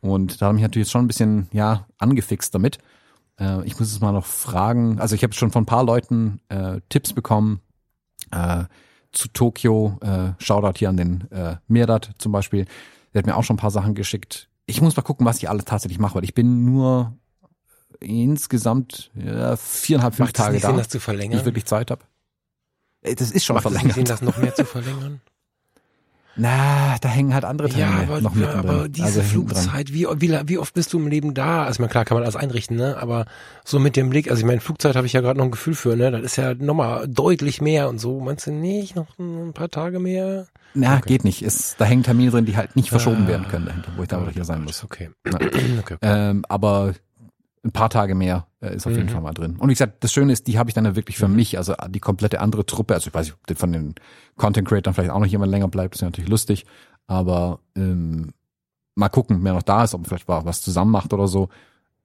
[0.00, 2.78] Und da habe ich natürlich jetzt schon ein bisschen, ja, angefixt damit.
[3.38, 6.40] Äh, ich muss es mal noch fragen, also ich habe schon von ein paar Leuten
[6.48, 7.60] äh, Tipps bekommen,
[8.32, 8.64] äh,
[9.12, 12.66] zu Tokio, äh, Shoutout hier an den äh, Mirdat zum Beispiel,
[13.14, 14.48] der hat mir auch schon ein paar Sachen geschickt.
[14.66, 17.12] Ich muss mal gucken, was ich alles tatsächlich mache, weil ich bin nur
[17.98, 21.38] insgesamt ja, viereinhalb, fünf Macht Tage nicht da, Sinn, das zu verlängern?
[21.38, 22.02] ich wirklich Zeit habe.
[23.02, 23.94] Das ist schon Macht verlängert.
[23.94, 25.20] Sinn, das noch mehr zu verlängern?
[26.36, 29.28] Na, da hängen halt andere ja, Termine aber, noch mit aber diese also dran.
[29.28, 31.64] Flugzeit, wie, wie, wie oft bist du im Leben da?
[31.64, 32.96] Also, meine, klar kann man alles einrichten, ne?
[32.98, 33.26] Aber
[33.64, 35.74] so mit dem Blick, also ich meine, Flugzeit habe ich ja gerade noch ein Gefühl
[35.74, 36.10] für, ne?
[36.12, 38.20] Das ist ja nochmal deutlich mehr und so.
[38.20, 38.94] Meinst du nicht?
[38.94, 40.46] Noch ein paar Tage mehr?
[40.72, 41.08] Na, Okay.
[41.08, 41.42] geht nicht.
[41.42, 43.28] Es, da hängen Termine drin, die halt nicht verschoben Ah.
[43.28, 44.84] werden können dahinter, wo ich da wieder hier sein muss.
[44.84, 45.10] Okay.
[45.26, 45.34] Ja.
[45.42, 45.96] okay, okay.
[46.00, 46.94] Ähm, aber
[47.62, 49.10] ein paar Tage mehr äh, ist auf jeden Mhm.
[49.10, 49.56] Fall mal drin.
[49.56, 51.74] Und wie gesagt, das Schöne ist, die habe ich dann ja wirklich für mich, also
[51.88, 53.94] die komplette andere Truppe, also ich weiß nicht, ob von den
[54.36, 56.64] Content Creators vielleicht auch noch jemand länger bleibt, ist ja natürlich lustig,
[57.06, 58.32] aber ähm,
[58.94, 61.48] mal gucken, wer noch da ist, ob man vielleicht was zusammen macht oder so.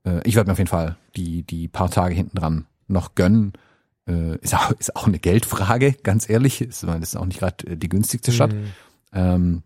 [0.05, 3.53] Äh, ich werde mir auf jeden Fall die, die paar Tage hinten dran noch gönnen.
[4.07, 6.61] Äh, ist, auch, ist auch eine Geldfrage, ganz ehrlich.
[6.61, 8.53] Ist, das ist auch nicht gerade äh, die günstigste Stadt.
[8.53, 8.65] Mhm.
[9.13, 9.63] Ähm,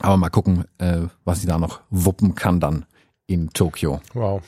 [0.00, 2.86] aber mal gucken, äh, was sie da noch wuppen kann dann
[3.26, 4.00] in Tokio.
[4.14, 4.42] Wow.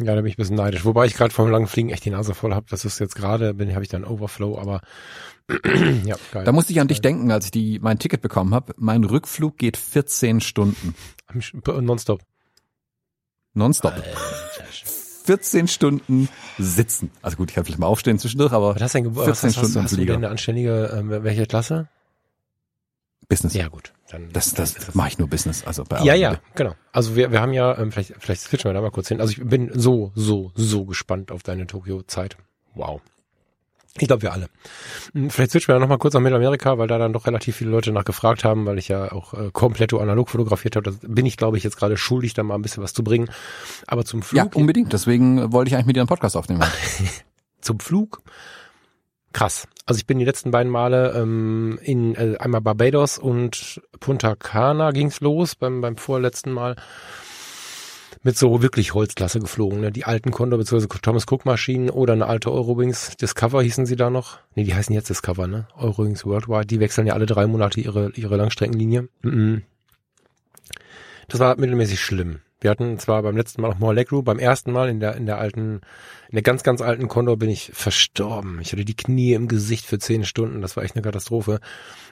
[0.00, 0.84] Ja, da bin ich ein bisschen neidisch.
[0.84, 2.66] Wobei ich gerade vom langen Fliegen echt die Nase voll habe.
[2.70, 4.80] Das ist jetzt gerade, bin habe ich dann Overflow, aber
[6.04, 6.44] ja, geil.
[6.44, 8.72] Da musste ich an dich denken, als ich die, mein Ticket bekommen habe.
[8.76, 10.94] Mein Rückflug geht 14 Stunden.
[11.80, 12.20] Nonstop.
[13.54, 13.94] Nonstop.
[15.24, 16.28] 14 Stunden
[16.58, 17.10] sitzen.
[17.22, 19.24] Also gut, ich kann vielleicht mal aufstehen zwischendurch, aber Was hast du denn, ge- was
[19.26, 20.12] 14 hast, hast, Stunden du- hast du Flieger.
[20.14, 21.88] denn eine anständige, ähm, welche Klasse?
[23.30, 23.54] Business.
[23.54, 23.92] Ja, gut.
[24.10, 25.64] Dann, das das, das mache ich nur Business.
[25.64, 26.74] Also bei ja, ja, genau.
[26.92, 29.20] Also wir, wir haben ja, ähm, vielleicht, vielleicht switchen wir da mal kurz hin.
[29.20, 32.36] Also ich bin so, so, so gespannt auf deine Tokio-Zeit.
[32.74, 33.00] Wow.
[33.98, 34.48] Ich glaube, wir alle.
[35.14, 37.70] Hm, vielleicht switchen wir noch mal kurz nach Mittelamerika, weil da dann doch relativ viele
[37.70, 40.90] Leute nachgefragt haben, weil ich ja auch äh, komplett analog fotografiert habe.
[40.90, 43.30] Da bin ich, glaube ich, jetzt gerade schuldig, da mal ein bisschen was zu bringen.
[43.86, 44.36] Aber zum Flug.
[44.36, 44.92] Ja, unbedingt.
[44.92, 46.64] Deswegen wollte ich eigentlich mit dir einen Podcast aufnehmen.
[47.60, 48.22] zum Flug
[49.32, 49.68] krass.
[49.86, 54.92] Also ich bin die letzten beiden Male ähm, in äh, einmal Barbados und Punta Cana
[54.92, 56.76] ging's los beim beim vorletzten Mal
[58.22, 59.80] mit so wirklich Holzklasse geflogen.
[59.80, 59.92] Ne?
[59.92, 60.86] Die alten Condor bzw.
[61.00, 64.38] Thomas Cook Maschinen oder eine alte Eurowings Discover hießen sie da noch.
[64.54, 65.66] Nee, die heißen jetzt Discover, ne?
[65.76, 66.66] Eurowings Worldwide.
[66.66, 69.08] Die wechseln ja alle drei Monate ihre ihre Langstreckenlinie.
[71.28, 72.40] Das war mittelmäßig schlimm.
[72.60, 75.24] Wir hatten zwar beim letzten Mal noch more Legroom, beim ersten Mal in der, in
[75.24, 75.80] der alten,
[76.28, 78.58] in der ganz, ganz alten Condor bin ich verstorben.
[78.60, 80.60] Ich hatte die Knie im Gesicht für zehn Stunden.
[80.60, 81.60] Das war echt eine Katastrophe.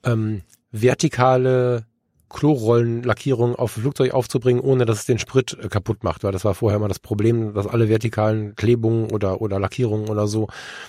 [0.05, 0.43] Ähm,
[0.75, 1.87] vertikale
[2.35, 6.55] Klorollenlackierung auf Flugzeug aufzubringen, ohne dass es den Sprit äh, kaputt macht, weil das war
[6.55, 10.49] vorher immer das Problem, dass alle vertikalen Klebungen oder, oder Lackierungen oder so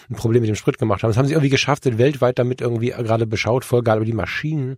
[0.10, 1.12] ein Problem mit dem Sprit gemacht haben.
[1.12, 4.14] Das haben sie irgendwie geschafft, sind weltweit damit irgendwie gerade beschaut, voll geil, aber die
[4.14, 4.78] Maschinen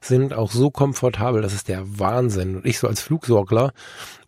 [0.00, 2.56] sind auch so komfortabel, das ist der Wahnsinn.
[2.56, 3.72] Und ich so als Flugsorgler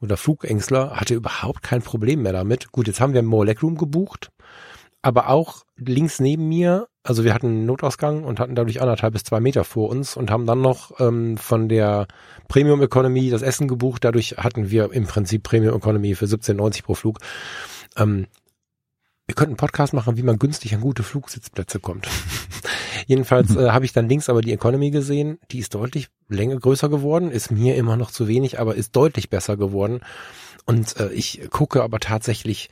[0.00, 2.70] oder Flugängstler hatte überhaupt kein Problem mehr damit.
[2.70, 4.30] Gut, jetzt haben wir More Legroom gebucht,
[5.02, 9.24] aber auch links neben mir also wir hatten einen Notausgang und hatten dadurch anderthalb bis
[9.24, 12.06] zwei Meter vor uns und haben dann noch ähm, von der
[12.48, 14.04] Premium Economy das Essen gebucht.
[14.04, 17.18] Dadurch hatten wir im Prinzip Premium Economy für 17,90 pro Flug.
[17.96, 18.26] Ähm,
[19.26, 22.06] wir könnten einen Podcast machen, wie man günstig an gute Flugsitzplätze kommt.
[23.06, 25.38] Jedenfalls äh, habe ich dann links aber die Economy gesehen.
[25.52, 29.30] Die ist deutlich länger größer geworden, ist mir immer noch zu wenig, aber ist deutlich
[29.30, 30.00] besser geworden.
[30.66, 32.68] Und äh, ich gucke aber tatsächlich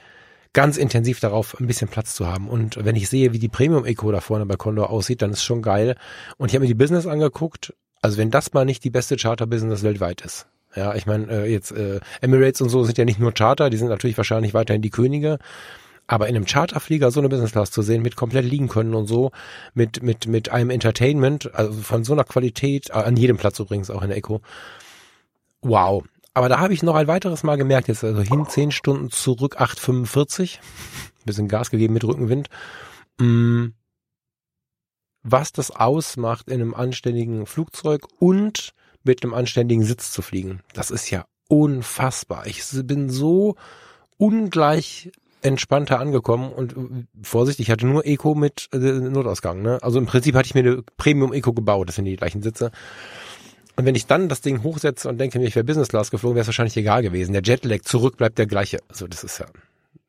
[0.52, 2.48] ganz intensiv darauf, ein bisschen Platz zu haben.
[2.48, 5.42] Und wenn ich sehe, wie die Premium Eco da vorne bei Condor aussieht, dann ist
[5.42, 5.96] schon geil.
[6.36, 7.74] Und ich habe mir die Business angeguckt.
[8.00, 10.46] Also wenn das mal nicht die beste Charter-Business weltweit ist.
[10.76, 13.76] Ja, ich meine, äh, jetzt äh, Emirates und so sind ja nicht nur Charter, die
[13.76, 15.38] sind natürlich wahrscheinlich weiterhin die Könige.
[16.06, 19.06] Aber in einem Charterflieger so eine Business Class zu sehen, mit komplett liegen können und
[19.06, 19.30] so,
[19.74, 23.90] mit, mit, mit einem Entertainment, also von so einer Qualität, äh, an jedem Platz übrigens,
[23.90, 24.40] auch in der Eco.
[25.60, 26.04] Wow.
[26.38, 29.60] Aber da habe ich noch ein weiteres Mal gemerkt, jetzt also hin zehn Stunden zurück
[29.60, 30.60] 8,45,
[31.24, 32.48] bisschen Gas gegeben mit Rückenwind,
[33.18, 33.70] mm,
[35.24, 38.72] was das ausmacht, in einem anständigen Flugzeug und
[39.02, 40.60] mit einem anständigen Sitz zu fliegen.
[40.74, 42.46] Das ist ja unfassbar.
[42.46, 43.56] Ich bin so
[44.16, 45.10] ungleich
[45.42, 49.60] entspannter angekommen und äh, Vorsicht, ich hatte nur Eco mit äh, Notausgang.
[49.60, 49.80] Ne?
[49.82, 52.70] Also im Prinzip hatte ich mir eine Premium Eco gebaut, das sind die gleichen Sitze.
[53.78, 56.34] Und wenn ich dann das Ding hochsetze und denke mir, ich wäre Business Class geflogen,
[56.34, 57.32] wäre es wahrscheinlich egal gewesen.
[57.32, 58.80] Der Jetlag zurück bleibt der gleiche.
[58.88, 59.46] Also das ist ja,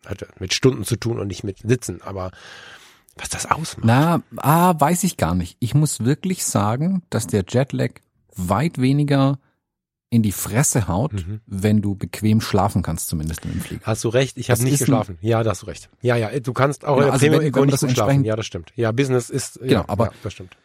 [0.07, 2.01] hat ja mit Stunden zu tun und nicht mit Sitzen.
[2.01, 2.31] Aber
[3.15, 3.85] was das ausmacht.
[3.85, 5.55] Na, ah, weiß ich gar nicht.
[5.59, 7.91] Ich muss wirklich sagen, dass der Jetlag
[8.35, 9.37] weit weniger
[10.09, 11.41] in die Fresse haut, mhm.
[11.45, 13.85] wenn du bequem schlafen kannst, zumindest im Flieger.
[13.85, 15.19] Hast du recht, ich habe nicht geschlafen.
[15.21, 15.91] Ja, da hast du recht.
[16.01, 18.23] Ja, ja, du kannst auch genau, also wenn, wenn nicht gut schlafen.
[18.23, 18.73] Ja, das stimmt.
[18.75, 20.57] Ja, Business ist genau, ja, aber ja, das stimmt.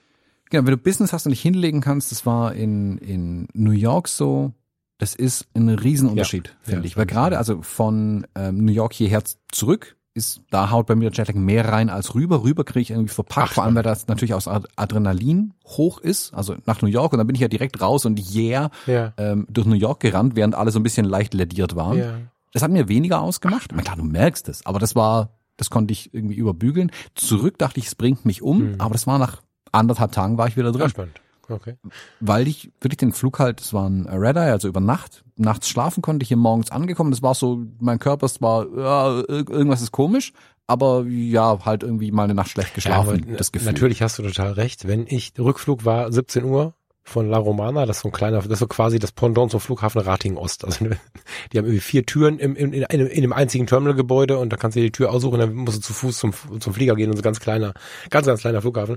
[0.51, 4.09] Genau, wenn du Business hast und dich hinlegen kannst, das war in, in New York
[4.09, 4.53] so,
[4.99, 6.96] das ist ein Riesenunterschied, ja, finde ja, ich.
[6.96, 11.18] Weil gerade, also von ähm, New York hierher zurück, ist, da haut bei mir der
[11.18, 12.45] Jetlag mehr rein als rüber.
[12.45, 16.33] Rüber kriege ich irgendwie verpackt, Ach, vor allem weil das natürlich aus Adrenalin hoch ist,
[16.33, 19.12] also nach New York und dann bin ich ja direkt raus und yeah, ja.
[19.16, 21.99] ähm, durch New York gerannt, während alle so ein bisschen leicht lediert waren.
[21.99, 22.14] Ja.
[22.53, 23.72] Das hat mir weniger ausgemacht.
[23.76, 26.92] Ach, klar, du merkst es, aber das war, das konnte ich irgendwie überbügeln.
[27.16, 28.75] Zurück dachte ich, es bringt mich um, mhm.
[28.79, 29.42] aber das war nach
[29.75, 30.88] anderthalb Tagen war ich wieder drin.
[30.88, 31.21] Spannend.
[31.49, 31.76] Okay.
[32.21, 35.68] Weil ich wirklich den Flug halt, es war ein Red Eye, also über Nacht, nachts
[35.68, 37.11] schlafen konnte ich hier morgens angekommen.
[37.11, 40.33] Das war so, mein Körper es war, ja, irgendwas ist komisch,
[40.67, 43.72] aber ja, halt irgendwie mal eine Nacht schlecht geschlafen, ja, das Gefühl.
[43.72, 44.87] Natürlich hast du total recht.
[44.88, 46.75] Wenn ich, Rückflug war 17 Uhr,
[47.07, 49.61] von La Romana, das ist so ein kleiner, das ist so quasi das Pendant zum
[49.61, 50.64] Flughafen Rating Ost.
[50.64, 50.85] Also
[51.53, 54.76] die haben irgendwie vier Türen im, in, in, in einem einzigen Terminalgebäude und da kannst
[54.76, 57.17] du dir die Tür aussuchen, dann musst du zu Fuß zum, zum Flieger gehen und
[57.17, 57.75] so ganz kleiner,
[58.09, 58.97] ganz, ganz kleiner Flughafen.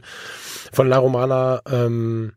[0.72, 2.34] Von La Romana ähm,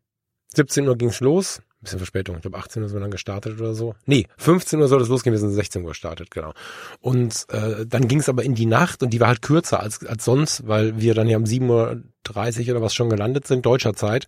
[0.54, 1.62] 17 Uhr ging's los.
[1.80, 2.36] Ein bisschen Verspätung.
[2.36, 3.94] Ich glaube, 18 Uhr sind wir dann gestartet oder so.
[4.04, 5.32] Nee, 15 Uhr soll es losgehen.
[5.32, 6.52] Wir sind 16 Uhr gestartet, genau.
[7.00, 10.26] Und äh, dann ging's aber in die Nacht und die war halt kürzer als, als
[10.26, 14.26] sonst, weil wir dann ja um 7.30 Uhr oder was schon gelandet sind, deutscher Zeit.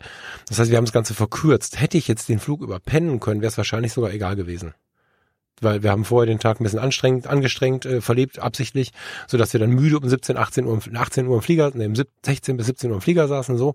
[0.49, 1.79] Das heißt, wir haben das Ganze verkürzt.
[1.79, 4.73] Hätte ich jetzt den Flug überpennen können, wäre es wahrscheinlich sogar egal gewesen
[5.61, 8.93] weil wir haben vorher den Tag ein bisschen anstrengend, angestrengt äh, verlebt, absichtlich,
[9.29, 11.89] so dass wir dann müde um 17, 18 Uhr, 18 Uhr im Flieger, nee,
[12.25, 13.75] 16 bis 17 Uhr im Flieger saßen so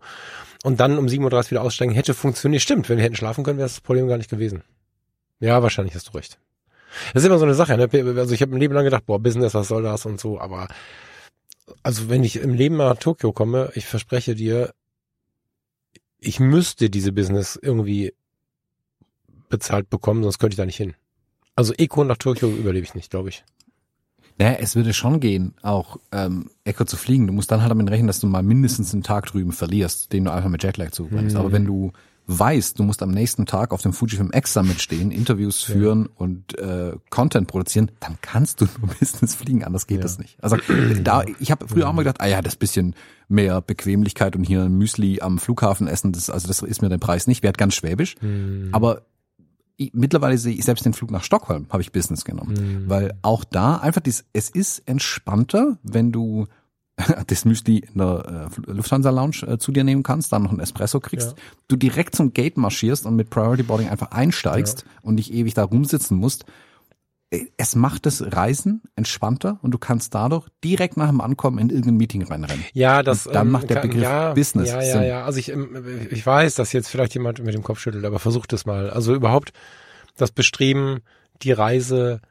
[0.63, 2.61] und dann um 7.30 Uhr wieder aussteigen, hätte funktioniert.
[2.61, 4.63] Stimmt, wenn wir hätten schlafen können, wäre das Problem gar nicht gewesen.
[5.39, 6.39] Ja, wahrscheinlich hast du recht.
[7.13, 7.89] Das ist immer so eine Sache, ne?
[8.17, 10.67] Also ich habe ein Leben lang gedacht, boah, Business, was soll das und so, aber
[11.83, 14.73] also wenn ich im Leben nach Tokio komme, ich verspreche dir,
[16.19, 18.13] ich müsste diese Business irgendwie
[19.49, 20.95] bezahlt bekommen, sonst könnte ich da nicht hin.
[21.57, 23.43] Also Eco nach Tokio überlebe ich nicht, glaube ich.
[24.37, 27.25] Naja, es würde schon gehen, auch ähm, Eco zu fliegen.
[27.25, 30.25] Du musst dann halt damit rechnen, dass du mal mindestens einen Tag drüben verlierst, den
[30.25, 31.33] du einfach mit Jetlag zubringst.
[31.33, 31.39] Mhm.
[31.41, 31.91] Aber wenn du
[32.27, 36.09] weißt, du musst am nächsten Tag auf dem Fujifilm X Summit stehen, Interviews führen ja.
[36.17, 40.03] und äh, Content produzieren, dann kannst du nur Business fliegen, anders geht ja.
[40.03, 40.37] das nicht.
[40.43, 40.57] Also
[41.01, 42.95] da, ich habe früher auch mal gedacht, ah ja, das bisschen
[43.29, 46.97] mehr Bequemlichkeit und hier ein Müsli am Flughafen essen, das, also das ist mir der
[46.97, 48.15] Preis nicht wert, ganz schwäbisch.
[48.21, 48.69] Mhm.
[48.73, 49.03] Aber
[49.77, 52.89] ich, mittlerweile sehe ich selbst den Flug nach Stockholm habe ich Business genommen, mhm.
[52.89, 56.47] weil auch da einfach dies, es ist entspannter, wenn du
[57.27, 60.59] das Müsli in der äh, Lufthansa Lounge äh, zu dir nehmen kannst, dann noch ein
[60.59, 61.43] Espresso kriegst, ja.
[61.67, 64.91] du direkt zum Gate marschierst und mit Priority Boarding einfach einsteigst ja.
[65.03, 66.45] und nicht ewig da rumsitzen musst.
[67.29, 71.69] Äh, es macht das Reisen entspannter und du kannst dadurch direkt nach dem Ankommen in
[71.69, 72.65] irgendein Meeting reinrennen.
[72.73, 75.03] Ja, das und dann ähm, macht der Begriff ja, Business ja, ja, Sinn.
[75.03, 78.19] Ja, also ich, ähm, ich weiß, dass jetzt vielleicht jemand mit dem Kopf schüttelt, aber
[78.19, 78.89] versucht es mal.
[78.89, 79.51] Also überhaupt
[80.15, 81.01] das Bestreben,
[81.41, 82.21] die Reise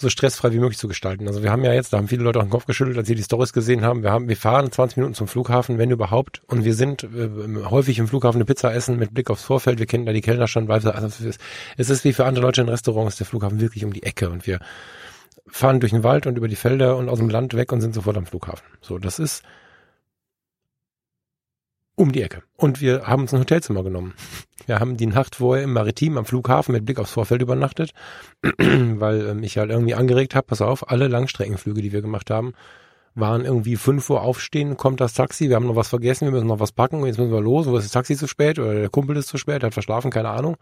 [0.00, 1.26] so stressfrei wie möglich zu gestalten.
[1.26, 3.16] Also wir haben ja jetzt, da haben viele Leute auch den Kopf geschüttelt, als sie
[3.16, 4.04] die Stories gesehen haben.
[4.04, 7.98] Wir haben, wir fahren 20 Minuten zum Flughafen, wenn überhaupt, und wir sind äh, häufig
[7.98, 9.80] im Flughafen eine Pizza essen mit Blick aufs Vorfeld.
[9.80, 11.28] Wir kennen da die Kellner schon, weil also
[11.76, 14.46] es ist wie für andere Leute in Restaurants der Flughafen wirklich um die Ecke und
[14.46, 14.60] wir
[15.48, 17.94] fahren durch den Wald und über die Felder und aus dem Land weg und sind
[17.94, 18.64] sofort am Flughafen.
[18.80, 19.42] So, das ist
[21.98, 22.42] um die Ecke.
[22.56, 24.14] Und wir haben uns ein Hotelzimmer genommen.
[24.66, 27.92] Wir haben die Nacht vorher im Maritim am Flughafen mit Blick aufs Vorfeld übernachtet,
[28.42, 32.52] weil ähm, ich halt irgendwie angeregt habe, pass auf, alle Langstreckenflüge, die wir gemacht haben,
[33.16, 36.46] waren irgendwie fünf Uhr aufstehen, kommt das Taxi, wir haben noch was vergessen, wir müssen
[36.46, 38.90] noch was packen, jetzt müssen wir los, wo ist das Taxi zu spät oder der
[38.90, 40.56] Kumpel ist zu spät, hat verschlafen, keine Ahnung.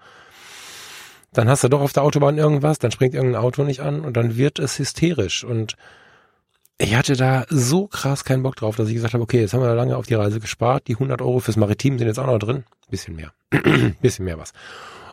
[1.35, 4.17] Dann hast du doch auf der Autobahn irgendwas, dann springt irgendein Auto nicht an und
[4.17, 5.77] dann wird es hysterisch und
[6.79, 9.63] ich hatte da so krass keinen Bock drauf, dass ich gesagt habe, okay, jetzt haben
[9.63, 12.39] wir lange auf die Reise gespart, die 100 Euro fürs Maritim sind jetzt auch noch
[12.39, 13.33] drin, bisschen mehr,
[14.03, 14.53] bisschen mehr was.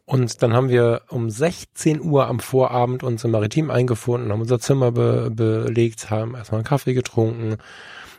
[0.06, 4.60] Und dann haben wir um 16 Uhr am Vorabend uns im Maritim eingefunden, haben unser
[4.60, 7.56] Zimmer be belegt, haben erstmal einen Kaffee getrunken,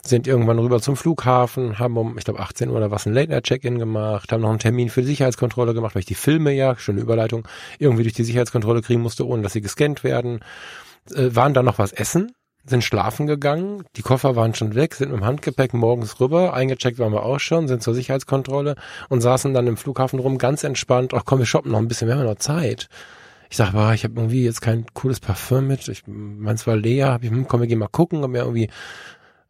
[0.01, 3.79] sind irgendwann rüber zum Flughafen, haben um, ich glaube, 18 Uhr oder was ein Late-Night-Check-In
[3.79, 7.03] gemacht, haben noch einen Termin für die Sicherheitskontrolle gemacht, weil ich die Filme ja, schöne
[7.03, 7.47] Überleitung,
[7.79, 10.41] irgendwie durch die Sicherheitskontrolle kriegen musste, ohne dass sie gescannt werden.
[11.15, 12.33] Äh, waren dann noch was essen,
[12.67, 16.99] sind schlafen gegangen, die Koffer waren schon weg, sind mit dem Handgepäck morgens rüber, eingecheckt
[16.99, 18.77] waren wir auch schon, sind zur Sicherheitskontrolle
[19.09, 22.09] und saßen dann im Flughafen rum, ganz entspannt, ach komm, wir shoppen noch ein bisschen,
[22.09, 22.89] wir haben noch Zeit.
[23.51, 27.23] Ich sag, ich habe irgendwie jetzt kein cooles Parfüm mit, ich meins war leer, hab
[27.23, 28.71] ich, hm, komm, wir gehen mal gucken, haben mir irgendwie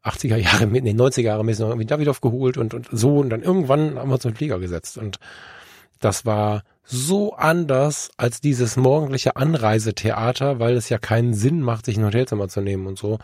[0.04, 3.18] 80er Jahre, nee, 90er Jahre mäßig noch irgendwie Davidoff geholt und, und so.
[3.18, 4.98] Und dann irgendwann haben wir uns in den Flieger gesetzt.
[4.98, 5.18] Und
[6.00, 11.96] das war so anders als dieses morgendliche Anreisetheater, weil es ja keinen Sinn macht, sich
[11.96, 13.18] ein Hotelzimmer zu nehmen und so.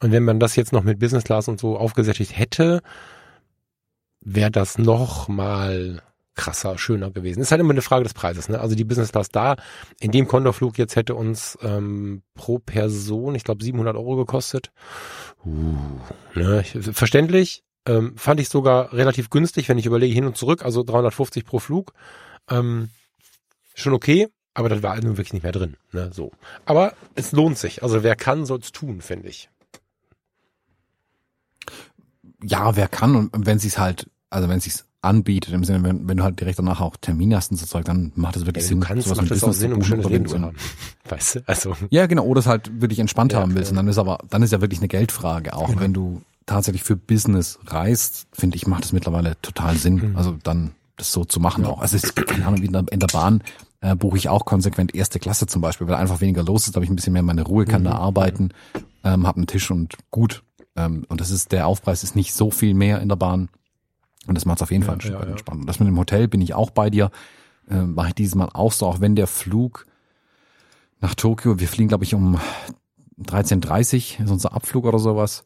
[0.00, 2.82] Und wenn man das jetzt noch mit Business Class und so aufgesättigt hätte,
[4.20, 6.02] wäre das noch mal
[6.34, 7.40] krasser, schöner gewesen.
[7.40, 8.48] Ist halt immer eine Frage des Preises.
[8.48, 8.58] Ne?
[8.58, 9.56] Also die Business Class da,
[10.00, 14.72] in dem Kondorflug jetzt hätte uns ähm, pro Person, ich glaube 700 Euro gekostet.
[15.44, 15.76] Uh,
[16.34, 16.64] ne?
[16.64, 17.64] Verständlich.
[17.84, 21.58] Ähm, fand ich sogar relativ günstig, wenn ich überlege hin und zurück, also 350 pro
[21.58, 21.92] Flug.
[22.48, 22.90] Ähm,
[23.74, 25.76] schon okay, aber das war nun wirklich nicht mehr drin.
[25.92, 26.32] Ne, so.
[26.66, 27.82] Aber es lohnt sich.
[27.82, 29.48] Also wer kann, soll es tun, finde ich.
[32.42, 35.82] Ja, wer kann und wenn sie es halt, also wenn sie es anbietet, im Sinne,
[35.82, 38.46] wenn, wenn du halt direkt danach auch Termin hast und so Zeug, dann macht es
[38.46, 38.80] wirklich ja, Sinn.
[38.80, 40.56] Du kannst, macht das auch Sinn, um schönes Leben zu haben.
[41.08, 41.40] Weißt du?
[41.46, 41.76] Also.
[41.90, 43.70] Ja, genau, oder es halt wirklich entspannt ja, haben willst.
[43.70, 43.72] Ja.
[43.72, 45.54] Und dann ist aber, dann ist ja wirklich eine Geldfrage.
[45.54, 45.80] Auch genau.
[45.80, 50.10] wenn du tatsächlich für Business reist, finde ich, macht es mittlerweile total Sinn.
[50.10, 50.16] Mhm.
[50.16, 51.80] Also dann das so zu machen auch.
[51.80, 53.42] Also es keine Ahnung, wie in der, in der Bahn
[53.80, 56.84] äh, buche ich auch konsequent erste Klasse zum Beispiel, weil einfach weniger los ist, habe
[56.84, 57.86] ich ein bisschen mehr meine Ruhe, kann mhm.
[57.86, 58.50] da arbeiten,
[59.04, 60.42] ähm, habe einen Tisch und gut.
[60.76, 63.48] Ähm, und das ist, der Aufpreis ist nicht so viel mehr in der Bahn.
[64.26, 65.60] Und das macht es auf jeden ja, Fall weit ja, entspannt.
[65.60, 67.10] Und das mit dem Hotel bin ich auch bei dir.
[67.68, 69.86] Äh, Mache ich dieses Mal auch so, auch wenn der Flug
[71.00, 72.38] nach Tokio, wir fliegen, glaube ich, um
[73.20, 75.44] 13.30 ist unser Abflug oder sowas.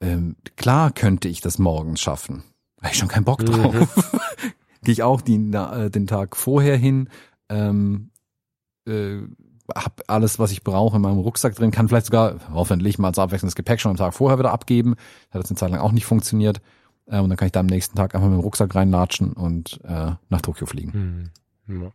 [0.00, 2.44] Ähm, klar könnte ich das morgens schaffen.
[2.80, 3.74] Habe ich schon keinen Bock drauf.
[3.74, 3.88] Mhm.
[4.82, 7.08] gehe ich auch die, na, äh, den Tag vorher hin,
[7.48, 8.10] ähm,
[8.86, 9.18] äh,
[9.74, 13.18] hab alles, was ich brauche in meinem Rucksack drin, kann vielleicht sogar hoffentlich mal als
[13.18, 14.94] abwechselndes Gepäck schon am Tag vorher wieder abgeben.
[15.30, 16.60] Hat das eine Zeit lang auch nicht funktioniert.
[17.06, 19.80] Äh, und dann kann ich da am nächsten Tag einfach mit dem Rucksack reinlatschen und
[19.84, 21.30] äh, nach Tokio fliegen.
[21.66, 21.82] Hm.
[21.82, 21.92] Ja.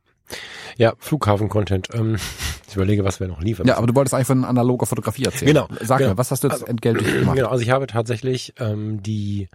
[0.78, 1.90] Ja, Flughafen-Content.
[1.94, 2.18] Ähm,
[2.68, 3.68] ich überlege, was wir noch liefern.
[3.68, 5.54] Ja, aber du wolltest eigentlich von analoger Fotografie erzählen.
[5.54, 5.68] Genau.
[5.82, 6.12] Sag genau.
[6.12, 7.36] mir, was hast du jetzt Also, entgeltlich gemacht?
[7.36, 9.50] Genau, also ich habe tatsächlich ähm, die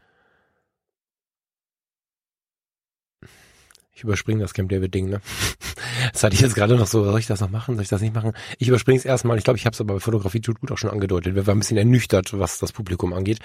[3.98, 5.20] Ich überspringe das Camp David Ding, ne?
[6.12, 8.00] Das hatte ich jetzt gerade noch so, soll ich das noch machen, soll ich das
[8.00, 8.32] nicht machen?
[8.58, 10.78] Ich überspringe es erstmal, ich glaube, ich habe es aber bei Fotografie tut gut auch
[10.78, 11.34] schon angedeutet.
[11.34, 13.40] Wir waren ein bisschen ernüchtert, was das Publikum angeht.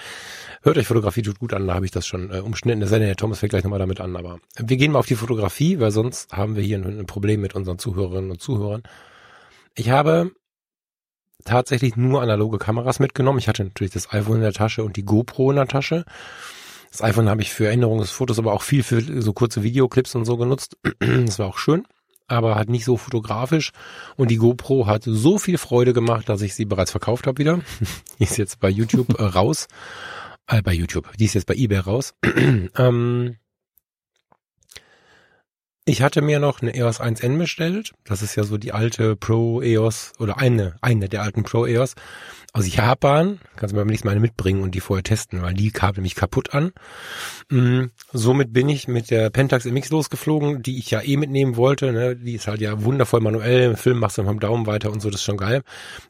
[0.62, 2.86] Hört euch Fotografie tut gut an, da habe ich das schon äh, umschnitten.
[2.86, 5.16] Sei denn, der Thomas fängt gleich nochmal damit an, aber wir gehen mal auf die
[5.16, 8.84] Fotografie, weil sonst haben wir hier ein, ein Problem mit unseren Zuhörerinnen und Zuhörern.
[9.74, 10.30] Ich habe
[11.44, 13.40] tatsächlich nur analoge Kameras mitgenommen.
[13.40, 16.04] Ich hatte natürlich das iPhone in der Tasche und die GoPro in der Tasche.
[16.94, 20.36] Das iPhone habe ich für Erinnerungsfotos, aber auch viel für so kurze Videoclips und so
[20.36, 20.76] genutzt.
[21.00, 21.88] Das war auch schön,
[22.28, 23.72] aber halt nicht so fotografisch.
[24.14, 27.58] Und die GoPro hat so viel Freude gemacht, dass ich sie bereits verkauft habe wieder.
[28.20, 29.66] Die ist jetzt bei YouTube äh, raus.
[30.46, 31.10] Äh, bei YouTube.
[31.18, 32.14] Die ist jetzt bei eBay raus.
[32.78, 33.38] ähm,
[35.86, 37.92] ich hatte mir noch eine EOS 1N bestellt.
[38.04, 41.94] Das ist ja so die alte Pro EOS oder eine, eine der alten Pro EOS
[42.54, 43.38] aus Japan.
[43.56, 45.94] Kannst du mir beim nächsten Mal eine mitbringen und die vorher testen, weil die kam
[45.96, 46.72] nämlich kaputt an.
[47.50, 51.92] Mm, somit bin ich mit der Pentax MX losgeflogen, die ich ja eh mitnehmen wollte.
[51.92, 52.16] Ne?
[52.16, 53.72] Die ist halt ja wundervoll manuell.
[53.72, 55.62] Im Film machst du mit dem Daumen weiter und so, das ist schon geil.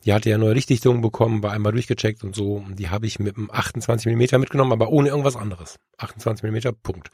[0.04, 2.64] Die hatte ja neue Lichtdichtungen bekommen, war einmal durchgecheckt und so.
[2.68, 5.80] Die habe ich mit einem 28 mm mitgenommen, aber ohne irgendwas anderes.
[5.98, 7.10] 28 mm, Punkt.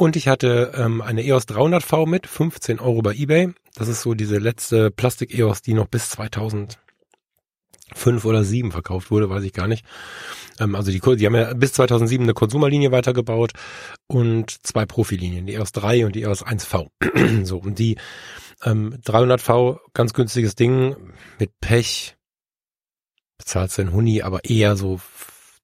[0.00, 3.52] Und ich hatte ähm, eine EOS 300V mit, 15 Euro bei eBay.
[3.74, 6.78] Das ist so diese letzte Plastik-EOS, die noch bis 2005
[8.24, 9.84] oder 7 verkauft wurde, weiß ich gar nicht.
[10.58, 13.52] Ähm, also die, die haben ja bis 2007 eine Konsumerlinie weitergebaut
[14.06, 16.88] und zwei Profilinien, die EOS 3 und die EOS 1V.
[17.44, 17.98] so, und die
[18.64, 20.96] ähm, 300V, ganz günstiges Ding,
[21.38, 22.16] mit Pech,
[23.36, 24.98] bezahlst du einen Huni, aber eher so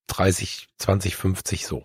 [0.08, 1.82] 30, 20, 50 so.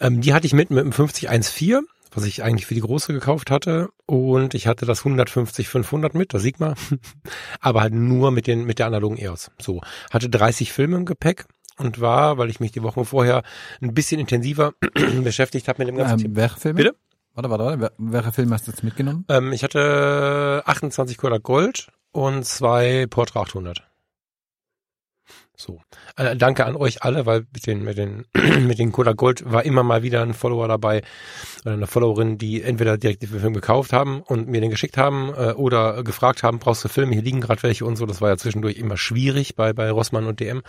[0.00, 3.50] Ähm, die hatte ich mit mit dem 5014, was ich eigentlich für die große gekauft
[3.50, 6.74] hatte und ich hatte das 150 500 mit, das Sigma,
[7.60, 9.50] aber halt nur mit den mit der analogen EOS.
[9.60, 9.80] So,
[10.10, 11.44] hatte 30 Filme im Gepäck
[11.76, 13.42] und war, weil ich mich die Wochen vorher
[13.80, 14.72] ein bisschen intensiver
[15.22, 16.28] beschäftigt habe mit dem ganzen Thema.
[16.30, 16.76] Ähm, welche Filme?
[16.76, 16.96] Bitte?
[17.34, 17.84] Warte, warte, warte.
[17.84, 19.24] Wel- Welche Filme hast du jetzt mitgenommen?
[19.28, 23.84] Ähm, ich hatte 28 Kodak Gold und zwei Portra 800.
[25.60, 25.80] So.
[26.16, 28.26] Äh, danke an euch alle, weil mit den, mit den,
[28.66, 31.02] mit den Kodak Gold war immer mal wieder ein Follower dabei
[31.64, 35.34] oder eine Followerin, die entweder direkt den Film gekauft haben und mir den geschickt haben
[35.36, 37.14] äh, oder gefragt haben, brauchst du Filme?
[37.14, 38.06] Hier liegen gerade welche und so.
[38.06, 40.62] Das war ja zwischendurch immer schwierig bei, bei Rossmann und DM.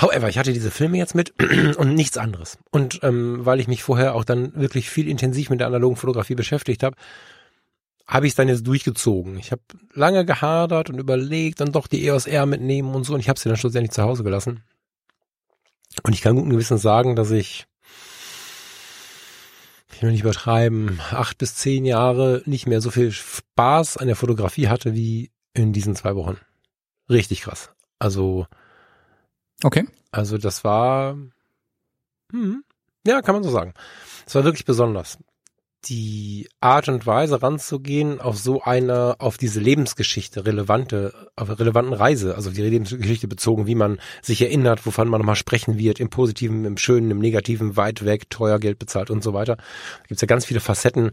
[0.00, 1.34] However, ich hatte diese Filme jetzt mit
[1.76, 2.56] und nichts anderes.
[2.70, 6.34] Und ähm, weil ich mich vorher auch dann wirklich viel intensiv mit der analogen Fotografie
[6.34, 6.96] beschäftigt habe,
[8.10, 9.38] habe ich es dann jetzt durchgezogen.
[9.38, 9.62] Ich habe
[9.94, 13.14] lange gehadert und überlegt, dann doch die EOS R mitnehmen und so.
[13.14, 14.64] Und ich habe sie dann schlussendlich zu Hause gelassen.
[16.02, 17.66] Und ich kann guten Gewissens sagen, dass ich,
[19.92, 24.16] ich will nicht übertreiben, acht bis zehn Jahre nicht mehr so viel Spaß an der
[24.16, 26.36] Fotografie hatte wie in diesen zwei Wochen.
[27.08, 27.70] Richtig krass.
[28.00, 28.46] Also
[29.62, 29.86] Okay.
[30.10, 31.16] also das war,
[32.32, 32.64] hm,
[33.06, 33.74] ja, kann man so sagen.
[34.26, 35.18] Es war wirklich besonders.
[35.86, 42.34] Die Art und Weise ranzugehen auf so eine, auf diese Lebensgeschichte relevante, auf relevanten Reise,
[42.34, 46.66] also die Lebensgeschichte bezogen, wie man sich erinnert, wovon man nochmal sprechen wird, im Positiven,
[46.66, 49.56] im Schönen, im Negativen, weit weg, teuer Geld bezahlt und so weiter.
[49.56, 51.12] Da gibt's ja ganz viele Facetten,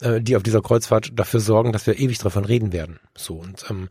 [0.00, 2.98] äh, die auf dieser Kreuzfahrt dafür sorgen, dass wir ewig davon reden werden.
[3.14, 3.88] So und ähm,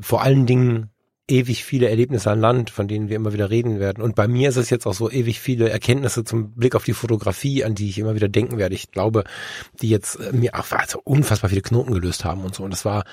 [0.00, 0.90] vor allen Dingen
[1.28, 4.02] ewig viele Erlebnisse an Land, von denen wir immer wieder reden werden.
[4.02, 6.94] Und bei mir ist es jetzt auch so ewig viele Erkenntnisse zum Blick auf die
[6.94, 8.74] Fotografie, an die ich immer wieder denken werde.
[8.74, 9.24] Ich glaube,
[9.80, 12.64] die jetzt äh, mir auch also unfassbar viele Knoten gelöst haben und so.
[12.64, 13.04] Und das war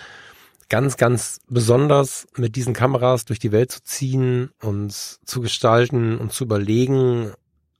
[0.69, 6.31] ganz, ganz besonders, mit diesen Kameras durch die Welt zu ziehen und zu gestalten und
[6.31, 7.33] zu überlegen,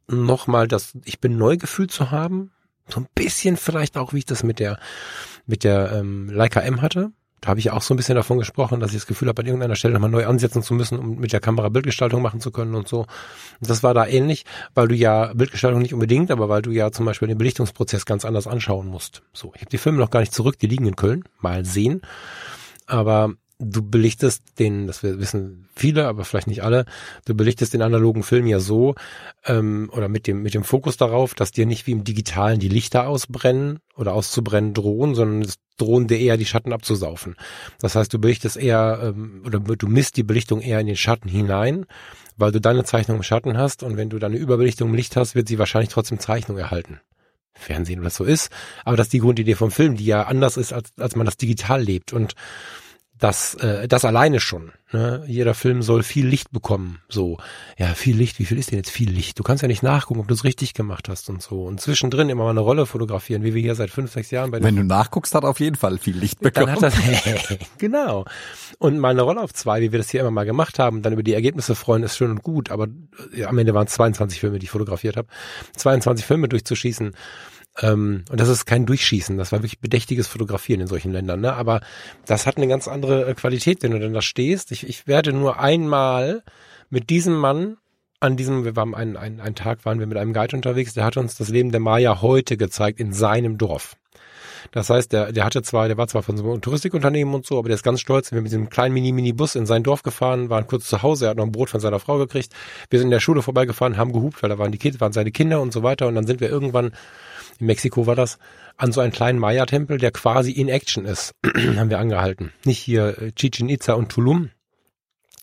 [0.08, 2.52] nochmal das Ich bin neu Gefühl zu haben.
[2.88, 4.80] So ein bisschen vielleicht auch, wie ich das mit der,
[5.48, 7.12] mit der ähm, Leica M hatte.
[7.46, 9.46] Da habe ich auch so ein bisschen davon gesprochen, dass ich das Gefühl habe, an
[9.46, 12.74] irgendeiner Stelle nochmal neu ansetzen zu müssen, um mit der Kamera Bildgestaltung machen zu können
[12.74, 13.06] und so.
[13.62, 17.06] Das war da ähnlich, weil du ja Bildgestaltung nicht unbedingt, aber weil du ja zum
[17.06, 19.22] Beispiel den Belichtungsprozess ganz anders anschauen musst.
[19.32, 22.02] So, ich habe die Filme noch gar nicht zurück, die liegen in Köln, mal sehen.
[22.88, 26.86] Aber du belichtest den, das wissen viele, aber vielleicht nicht alle,
[27.26, 28.96] du belichtest den analogen Film ja so
[29.46, 32.70] ähm, oder mit dem mit dem Fokus darauf, dass dir nicht wie im Digitalen die
[32.70, 37.36] Lichter ausbrennen oder auszubrennen drohen, sondern es drohen dir eher die Schatten abzusaufen.
[37.80, 41.30] Das heißt, du belichtest eher ähm, oder du misst die Belichtung eher in den Schatten
[41.30, 41.86] hinein,
[42.38, 45.16] weil du deine Zeichnung im Schatten hast und wenn du dann eine Überbelichtung im Licht
[45.16, 47.00] hast, wird sie wahrscheinlich trotzdem Zeichnung erhalten.
[47.54, 48.52] Fernsehen oder so ist,
[48.84, 51.38] aber das ist die Grundidee vom Film, die ja anders ist, als, als man das
[51.38, 52.12] digital lebt.
[52.12, 52.36] Und
[53.18, 54.72] das, äh, das alleine schon.
[54.96, 55.26] Ne?
[55.28, 57.00] Jeder Film soll viel Licht bekommen.
[57.10, 57.38] So,
[57.78, 59.38] ja, viel Licht, wie viel ist denn jetzt viel Licht?
[59.38, 61.64] Du kannst ja nicht nachgucken, ob du es richtig gemacht hast und so.
[61.64, 64.64] Und zwischendrin immer mal eine Rolle fotografieren, wie wir hier seit fünf, sechs Jahren bei
[64.64, 66.78] Wenn du nachguckst, hat auf jeden Fall viel Licht bekommen.
[66.80, 68.24] Dann hat das, genau.
[68.80, 71.12] Und mal eine Rolle auf zwei, wie wir das hier immer mal gemacht haben, dann
[71.12, 72.88] über die Ergebnisse freuen, ist schön und gut, aber
[73.36, 75.28] ja, am Ende waren es 22 Filme, die ich fotografiert habe.
[75.76, 77.14] 22 Filme durchzuschießen
[77.82, 81.42] ähm, und das ist kein Durchschießen, das war wirklich bedächtiges Fotografieren in solchen Ländern.
[81.42, 81.54] Ne?
[81.54, 81.82] Aber
[82.26, 84.72] das hat eine ganz andere äh, Qualität, wenn du denn da stehst.
[84.72, 86.44] Ich, ich werde nur einmal
[86.90, 87.78] mit diesem Mann
[88.22, 91.04] an diesem, wir waren einen, einen, einen Tag waren wir mit einem Guide unterwegs, der
[91.04, 93.96] hat uns das Leben der Maya heute gezeigt in seinem Dorf.
[94.72, 97.60] Das heißt, der, der hatte zwar, der war zwar von so einem Touristikunternehmen und so,
[97.60, 98.32] aber der ist ganz stolz.
[98.32, 101.30] Wir sind mit diesem kleinen Mini-Mini-Bus in sein Dorf gefahren, waren kurz zu Hause, er
[101.32, 102.52] hat noch ein Brot von seiner Frau gekriegt.
[102.90, 105.32] Wir sind in der Schule vorbeigefahren, haben gehupt, weil da waren die Kinder, waren seine
[105.32, 106.08] Kinder und so weiter.
[106.08, 106.92] Und dann sind wir irgendwann
[107.60, 108.38] in Mexiko war das,
[108.78, 111.34] an so einen kleinen Maya-Tempel, der quasi in Action ist,
[111.78, 112.52] haben wir angehalten.
[112.66, 114.50] Nicht hier äh, Chichen Itza und Tulum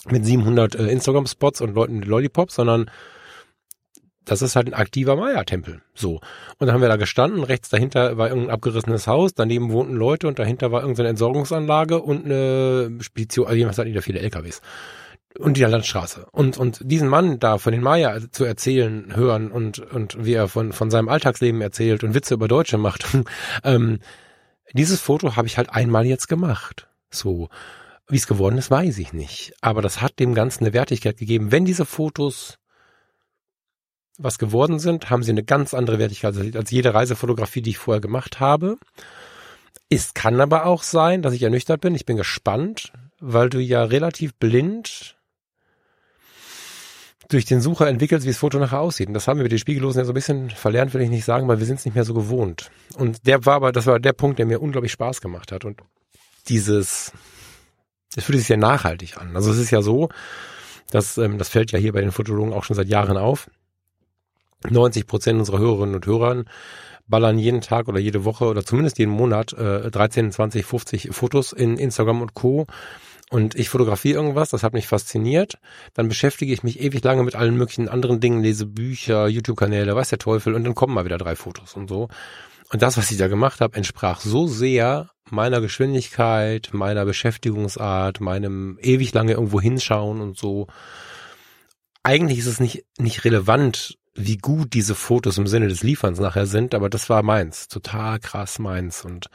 [0.09, 2.91] mit 700 äh, Instagram-Spots und Leuten mit Lollipops, sondern
[4.25, 5.83] das ist halt ein aktiver Maya-Tempel.
[5.95, 6.21] So.
[6.59, 10.29] Und dann haben wir da gestanden, rechts dahinter war irgendein abgerissenes Haus, daneben wohnten Leute
[10.29, 14.61] und dahinter war irgendeine Entsorgungsanlage und eine Spedition, also jemals hatten die da viele LKWs
[15.39, 16.27] und die Landstraße.
[16.33, 20.49] Und, und diesen Mann da von den Maya zu erzählen, hören und, und wie er
[20.49, 23.07] von, von seinem Alltagsleben erzählt und Witze über Deutsche macht,
[23.65, 24.01] ähm,
[24.73, 26.89] dieses Foto habe ich halt einmal jetzt gemacht.
[27.11, 27.49] So.
[28.09, 29.55] Wie es geworden ist, weiß ich nicht.
[29.61, 31.53] Aber das hat dem Ganzen eine Wertigkeit gegeben.
[31.53, 32.59] Wenn diese Fotos
[34.19, 38.01] was geworden sind, haben sie eine ganz andere Wertigkeit als jede Reisefotografie, die ich vorher
[38.01, 38.77] gemacht habe.
[39.89, 41.95] Es kann aber auch sein, dass ich ernüchtert bin.
[41.95, 45.17] Ich bin gespannt, weil du ja relativ blind
[47.33, 49.09] durch den Sucher entwickelt, wie das Foto nachher aussieht.
[49.09, 51.25] Und das haben wir mit den Spiegellosen ja so ein bisschen verlernt, will ich nicht
[51.25, 52.71] sagen, weil wir sind es nicht mehr so gewohnt.
[52.97, 55.65] Und der war aber, das war der Punkt, der mir unglaublich Spaß gemacht hat.
[55.65, 55.81] Und
[56.49, 57.13] dieses,
[58.15, 59.35] das fühlt sich sehr nachhaltig an.
[59.37, 60.09] Also es ist ja so,
[60.91, 63.51] dass, ähm, das fällt ja hier bei den Fotologen auch schon seit Jahren auf.
[64.69, 66.45] 90 Prozent unserer Hörerinnen und Hörern
[67.09, 71.53] ballern jeden Tag oder jede Woche oder zumindest jeden Monat äh, 13, 20, 50 Fotos
[71.53, 72.67] in Instagram und Co
[73.33, 75.59] und ich fotografiere irgendwas, das hat mich fasziniert,
[75.95, 80.11] dann beschäftige ich mich ewig lange mit allen möglichen anderen Dingen, lese Bücher, YouTube-Kanäle, weiß
[80.11, 82.09] der Teufel, und dann kommen mal wieder drei Fotos und so.
[82.71, 88.79] Und das, was ich da gemacht habe, entsprach so sehr meiner Geschwindigkeit, meiner Beschäftigungsart, meinem
[88.83, 90.67] ewig lange irgendwo hinschauen und so.
[92.03, 96.45] Eigentlich ist es nicht, nicht relevant, wie gut diese Fotos im Sinne des Lieferns nachher
[96.45, 99.29] sind, aber das war meins, total krass meins und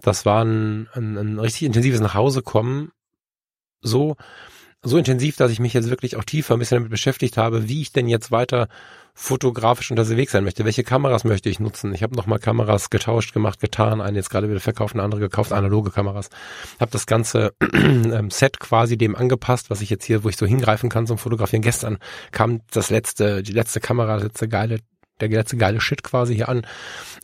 [0.00, 2.92] das war ein, ein, ein richtig intensives Nachhausekommen
[3.80, 4.16] so,
[4.82, 7.82] so intensiv, dass ich mich jetzt wirklich auch tiefer ein bisschen damit beschäftigt habe, wie
[7.82, 8.68] ich denn jetzt weiter
[9.12, 10.64] fotografisch unterwegs sein möchte.
[10.64, 11.92] Welche Kameras möchte ich nutzen?
[11.92, 15.52] Ich habe nochmal Kameras getauscht, gemacht, getan, eine jetzt gerade wieder verkauft, eine andere gekauft,
[15.52, 16.30] analoge Kameras.
[16.78, 20.46] Habe das ganze ähm, Set quasi dem angepasst, was ich jetzt hier, wo ich so
[20.46, 21.62] hingreifen kann zum Fotografieren.
[21.62, 21.98] Gestern
[22.30, 24.78] kam das letzte, die letzte Kamera, das letzte geile
[25.20, 26.66] der letzte geile Shit quasi hier an.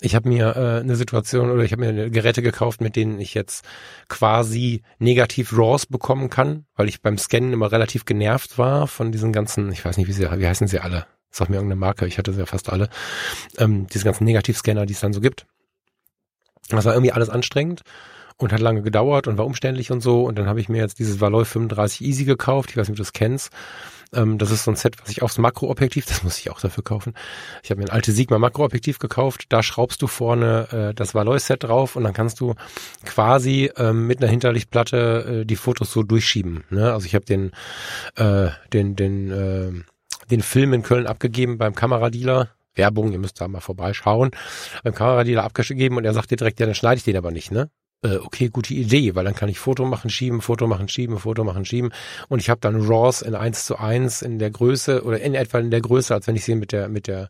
[0.00, 3.34] Ich habe mir äh, eine Situation oder ich habe mir Geräte gekauft, mit denen ich
[3.34, 3.64] jetzt
[4.08, 9.32] quasi negativ RAWs bekommen kann, weil ich beim Scannen immer relativ genervt war von diesen
[9.32, 11.06] ganzen, ich weiß nicht, wie sie, wie heißen sie alle?
[11.30, 12.88] Sag mir irgendeine Marke, ich hatte sie ja fast alle.
[13.58, 15.46] Ähm, diese ganzen Negativscanner, die es dann so gibt.
[16.68, 17.82] Das war irgendwie alles anstrengend
[18.36, 20.24] und hat lange gedauert und war umständlich und so.
[20.24, 22.70] Und dann habe ich mir jetzt dieses Valoi 35 Easy gekauft.
[22.70, 23.50] Ich weiß nicht, ob du das kennst.
[24.14, 26.84] Ähm, das ist so ein Set, was ich aufs Makroobjektiv, das muss ich auch dafür
[26.84, 27.14] kaufen.
[27.62, 29.46] Ich habe mir ein alte Sigma Makroobjektiv gekauft.
[29.48, 32.54] Da schraubst du vorne äh, das Valoi-Set drauf und dann kannst du
[33.04, 36.64] quasi ähm, mit einer Hinterlichtplatte äh, die Fotos so durchschieben.
[36.70, 36.92] Ne?
[36.92, 37.52] Also ich habe den,
[38.16, 39.72] äh, den, den, äh,
[40.30, 42.50] den Film in Köln abgegeben beim Kameradealer.
[42.76, 44.32] Werbung, ihr müsst da mal vorbeischauen.
[44.82, 47.52] Beim Kameradealer abgegeben und er sagt dir direkt, ja, dann schneide ich den aber nicht,
[47.52, 47.70] ne?
[48.05, 51.43] Äh, okay, gute Idee, weil dann kann ich Foto machen, schieben, Foto machen, schieben, Foto
[51.43, 51.90] machen, schieben.
[52.28, 55.59] Und ich habe dann RAWs in eins zu eins in der Größe oder in etwa
[55.59, 57.28] in der Größe, als wenn ich sie mit der, mit der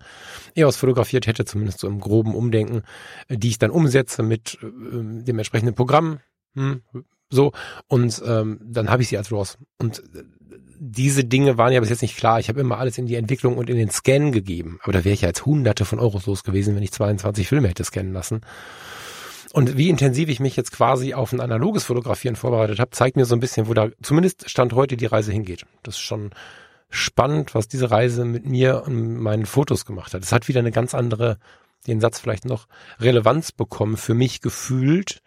[0.56, 2.82] EOS fotografiert hätte, zumindest so im groben Umdenken,
[3.28, 4.66] äh, die ich dann umsetze mit äh,
[5.22, 6.18] dem entsprechenden Programm.
[6.54, 6.82] Hm,
[7.30, 7.52] so,
[7.86, 9.58] und ähm, dann habe ich sie als RAWs.
[9.78, 10.24] Und äh,
[10.78, 12.40] diese Dinge waren ja bis jetzt nicht klar.
[12.40, 14.78] Ich habe immer alles in die Entwicklung und in den Scan gegeben.
[14.82, 17.68] Aber da wäre ich ja jetzt hunderte von Euros los gewesen, wenn ich 22 Filme
[17.68, 18.40] hätte scannen lassen.
[19.54, 23.24] Und wie intensiv ich mich jetzt quasi auf ein analoges Fotografieren vorbereitet habe, zeigt mir
[23.24, 25.64] so ein bisschen, wo da zumindest Stand heute die Reise hingeht.
[25.84, 26.30] Das ist schon
[26.90, 30.24] spannend, was diese Reise mit mir und meinen Fotos gemacht hat.
[30.24, 31.38] Es hat wieder eine ganz andere,
[31.86, 32.66] den Satz vielleicht noch,
[32.98, 35.22] Relevanz bekommen für mich gefühlt,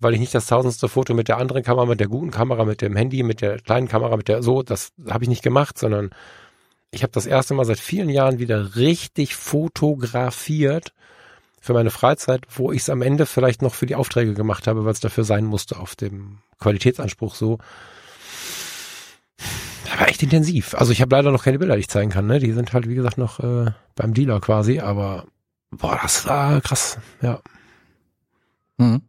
[0.00, 2.82] weil ich nicht das tausendste Foto mit der anderen Kamera, mit der guten Kamera, mit
[2.82, 6.10] dem Handy, mit der kleinen Kamera, mit der so, das habe ich nicht gemacht, sondern
[6.90, 10.92] ich habe das erste Mal seit vielen Jahren wieder richtig fotografiert
[11.62, 14.84] für meine Freizeit, wo ich es am Ende vielleicht noch für die Aufträge gemacht habe,
[14.84, 17.58] weil es dafür sein musste auf dem Qualitätsanspruch so.
[19.84, 20.74] Das war echt intensiv.
[20.74, 22.26] Also ich habe leider noch keine Bilder, die ich zeigen kann.
[22.26, 22.40] Ne?
[22.40, 24.80] Die sind halt, wie gesagt, noch äh, beim Dealer quasi.
[24.80, 25.26] Aber
[25.70, 26.98] boah, das war krass.
[27.20, 27.40] Ja.
[28.78, 29.02] Mhm.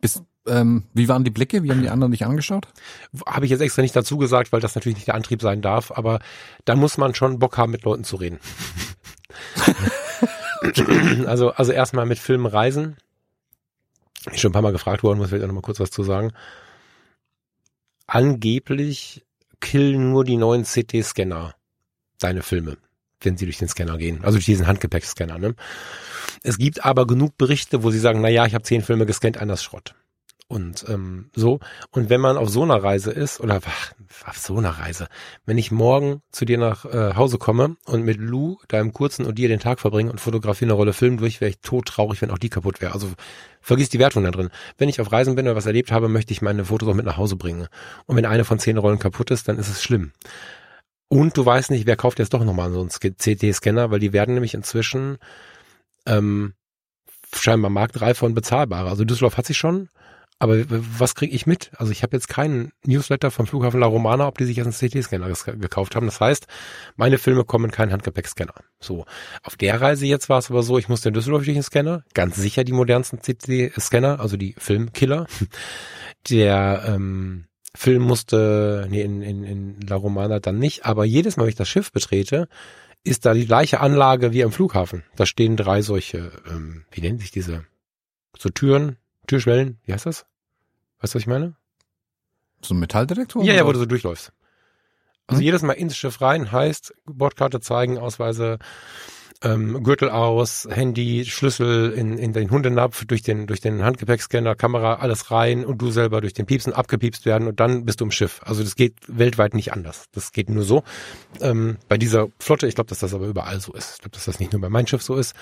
[0.00, 1.62] Bis, ähm, wie waren die Blicke?
[1.62, 2.66] Wie haben die anderen dich angeschaut?
[3.26, 5.92] Habe ich jetzt extra nicht dazu gesagt, weil das natürlich nicht der Antrieb sein darf.
[5.92, 6.18] Aber
[6.64, 8.40] da muss man schon Bock haben, mit Leuten zu reden.
[11.26, 12.96] also, also erstmal mit Filmen reisen.
[14.30, 16.04] Ich schon ein paar Mal gefragt worden, muss vielleicht auch noch mal kurz was zu
[16.04, 16.32] sagen.
[18.06, 19.24] Angeblich
[19.60, 21.54] killen nur die neuen CT-Scanner
[22.18, 22.78] deine Filme,
[23.20, 24.18] wenn sie durch den Scanner gehen.
[24.22, 25.38] Also durch diesen Handgepäckscanner.
[25.38, 25.54] Ne?
[26.42, 29.36] Es gibt aber genug Berichte, wo sie sagen, na ja, ich habe zehn Filme gescannt,
[29.36, 29.94] ist Schrott
[30.52, 31.60] und ähm, so.
[31.90, 33.92] Und wenn man auf so einer Reise ist, oder ach,
[34.26, 35.08] auf so einer Reise,
[35.46, 39.38] wenn ich morgen zu dir nach äh, Hause komme und mit Lou, deinem kurzen und
[39.38, 42.38] dir den Tag verbringe und fotografiere eine Rolle Film durch, wäre ich todtraurig, wenn auch
[42.38, 42.92] die kaputt wäre.
[42.92, 43.08] Also
[43.62, 44.50] vergiss die Wertung da drin.
[44.76, 47.06] Wenn ich auf Reisen bin oder was erlebt habe, möchte ich meine Fotos auch mit
[47.06, 47.68] nach Hause bringen.
[48.04, 50.12] Und wenn eine von zehn Rollen kaputt ist, dann ist es schlimm.
[51.08, 54.34] Und du weißt nicht, wer kauft jetzt doch nochmal so einen CT-Scanner, weil die werden
[54.34, 55.16] nämlich inzwischen
[56.04, 56.52] ähm,
[57.34, 58.90] scheinbar marktreifer und bezahlbarer.
[58.90, 59.88] Also Düsseldorf hat sich schon,
[60.42, 61.70] aber was kriege ich mit?
[61.76, 64.90] Also ich habe jetzt keinen Newsletter vom Flughafen La Romana, ob die sich jetzt einen
[64.90, 66.06] CT-Scanner gekauft haben.
[66.06, 66.48] Das heißt,
[66.96, 68.54] meine Filme kommen in keinen Handgepäckscanner.
[68.80, 69.04] So.
[69.44, 72.02] Auf der Reise jetzt war es aber so, ich musste in Düsseldorf durch den Scanner,
[72.12, 75.28] ganz sicher die modernsten CT-Scanner, also die Filmkiller.
[76.28, 77.46] Der ähm,
[77.76, 81.54] Film musste, nee, in, in, in La Romana dann nicht, aber jedes Mal, wenn ich
[81.56, 82.48] das Schiff betrete,
[83.04, 85.04] ist da die gleiche Anlage wie am Flughafen.
[85.14, 87.64] Da stehen drei solche, ähm, wie nennen sich diese,
[88.36, 88.96] so Türen,
[89.28, 90.26] Türschwellen, wie heißt das?
[91.02, 91.56] Weißt du, was ich meine?
[92.62, 93.44] So ein Metalldetektor?
[93.44, 94.32] Ja, ja, wo du so durchläufst.
[95.26, 95.44] Also hm?
[95.44, 98.58] jedes Mal ins Schiff rein heißt Bordkarte zeigen, Ausweise,
[99.42, 104.94] ähm, Gürtel aus, Handy, Schlüssel in, in den Hundenapf, durch den, durch den Handgepäckscanner, Kamera,
[104.94, 108.10] alles rein und du selber durch den Piepsen abgepiepst werden und dann bist du im
[108.10, 108.40] Schiff.
[108.44, 110.06] Also das geht weltweit nicht anders.
[110.12, 110.82] Das geht nur so.
[111.40, 113.94] Ähm, bei dieser Flotte, ich glaube, dass das aber überall so ist.
[113.94, 115.34] Ich glaube, dass das nicht nur bei meinem Schiff so ist.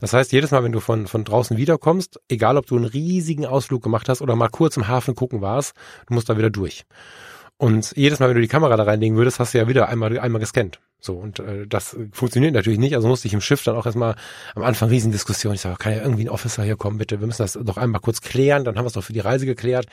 [0.00, 3.46] Das heißt, jedes Mal, wenn du von, von draußen wiederkommst, egal ob du einen riesigen
[3.46, 5.74] Ausflug gemacht hast oder mal kurz im Hafen gucken warst,
[6.06, 6.84] du musst da wieder durch.
[7.58, 10.18] Und jedes Mal, wenn du die Kamera da reinlegen würdest, hast du ja wieder einmal,
[10.18, 10.78] einmal gescannt.
[11.06, 12.94] So, und äh, das funktioniert natürlich nicht.
[12.94, 14.16] Also musste ich im Schiff dann auch erstmal
[14.54, 15.54] am Anfang Riesendiskussion.
[15.54, 17.20] Ich sage, kann ja irgendwie ein Officer hier kommen, bitte?
[17.20, 18.64] Wir müssen das doch einmal kurz klären.
[18.64, 19.86] Dann haben wir es doch für die Reise geklärt.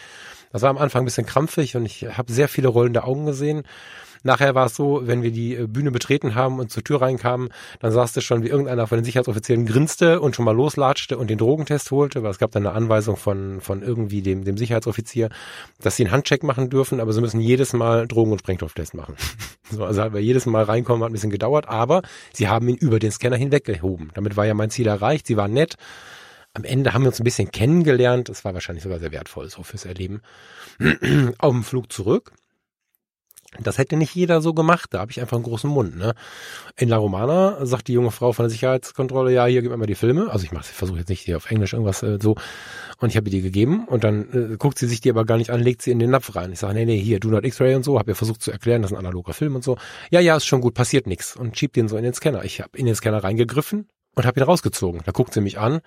[0.52, 3.64] Das war am Anfang ein bisschen krampfig und ich habe sehr viele rollende Augen gesehen.
[4.24, 7.50] Nachher war es so, wenn wir die äh, Bühne betreten haben und zur Tür reinkamen,
[7.80, 11.30] dann saß es schon, wie irgendeiner von den Sicherheitsoffizieren grinste und schon mal loslatschte und
[11.30, 15.30] den Drogentest holte, weil es gab dann eine Anweisung von, von irgendwie dem, dem Sicherheitsoffizier,
[15.82, 19.16] dass sie einen Handcheck machen dürfen, aber sie müssen jedes Mal Drogen- und Sprengstofftest machen.
[19.70, 22.02] so, also halt, weil jedes Mal reinkommen hat ein bisschen gedauert, aber
[22.32, 24.12] sie haben ihn über den Scanner hinweggehoben.
[24.14, 25.76] Damit war ja mein Ziel erreicht, sie waren nett.
[26.56, 28.30] Am Ende haben wir uns ein bisschen kennengelernt.
[28.30, 30.22] Das war wahrscheinlich sogar sehr wertvoll so fürs Erleben.
[31.40, 32.32] Auf dem Flug zurück
[33.62, 34.94] das hätte nicht jeder so gemacht.
[34.94, 35.98] Da habe ich einfach einen großen Mund.
[35.98, 36.14] Ne?
[36.76, 39.86] In La Romana sagt die junge Frau von der Sicherheitskontrolle, ja, hier gib mir mal
[39.86, 40.32] die Filme.
[40.32, 42.36] Also ich versuche jetzt nicht hier auf Englisch irgendwas äh, so.
[43.00, 45.38] Und ich habe ihr die gegeben und dann äh, guckt sie sich die aber gar
[45.38, 46.52] nicht an, legt sie in den Napf rein.
[46.52, 48.00] Ich sage, nee, nee, hier, do not X-Ray und so.
[48.00, 49.78] Habe ihr versucht zu erklären, das ist ein analoger Film und so.
[50.10, 51.36] Ja, ja, ist schon gut, passiert nichts.
[51.36, 52.44] Und schiebt den so in den Scanner.
[52.44, 55.02] Ich habe in den Scanner reingegriffen und habe ihn rausgezogen.
[55.06, 55.82] Da guckt sie mich an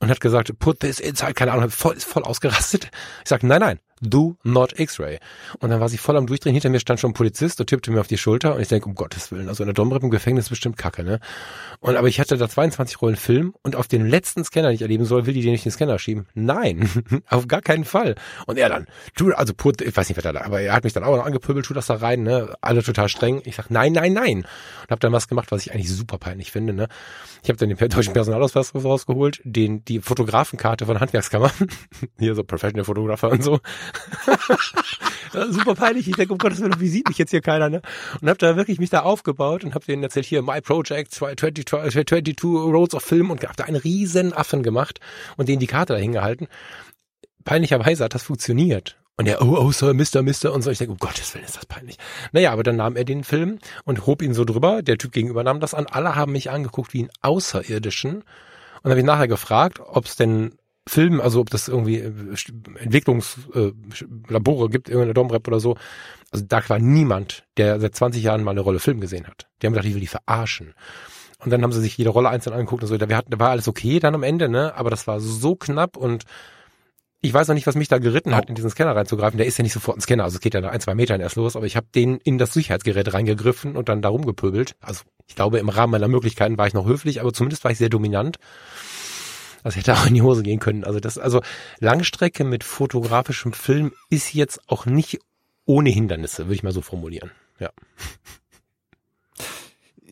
[0.00, 2.90] und hat gesagt, put this inside, keine Ahnung, voll, ist voll ausgerastet.
[3.22, 3.78] Ich sage, nein, nein,
[4.10, 5.18] do not X-Ray.
[5.60, 6.52] Und dann war sie voll am Durchdrehen.
[6.52, 8.88] Hinter mir stand schon ein Polizist und tippte mir auf die Schulter und ich denke,
[8.88, 11.20] um Gottes Willen, also in der Domrep im Gefängnis ist bestimmt kacke, ne?
[11.80, 14.82] Und aber ich hatte da 22 Rollen Film und auf den letzten Scanner, den ich
[14.82, 16.26] erleben soll, will die den nicht in den Scanner schieben.
[16.34, 16.88] Nein,
[17.28, 18.14] auf gar keinen Fall.
[18.46, 18.86] Und er dann,
[19.16, 21.16] tu, also put, ich weiß nicht, was er da, aber er hat mich dann auch
[21.16, 22.54] noch angepöbelt, tu das da rein, ne?
[22.60, 23.42] Alle total streng.
[23.44, 24.38] Ich sag, nein, nein, nein.
[24.82, 26.88] Und habe dann was gemacht, was ich eigentlich super peinlich finde, ne?
[27.42, 31.50] Ich habe dann den deutschen Personalausweis rausgeholt, den, die Fotografenkarte von Handwerkskammer,
[32.18, 33.60] hier so Professional Fotografer und so.
[35.50, 36.08] super peinlich.
[36.08, 37.82] Ich denke, um Gottes Willen, wie sieht mich jetzt hier keiner, ne?
[38.20, 41.66] Und habe da wirklich mich da aufgebaut und habe denen erzählt, hier, my project, 22,
[41.66, 45.00] 22 Roads of Film und habe da einen riesen Affen gemacht
[45.36, 46.48] und den die Karte da hingehalten.
[47.44, 48.96] Peinlicherweise hat das funktioniert.
[49.16, 50.70] Und er, oh, oh, Sir, Mister, Mister und so.
[50.70, 51.98] Ich denke, um Gottes Willen ist das peinlich.
[52.32, 54.82] Naja, aber dann nahm er den Film und hob ihn so drüber.
[54.82, 55.86] Der Typ gegenüber nahm das an.
[55.86, 58.24] Alle haben mich angeguckt wie einen Außerirdischen.
[58.82, 62.12] Und habe ich nachher gefragt, ob es denn Film, also ob das irgendwie äh,
[62.78, 65.76] Entwicklungslabore äh, gibt, irgendeine Domrep oder so.
[66.30, 69.46] Also da war niemand, der seit 20 Jahren mal eine Rolle Film gesehen hat.
[69.60, 70.74] Die haben gedacht, ich will die verarschen.
[71.38, 72.96] Und dann haben sie sich jede Rolle einzeln angeguckt und so.
[72.96, 74.74] Da war alles okay dann am Ende, ne?
[74.76, 76.24] Aber das war so knapp und
[77.24, 79.38] ich weiß noch nicht, was mich da geritten hat, in diesen Scanner reinzugreifen.
[79.38, 81.22] Der ist ja nicht sofort ein Scanner, also es geht ja nach ein, zwei Metern
[81.22, 84.76] erst los, aber ich habe den in das Sicherheitsgerät reingegriffen und dann da rumgepöbelt.
[84.80, 87.78] Also ich glaube, im Rahmen meiner Möglichkeiten war ich noch höflich, aber zumindest war ich
[87.78, 88.36] sehr dominant.
[89.64, 90.84] Das hätte auch in die Hose gehen können.
[90.84, 91.40] Also das, also
[91.80, 95.20] Langstrecke mit fotografischem Film ist jetzt auch nicht
[95.64, 97.32] ohne Hindernisse, würde ich mal so formulieren.
[97.58, 97.70] Ja.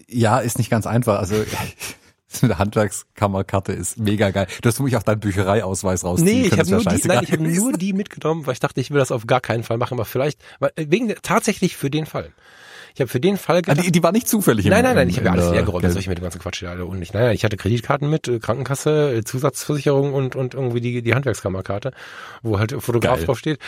[0.09, 1.19] Ja, ist nicht ganz einfach.
[1.19, 1.45] Also
[2.43, 4.47] eine Handwerkskammerkarte ist mega geil.
[4.63, 7.41] Du hast mich auch deinen Büchereiausweis rausziehen Nee, ich habe nur, die, nein, ich hab
[7.41, 10.07] nur die mitgenommen, weil ich dachte, ich will das auf gar keinen Fall machen, aber
[10.07, 12.33] vielleicht, weil, wegen tatsächlich für den Fall.
[12.95, 14.67] Ich habe für den Fall Ah, gedacht, die, die war nicht zufällig.
[14.67, 15.85] Nein, nein, nein, ich habe ja alles leer geräumt.
[15.85, 17.15] Was soll ich mit dem ganzen Quatsch hier alle und nicht?
[17.15, 21.15] Nein, nein, ich hatte Kreditkarten mit, äh, Krankenkasse, äh, Zusatzversicherung und, und irgendwie die, die
[21.15, 21.93] Handwerkskammerkarte,
[22.43, 23.27] wo halt Fotograf Geil.
[23.27, 23.59] draufsteht.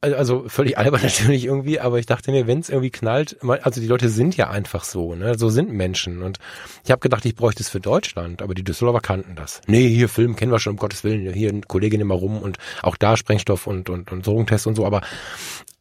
[0.00, 3.86] Also völlig albern natürlich irgendwie, aber ich dachte mir, wenn es irgendwie knallt, also die
[3.86, 5.36] Leute sind ja einfach so, ne?
[5.38, 6.22] So sind Menschen.
[6.22, 6.38] Und
[6.84, 9.60] ich habe gedacht, ich bräuchte es für Deutschland, aber die Düsseldorfer kannten das.
[9.66, 12.38] Nee, hier Film kennen wir schon, um Gottes Willen, hier ein Kollege nimm mal rum
[12.40, 15.02] und auch da Sprengstoff und, und, und Drogentest und so, aber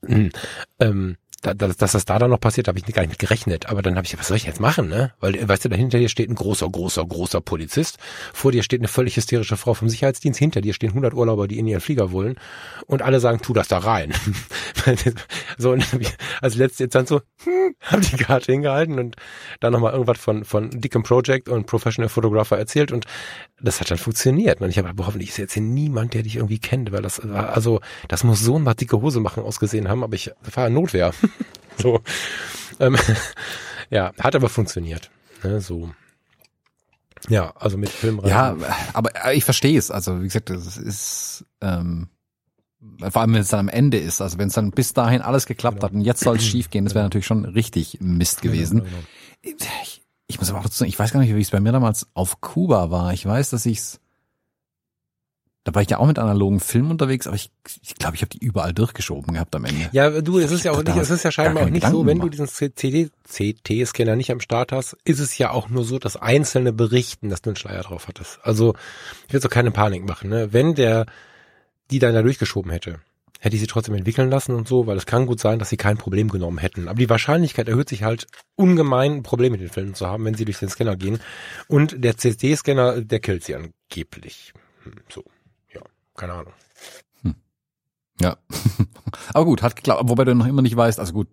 [0.01, 0.29] mh,
[0.79, 3.67] ähm, da, dass, dass das da dann noch passiert, habe ich gar nicht mit gerechnet.
[3.67, 5.13] Aber dann habe ich, was soll ich jetzt machen, ne?
[5.19, 7.97] Weil, weißt du, da hinter dir steht ein großer, großer, großer Polizist.
[8.33, 10.39] Vor dir steht eine völlig hysterische Frau vom Sicherheitsdienst.
[10.39, 12.35] Hinter dir stehen 100 Urlauber, die in ihren Flieger wollen.
[12.87, 14.13] Und alle sagen, tu das da rein.
[15.57, 19.15] so, und dann ich als letzte Instanz so, hm, hab die Karte hingehalten und
[19.59, 22.91] dann nochmal irgendwas von, von Dickem Project und Professional Photographer erzählt.
[22.91, 23.05] Und
[23.61, 24.61] das hat dann funktioniert.
[24.61, 27.53] Und ich habe, hoffentlich ist jetzt hier niemand, der dich irgendwie kennt, weil das war,
[27.53, 31.13] also, das muss so ein dicke Hose machen ausgesehen haben, aber ich war Notwehr.
[31.77, 32.01] so.
[32.79, 32.97] Ähm,
[33.89, 35.09] ja, hat aber funktioniert.
[35.43, 35.91] Ne, so.
[37.27, 38.29] Ja, also mit Filmreisen.
[38.29, 38.55] Ja,
[38.93, 39.91] aber ich verstehe es.
[39.91, 42.07] Also wie gesagt, das ist ähm,
[43.09, 44.21] vor allem wenn es dann am Ende ist.
[44.21, 45.87] Also wenn es dann bis dahin alles geklappt Genau.
[45.87, 48.83] hat und jetzt soll es schief gehen, das wäre natürlich schon richtig Mist gewesen.
[48.83, 48.97] Genau,
[49.41, 49.55] genau.
[49.83, 51.71] Ich, ich muss aber auch dazu sagen, ich weiß gar nicht, wie es bei mir
[51.71, 53.13] damals auf Kuba war.
[53.13, 53.99] Ich weiß, dass ich's
[55.69, 57.51] da war ich ja auch mit analogen Filmen unterwegs, aber ich
[57.83, 59.89] ich, glaube, ich habe die überall durchgeschoben gehabt am Ende.
[59.91, 62.07] Ja, du, es ist ja auch nicht, es ist ja scheinbar auch nicht so, Gedanken
[62.07, 62.59] wenn du gemacht.
[62.59, 66.73] diesen CD, CT-Scanner nicht am Start hast, ist es ja auch nur so, dass Einzelne
[66.73, 68.39] berichten, dass du einen Schleier drauf hattest.
[68.41, 68.73] Also,
[69.27, 70.51] ich will so keine Panik machen, ne?
[70.51, 71.05] Wenn der,
[71.91, 72.99] die dann da durchgeschoben hätte,
[73.39, 75.77] hätte ich sie trotzdem entwickeln lassen und so, weil es kann gut sein, dass sie
[75.77, 76.87] kein Problem genommen hätten.
[76.87, 80.33] Aber die Wahrscheinlichkeit erhöht sich halt ungemein, ein Problem mit den Filmen zu haben, wenn
[80.33, 81.19] sie durch den Scanner gehen.
[81.67, 84.53] Und der CD-Scanner, der killt sie angeblich.
[84.83, 85.23] Hm, So,
[86.19, 86.53] keine Ahnung.
[88.21, 88.37] Ja.
[89.33, 90.03] aber gut, hat geklappt.
[90.05, 91.29] Wobei du noch immer nicht weißt, also gut,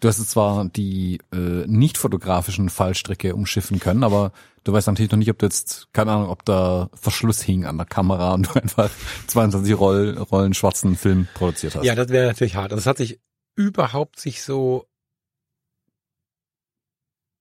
[0.00, 4.32] du hast jetzt zwar die äh, nicht fotografischen Fallstricke umschiffen können, aber
[4.64, 7.76] du weißt natürlich noch nicht, ob du jetzt, keine Ahnung, ob da Verschluss hing an
[7.76, 8.90] der Kamera und du einfach
[9.26, 11.84] 22 Roll, Rollen schwarzen Film produziert hast.
[11.84, 12.72] Ja, das wäre natürlich hart.
[12.72, 13.20] Also es hat sich
[13.54, 14.86] überhaupt sich so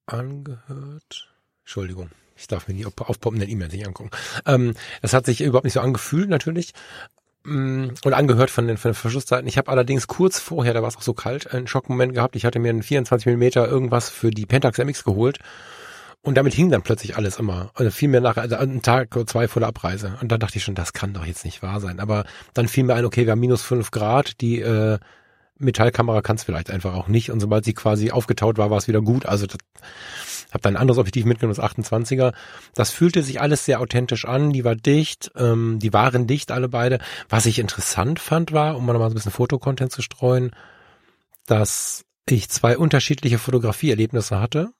[0.06, 1.34] angehört.
[1.64, 2.10] Entschuldigung,
[2.42, 4.12] ich darf mir die auf- aufpoppenden E-Mails nicht angucken.
[4.46, 6.74] Ähm, das hat sich überhaupt nicht so angefühlt natürlich.
[7.44, 9.48] Mm, Und angehört von den, von den Verschlusszeiten.
[9.48, 12.36] Ich habe allerdings kurz vorher, da war es auch so kalt, einen Schockmoment gehabt.
[12.36, 15.40] Ich hatte mir einen 24 Millimeter irgendwas für die Pentax MX geholt.
[16.24, 17.72] Und damit hing dann plötzlich alles immer.
[17.74, 20.18] Also fiel mir nach, also einen Tag oder zwei vor der Abreise.
[20.22, 22.00] Und dann dachte ich schon, das kann doch jetzt nicht wahr sein.
[22.00, 25.00] Aber dann fiel mir ein, okay, wir haben minus fünf Grad, die äh,
[25.62, 27.32] Metallkamera kann es vielleicht einfach auch nicht.
[27.32, 29.26] Und sobald sie quasi aufgetaut war, war es wieder gut.
[29.26, 29.48] Also
[30.52, 32.34] habe dann ein anderes Objektiv mitgenommen, das 28er.
[32.74, 34.52] Das fühlte sich alles sehr authentisch an.
[34.52, 37.00] Die war dicht, ähm, die waren dicht alle beide.
[37.30, 40.52] Was ich interessant fand war, um mal noch mal so ein bisschen Fotocontent zu streuen,
[41.48, 44.72] dass ich zwei unterschiedliche Fotografieerlebnisse hatte,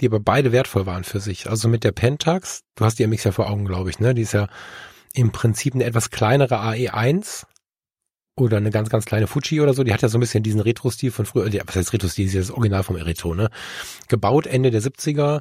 [0.00, 1.48] die aber beide wertvoll waren für sich.
[1.48, 4.14] Also mit der Pentax, du hast die MX ja vor Augen, glaube ich, ne?
[4.14, 4.48] Die ist ja
[5.12, 7.44] im Prinzip eine etwas kleinere AE1
[8.40, 9.84] oder eine ganz, ganz kleine Fuji oder so.
[9.84, 12.28] Die hat ja so ein bisschen diesen Retro-Stil von früher, die- was heißt Retro-Stil, die
[12.28, 13.50] ist ja das Original vom Eretro, ne?
[14.08, 15.40] Gebaut Ende der 70er.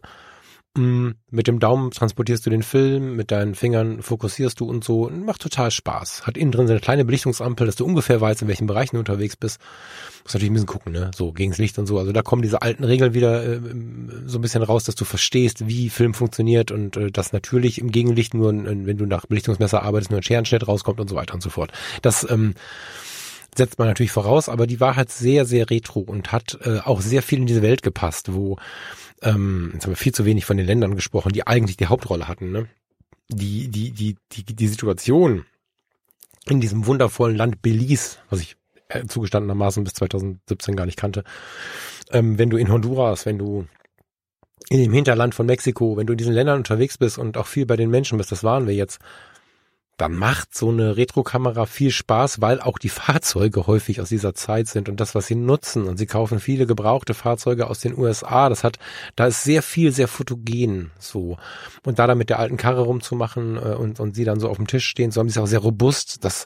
[0.77, 5.09] Mm, Mit dem Daumen transportierst du den Film, mit deinen Fingern fokussierst du und so.
[5.09, 6.27] Macht total Spaß.
[6.27, 8.99] Hat innen drin so eine kleine Belichtungsampel, dass du ungefähr weißt, in welchen Bereichen du
[8.99, 9.59] unterwegs bist.
[10.23, 11.11] Muss natürlich ein bisschen gucken, ne?
[11.15, 11.97] So, gegens Licht und so.
[11.97, 13.59] Also da kommen diese alten Regeln wieder äh,
[14.25, 17.91] so ein bisschen raus, dass du verstehst, wie Film funktioniert und äh, dass natürlich im
[17.91, 21.41] Gegenlicht nur, wenn du nach Belichtungsmesser arbeitest, nur ein Scherenschnitt rauskommt und so weiter und
[21.41, 21.71] so fort.
[22.03, 22.53] Das ähm,
[23.57, 27.01] setzt man natürlich voraus, aber die war halt sehr, sehr retro und hat äh, auch
[27.01, 28.57] sehr viel in diese Welt gepasst, wo,
[29.21, 32.27] ähm, jetzt haben wir viel zu wenig von den Ländern gesprochen, die eigentlich die Hauptrolle
[32.27, 32.67] hatten, ne?
[33.29, 35.45] Die, die, die, die, die Situation
[36.47, 38.55] in diesem wundervollen Land Belize, was ich
[38.87, 41.23] äh, zugestandenermaßen bis 2017 gar nicht kannte,
[42.11, 43.67] ähm, wenn du in Honduras, wenn du
[44.69, 47.65] in dem Hinterland von Mexiko, wenn du in diesen Ländern unterwegs bist und auch viel
[47.65, 48.99] bei den Menschen bist, das waren wir jetzt,
[49.97, 54.67] dann macht so eine Retrokamera viel Spaß, weil auch die Fahrzeuge häufig aus dieser Zeit
[54.67, 55.87] sind und das, was sie nutzen.
[55.87, 58.49] Und sie kaufen viele gebrauchte Fahrzeuge aus den USA.
[58.49, 58.77] Das hat,
[59.15, 61.37] da ist sehr viel, sehr fotogen so.
[61.83, 64.57] Und da dann mit der alten Karre rumzumachen äh, und, und sie dann so auf
[64.57, 66.23] dem Tisch stehen, so haben sie auch sehr robust.
[66.23, 66.45] Das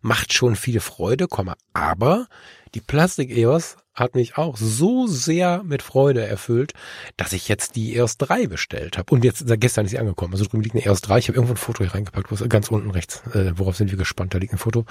[0.00, 1.26] macht schon viel Freude.
[1.72, 2.26] Aber
[2.74, 6.72] die Plastik-EOS hat mich auch so sehr mit Freude erfüllt,
[7.16, 9.12] dass ich jetzt die EOS 3 bestellt habe.
[9.14, 10.32] Und jetzt gestern ist sie angekommen.
[10.32, 11.18] Also drüben liegt eine EOS 3.
[11.18, 13.22] Ich habe irgendwo ein Foto hier reingepackt, wo ganz unten rechts.
[13.34, 14.34] Äh, worauf sind wir gespannt?
[14.34, 14.86] Da liegt ein Foto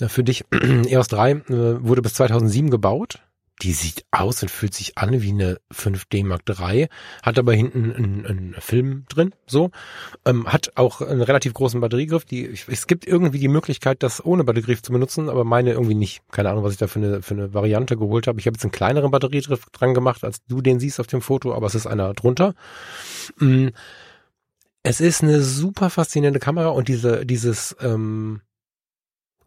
[0.00, 0.44] äh, für dich.
[0.52, 1.42] EOS 3 äh,
[1.84, 3.20] wurde bis 2007 gebaut
[3.62, 6.88] die sieht aus und fühlt sich an wie eine 5D Mark III,
[7.22, 9.70] hat aber hinten einen, einen Film drin, so,
[10.24, 12.24] ähm, hat auch einen relativ großen Batteriegriff.
[12.24, 16.22] Die, es gibt irgendwie die Möglichkeit, das ohne Batteriegriff zu benutzen, aber meine irgendwie nicht.
[16.30, 18.40] Keine Ahnung, was ich da für eine, für eine Variante geholt habe.
[18.40, 21.54] Ich habe jetzt einen kleineren Batteriegriff dran gemacht, als du den siehst auf dem Foto,
[21.54, 22.54] aber es ist einer drunter.
[23.38, 23.72] Mhm.
[24.82, 28.40] Es ist eine super faszinierende Kamera und diese, dieses, ähm,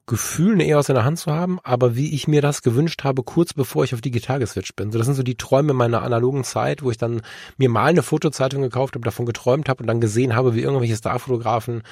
[0.05, 3.53] Gefühl, EOS in der Hand zu haben, aber wie ich mir das gewünscht habe, kurz
[3.53, 4.91] bevor ich auf digital geswitcht bin.
[4.91, 7.21] So, das sind so die Träume meiner analogen Zeit, wo ich dann
[7.57, 10.97] mir mal eine Fotozeitung gekauft habe, davon geträumt habe und dann gesehen habe, wie irgendwelche
[10.97, 11.83] Starfotografen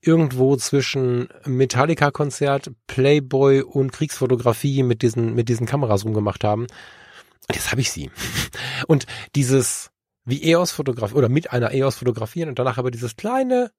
[0.00, 6.62] irgendwo zwischen Metallica-Konzert, Playboy und Kriegsfotografie mit diesen, mit diesen Kameras rumgemacht haben.
[6.62, 8.10] Und jetzt habe ich sie.
[8.86, 9.90] Und dieses,
[10.24, 13.70] wie EOS fotografieren oder mit einer EOS fotografieren und danach aber dieses kleine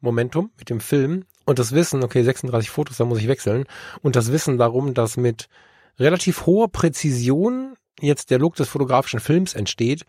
[0.00, 3.64] Momentum mit dem Film und das Wissen, okay, 36 Fotos, da muss ich wechseln
[4.02, 5.48] und das Wissen darum, dass mit
[5.98, 10.06] relativ hoher Präzision jetzt der Look des fotografischen Films entsteht.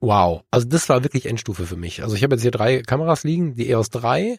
[0.00, 2.02] Wow, also das war wirklich Endstufe für mich.
[2.02, 4.38] Also ich habe jetzt hier drei Kameras liegen, die EOS 3,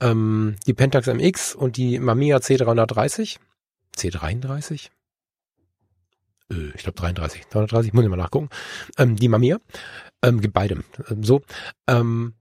[0.00, 3.36] ähm, die Pentax MX und die Mamiya C330.
[3.94, 4.88] C33?
[6.50, 8.48] Äh, ich glaube 33, 330, muss ich mal nachgucken.
[8.96, 9.58] Ähm, die Mamiya,
[10.22, 10.82] ähm, gibt beide.
[11.10, 11.42] Ähm, so,
[11.86, 12.32] ähm,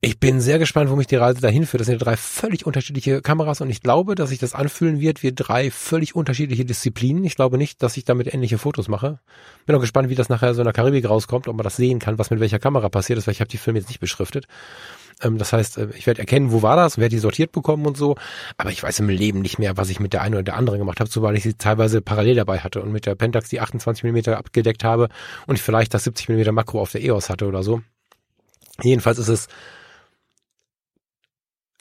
[0.00, 1.80] ich bin sehr gespannt, wo mich die Reise dahin führt.
[1.80, 5.24] Das sind ja drei völlig unterschiedliche Kameras und ich glaube, dass sich das anfühlen wird
[5.24, 7.24] wie drei völlig unterschiedliche Disziplinen.
[7.24, 9.18] Ich glaube nicht, dass ich damit ähnliche Fotos mache.
[9.66, 11.98] Bin auch gespannt, wie das nachher so in der Karibik rauskommt, ob man das sehen
[11.98, 14.46] kann, was mit welcher Kamera passiert ist, weil ich habe die Filme jetzt nicht beschriftet.
[15.20, 17.96] Ähm, das heißt, äh, ich werde erkennen, wo war das, werde die sortiert bekommen und
[17.96, 18.14] so.
[18.56, 20.78] Aber ich weiß im Leben nicht mehr, was ich mit der einen oder der anderen
[20.78, 24.04] gemacht habe, zumal ich sie teilweise parallel dabei hatte und mit der Pentax die 28
[24.04, 25.08] mm abgedeckt habe
[25.48, 27.80] und ich vielleicht das 70 mm Makro auf der EOS hatte oder so.
[28.80, 29.48] Jedenfalls ist es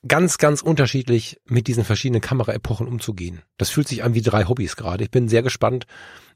[0.07, 3.41] ganz, ganz unterschiedlich mit diesen verschiedenen Kameraepochen umzugehen.
[3.57, 5.03] Das fühlt sich an wie drei Hobbys gerade.
[5.03, 5.85] Ich bin sehr gespannt,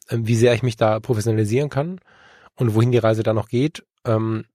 [0.09, 1.99] ähm, wie sehr ich mich da professionalisieren kann
[2.55, 3.83] und wohin die Reise da noch geht.
[4.05, 4.45] Ähm,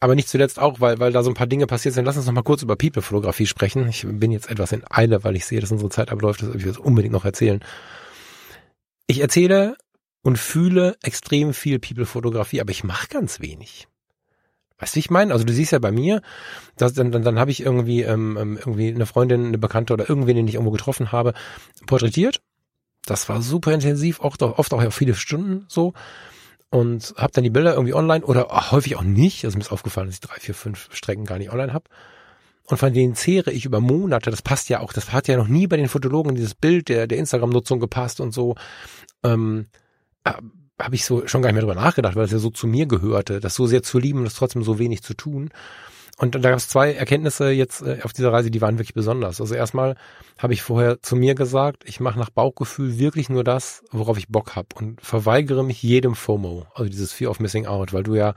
[0.00, 2.04] aber nicht zuletzt auch, weil, weil da so ein paar Dinge passiert sind.
[2.04, 3.88] Lass uns noch mal kurz über People-Fotografie sprechen.
[3.88, 6.42] Ich bin jetzt etwas in Eile, weil ich sehe, dass unsere Zeit abläuft.
[6.42, 7.60] Das will ich jetzt unbedingt noch erzählen.
[9.06, 9.76] Ich erzähle
[10.22, 13.86] und fühle extrem viel People-Fotografie, aber ich mache ganz wenig.
[14.82, 15.32] Weißt du, ich meine?
[15.32, 16.22] Also du siehst ja bei mir,
[16.76, 20.08] dass, dann, dann, dann habe ich irgendwie, ähm, ähm, irgendwie eine Freundin, eine Bekannte oder
[20.08, 21.34] irgendwen, den ich irgendwo getroffen habe,
[21.86, 22.42] porträtiert.
[23.06, 25.92] Das war super intensiv, auch oft auch viele Stunden so.
[26.68, 29.44] Und habe dann die Bilder irgendwie online oder ach, häufig auch nicht.
[29.44, 31.84] Also mir ist aufgefallen, dass ich drei, vier, fünf Strecken gar nicht online habe.
[32.64, 34.32] Und von denen zehre ich über Monate.
[34.32, 34.92] Das passt ja auch.
[34.92, 38.34] Das hat ja noch nie bei den Fotologen dieses Bild der, der Instagram-Nutzung gepasst und
[38.34, 38.56] so.
[39.22, 39.66] Ähm,
[40.24, 40.32] äh,
[40.80, 42.86] habe ich so schon gar nicht mehr drüber nachgedacht, weil es ja so zu mir
[42.86, 45.50] gehörte, das so sehr zu lieben und das trotzdem so wenig zu tun.
[46.18, 49.40] Und da gab es zwei Erkenntnisse jetzt äh, auf dieser Reise, die waren wirklich besonders.
[49.40, 49.96] Also erstmal
[50.38, 54.28] habe ich vorher zu mir gesagt, ich mache nach Bauchgefühl wirklich nur das, worauf ich
[54.28, 58.14] Bock habe und verweigere mich jedem FOMO, also dieses Fear of Missing Out, weil du
[58.14, 58.34] ja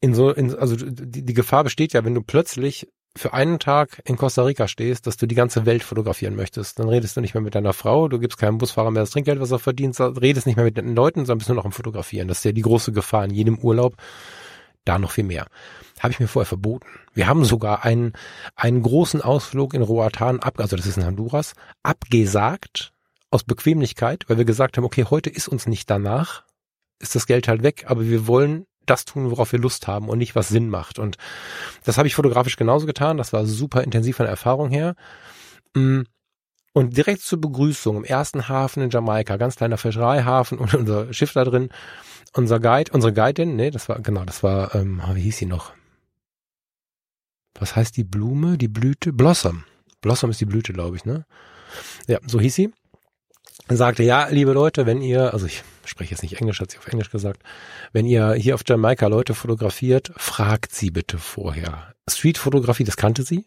[0.00, 2.88] in so, in, also die, die Gefahr besteht ja, wenn du plötzlich
[3.18, 6.78] für einen Tag in Costa Rica stehst, dass du die ganze Welt fotografieren möchtest.
[6.78, 9.40] Dann redest du nicht mehr mit deiner Frau, du gibst keinem Busfahrer mehr das Trinkgeld,
[9.40, 12.28] was er verdient, redest nicht mehr mit den Leuten, sondern bist nur noch am Fotografieren.
[12.28, 13.96] Das ist ja die große Gefahr in jedem Urlaub.
[14.84, 15.46] Da noch viel mehr.
[16.00, 16.86] Habe ich mir vorher verboten.
[17.12, 18.12] Wir haben sogar einen,
[18.56, 22.92] einen großen Ausflug in Roatan ab, also das ist in Honduras, abgesagt
[23.30, 26.44] aus Bequemlichkeit, weil wir gesagt haben, okay, heute ist uns nicht danach,
[27.00, 30.18] ist das Geld halt weg, aber wir wollen das tun, worauf wir Lust haben und
[30.18, 30.98] nicht, was Sinn macht.
[30.98, 31.16] Und
[31.84, 33.16] das habe ich fotografisch genauso getan.
[33.16, 34.94] Das war super intensiv von der Erfahrung her.
[35.74, 36.02] Mm.
[36.74, 41.32] Und direkt zur Begrüßung im ersten Hafen in Jamaika, ganz kleiner Fischereihafen und unser Schiff
[41.32, 41.70] da drin,
[42.34, 45.72] unser Guide, unsere Guidin, nee, das war, genau, das war, ähm, wie hieß sie noch?
[47.58, 49.12] Was heißt die Blume, die Blüte?
[49.12, 49.64] Blossom.
[50.02, 51.24] Blossom ist die Blüte, glaube ich, ne?
[52.06, 52.72] Ja, so hieß sie
[53.76, 56.86] sagte, ja, liebe Leute, wenn ihr, also ich spreche jetzt nicht Englisch, hat sie auf
[56.88, 57.42] Englisch gesagt,
[57.92, 61.94] wenn ihr hier auf Jamaika Leute fotografiert, fragt sie bitte vorher.
[62.08, 63.46] Streetfotografie, das kannte sie.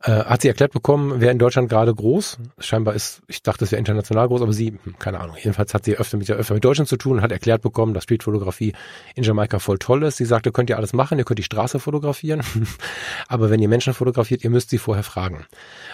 [0.00, 2.38] Äh, hat sie erklärt bekommen, wer in Deutschland gerade groß.
[2.60, 5.34] Scheinbar ist, ich dachte, es wäre international groß, aber sie, hm, keine Ahnung.
[5.36, 8.04] Jedenfalls hat sie öfter mit, öfter mit Deutschland zu tun und hat erklärt bekommen, dass
[8.04, 8.74] Streetfotografie
[9.16, 10.18] in Jamaika voll toll ist.
[10.18, 12.42] Sie sagte, könnt ihr alles machen, ihr könnt die Straße fotografieren,
[13.28, 15.46] aber wenn ihr Menschen fotografiert, ihr müsst sie vorher fragen.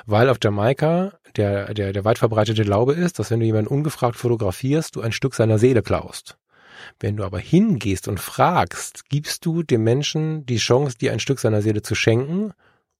[0.04, 4.16] Weil auf Jamaika der, der, der weit verbreitete Glaube ist, dass wenn du jemanden ungefragt
[4.16, 6.36] fotografierst, du ein Stück seiner Seele klaust.
[7.00, 11.38] Wenn du aber hingehst und fragst, gibst du dem Menschen die Chance, dir ein Stück
[11.38, 12.52] seiner Seele zu schenken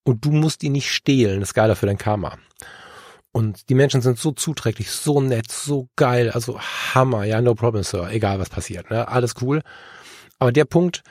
[0.05, 1.41] und du musst ihn nicht stehlen.
[1.41, 2.39] Das ist geiler für dein Karma.
[3.33, 7.83] Und die Menschen sind so zuträglich, so nett, so geil, also Hammer, ja, no problem,
[7.83, 9.09] Sir, egal was passiert, ne?
[9.09, 9.63] alles cool.
[10.39, 11.03] Aber der Punkt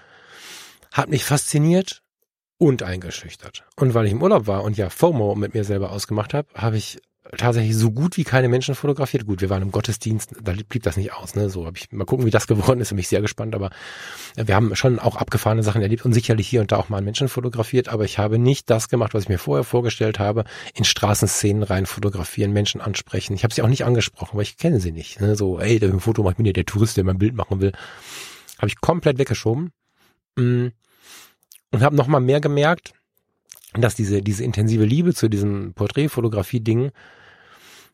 [0.93, 2.01] hat mich fasziniert
[2.57, 3.65] und eingeschüchtert.
[3.75, 6.77] Und weil ich im Urlaub war und ja FOMO mit mir selber ausgemacht habe, habe
[6.77, 7.01] ich
[7.37, 9.25] tatsächlich so gut wie keine Menschen fotografiert.
[9.25, 11.35] Gut, wir waren im Gottesdienst, da blieb das nicht aus.
[11.35, 11.49] Ne?
[11.49, 12.89] So habe ich mal gucken, wie das geworden ist.
[12.89, 13.55] Bin ich sehr gespannt.
[13.55, 13.69] Aber
[14.35, 17.29] wir haben schon auch abgefahrene Sachen erlebt und sicherlich hier und da auch mal Menschen
[17.29, 17.87] fotografiert.
[17.87, 20.43] Aber ich habe nicht das gemacht, was ich mir vorher vorgestellt habe:
[20.73, 23.33] in Straßenszenen rein fotografieren, Menschen ansprechen.
[23.33, 25.21] Ich habe sie auch nicht angesprochen, weil ich kenne sie nicht.
[25.21, 25.35] Ne?
[25.35, 27.71] So, ey, der Foto macht mir der Tourist, der mein Bild machen will,
[28.57, 29.71] habe ich komplett weggeschoben
[30.35, 30.67] mm.
[31.71, 32.93] und habe noch mal mehr gemerkt
[33.81, 36.91] dass diese, diese intensive Liebe zu diesem Porträtfotografie-Ding,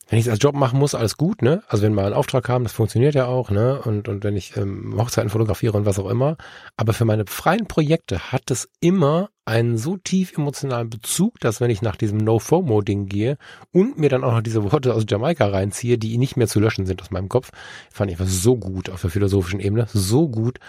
[0.09, 1.61] wenn ich es als Job machen muss, alles gut, ne?
[1.67, 3.79] Also wenn wir einen Auftrag haben, das funktioniert ja auch, ne?
[3.83, 6.35] Und, und wenn ich ähm, Hochzeiten fotografiere und was auch immer.
[6.77, 11.69] Aber für meine freien Projekte hat es immer einen so tief emotionalen Bezug, dass wenn
[11.69, 13.37] ich nach diesem No-FOMO-Ding gehe
[13.71, 16.87] und mir dann auch noch diese Worte aus Jamaika reinziehe, die nicht mehr zu löschen
[16.87, 17.51] sind aus meinem Kopf,
[17.91, 20.59] fand ich was so gut auf der philosophischen Ebene, so gut,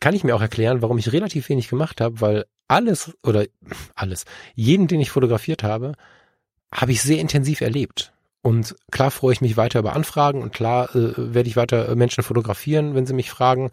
[0.00, 3.46] kann ich mir auch erklären, warum ich relativ wenig gemacht habe, weil alles oder
[3.94, 4.24] alles,
[4.54, 5.92] jeden, den ich fotografiert habe,
[6.72, 8.12] habe ich sehr intensiv erlebt.
[8.42, 12.22] Und klar freue ich mich weiter über Anfragen und klar äh, werde ich weiter Menschen
[12.22, 13.70] fotografieren, wenn sie mich fragen.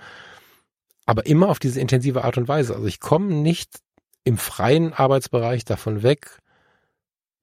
[1.05, 2.75] Aber immer auf diese intensive Art und Weise.
[2.75, 3.81] Also ich komme nicht
[4.23, 6.39] im freien Arbeitsbereich davon weg,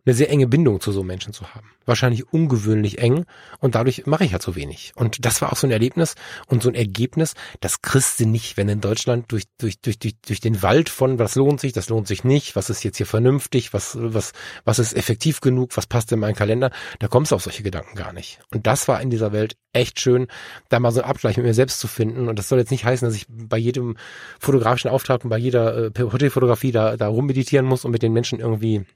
[0.08, 1.70] eine sehr enge Bindung zu so Menschen zu haben.
[1.84, 3.26] Wahrscheinlich ungewöhnlich eng
[3.60, 4.92] und dadurch mache ich halt so wenig.
[4.96, 6.14] Und das war auch so ein Erlebnis
[6.46, 10.14] und so ein Ergebnis, das kriegst du nicht, wenn in Deutschland durch, durch, durch, durch,
[10.26, 13.06] durch den Wald von was lohnt sich, das lohnt sich nicht, was ist jetzt hier
[13.06, 14.32] vernünftig, was, was,
[14.64, 16.70] was ist effektiv genug, was passt in meinen Kalender,
[17.00, 18.40] da kommst du auf solche Gedanken gar nicht.
[18.50, 20.26] Und das war in dieser Welt echt schön,
[20.70, 22.28] da mal so einen Abgleich mit mir selbst zu finden.
[22.28, 23.96] Und das soll jetzt nicht heißen, dass ich bei jedem
[24.40, 28.40] fotografischen Auftrag und bei jeder äh, Porträtfotografie da, da rummeditieren muss und mit den Menschen
[28.40, 28.86] irgendwie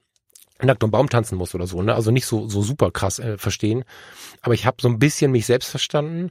[0.65, 1.95] nackt um Baum tanzen muss oder so, ne?
[1.95, 3.85] Also nicht so so super krass äh, verstehen,
[4.41, 6.31] aber ich habe so ein bisschen mich selbst verstanden,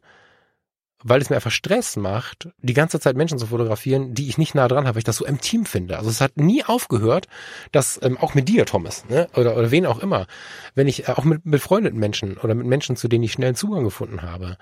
[1.04, 4.56] weil es mir einfach Stress macht, die ganze Zeit Menschen zu fotografieren, die ich nicht
[4.56, 5.98] nah dran habe, weil ich das so im Team finde.
[5.98, 7.28] Also es hat nie aufgehört,
[7.72, 9.28] dass ähm, auch mit dir, Thomas, ne?
[9.36, 10.28] oder oder wen auch immer,
[10.76, 13.56] wenn ich äh, auch mit befreundeten Menschen oder mit Menschen, zu denen ich schnell einen
[13.56, 14.58] Zugang gefunden habe.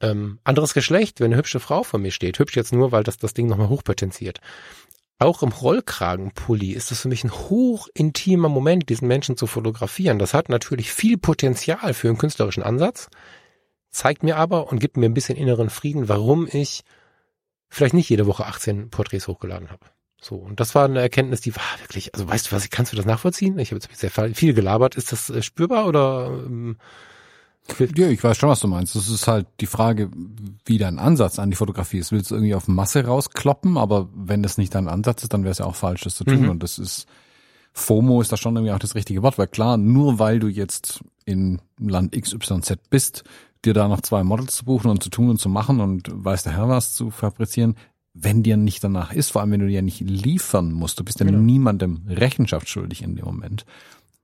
[0.00, 3.18] Ähm, anderes Geschlecht, wenn eine hübsche Frau vor mir steht, hübsch jetzt nur, weil das
[3.18, 4.40] das Ding nochmal hochpotenziert
[5.22, 10.18] auch im Rollkragenpulli ist es für mich ein hochintimer Moment, diesen Menschen zu fotografieren.
[10.18, 13.08] Das hat natürlich viel Potenzial für einen künstlerischen Ansatz,
[13.90, 16.82] zeigt mir aber und gibt mir ein bisschen inneren Frieden, warum ich
[17.68, 19.86] vielleicht nicht jede Woche 18 Porträts hochgeladen habe.
[20.20, 22.96] So, und das war eine Erkenntnis, die war wirklich, also weißt du was, kannst du
[22.96, 23.58] das nachvollziehen?
[23.58, 24.94] Ich habe jetzt sehr viel gelabert.
[24.94, 26.78] Ist das äh, spürbar oder ähm,
[27.96, 28.96] ja, ich weiß schon, was du meinst.
[28.96, 30.10] Das ist halt die Frage,
[30.64, 32.12] wie dein Ansatz an die Fotografie ist.
[32.12, 35.52] Willst du irgendwie auf Masse rauskloppen, aber wenn das nicht dein Ansatz ist, dann wäre
[35.52, 36.42] es ja auch falsch, das zu tun.
[36.42, 36.50] Mhm.
[36.50, 37.06] Und das ist,
[37.72, 41.00] FOMO ist da schon irgendwie auch das richtige Wort, weil klar, nur weil du jetzt
[41.24, 43.24] in Land XYZ bist,
[43.64, 46.42] dir da noch zwei Models zu buchen und zu tun und zu machen und weiß
[46.42, 47.76] der Herr was zu fabrizieren,
[48.12, 51.20] wenn dir nicht danach ist, vor allem wenn du dir nicht liefern musst, du bist
[51.20, 51.38] ja genau.
[51.38, 53.64] niemandem Rechenschaft schuldig in dem Moment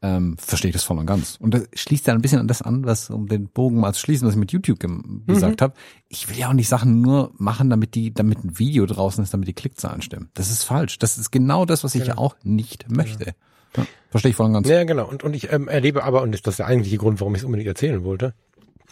[0.01, 1.37] ähm, verstehe ich das voll und ganz.
[1.41, 4.01] Und das schließt ja ein bisschen an das an, was um den Bogen mal zu
[4.01, 5.62] schließen, was ich mit YouTube gesagt mhm.
[5.62, 5.75] habe.
[6.09, 9.35] Ich will ja auch nicht Sachen nur machen, damit die, damit ein Video draußen ist,
[9.35, 10.31] damit die Klickzahlen stimmen.
[10.35, 10.99] Das ist falsch.
[10.99, 12.15] Das ist genau das, was ich genau.
[12.15, 13.27] ja auch nicht möchte.
[13.27, 13.33] Ja.
[13.77, 14.69] Ja, verstehe ich voll und ganz.
[14.69, 15.07] Ja, genau.
[15.09, 17.45] Und, und ich ähm, erlebe aber, und das ist der eigentliche Grund, warum ich es
[17.45, 18.35] unbedingt erzählen wollte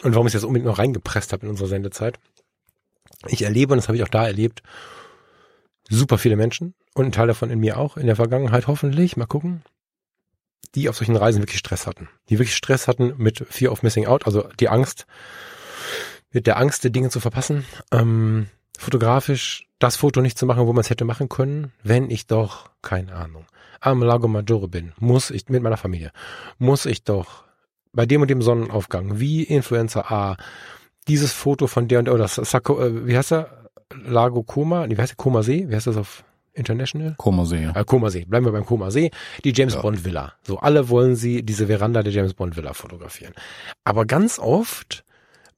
[0.03, 2.19] und warum ich es jetzt unbedingt noch reingepresst habe in unsere Sendezeit.
[3.27, 4.61] Ich erlebe, und das habe ich auch da erlebt,
[5.89, 9.25] super viele Menschen und ein Teil davon in mir auch, in der Vergangenheit hoffentlich, mal
[9.25, 9.63] gucken,
[10.75, 12.09] die auf solchen Reisen wirklich Stress hatten.
[12.29, 15.05] Die wirklich Stress hatten mit Fear of Missing Out, also die Angst,
[16.31, 20.73] mit der Angst, die Dinge zu verpassen, ähm, fotografisch das Foto nicht zu machen, wo
[20.73, 23.45] man es hätte machen können, wenn ich doch, keine Ahnung,
[23.79, 26.11] am Lago Maggiore bin, muss ich mit meiner Familie,
[26.57, 27.43] muss ich doch
[27.93, 30.37] bei dem und dem Sonnenaufgang, wie Influencer A,
[31.07, 33.69] dieses Foto von der und der, oder Sako, äh, wie heißt er?
[34.05, 35.69] Lago Koma, wie heißt der Koma See?
[35.69, 36.25] Wie heißt das auf
[36.57, 37.15] International?
[37.17, 37.63] Koma See.
[37.63, 37.75] Ja.
[37.75, 38.25] Äh, Koma See.
[38.25, 39.11] Bleiben wir beim Koma See.
[39.43, 39.81] Die James ja.
[39.81, 40.33] Bond Villa.
[40.43, 43.33] So, alle wollen sie diese Veranda der James Bond Villa fotografieren.
[43.83, 45.03] Aber ganz oft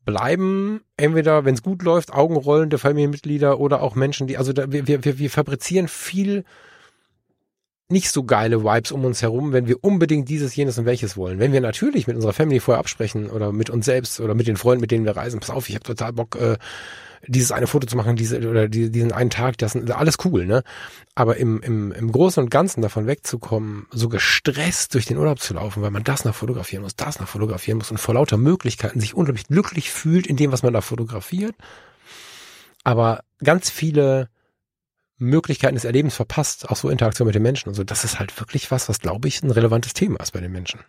[0.06, 4.72] bleiben entweder, wenn es gut läuft, Augenrollen der Familienmitglieder oder auch Menschen, die, also da,
[4.72, 6.46] wir, wir, wir fabrizieren viel
[7.92, 11.40] nicht so geile Vibes um uns herum, wenn wir unbedingt dieses, jenes und welches wollen.
[11.40, 14.58] Wenn wir natürlich mit unserer Family vorher absprechen oder mit uns selbst oder mit den
[14.58, 16.58] Freunden, mit denen wir reisen, pass auf, ich habe total Bock, äh,
[17.28, 20.46] dieses eine Foto zu machen, diese oder die, diesen einen Tag, das ist alles cool,
[20.46, 20.64] ne?
[21.16, 25.54] Aber im, im, im Großen und Ganzen davon wegzukommen, so gestresst durch den Urlaub zu
[25.54, 29.00] laufen, weil man das noch fotografieren muss, das noch fotografieren muss und vor lauter Möglichkeiten
[29.00, 31.56] sich unglaublich glücklich fühlt in dem, was man da fotografiert,
[32.84, 34.30] aber ganz viele
[35.18, 38.40] Möglichkeiten des Erlebens verpasst, auch so Interaktion mit den Menschen und so, das ist halt
[38.40, 40.80] wirklich was, was glaube ich ein relevantes Thema ist bei den Menschen.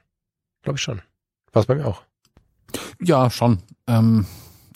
[0.63, 1.03] Glaube ich schon.
[1.53, 2.03] War es bei mir auch.
[3.01, 3.63] Ja, schon.
[3.89, 4.27] Ähm,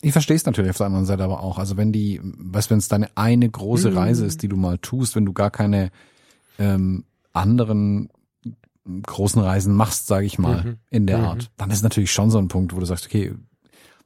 [0.05, 1.59] ich verstehe es natürlich auf der anderen Seite aber auch.
[1.59, 3.99] Also wenn die, weißt wenn es deine eine große Mhm.
[3.99, 5.91] Reise ist, die du mal tust, wenn du gar keine
[6.59, 8.11] ähm, anderen
[9.03, 10.77] großen Reisen machst, sage ich mal, Mhm.
[10.91, 11.25] in der Mhm.
[11.25, 13.35] Art, dann ist natürlich schon so ein Punkt, wo du sagst, okay,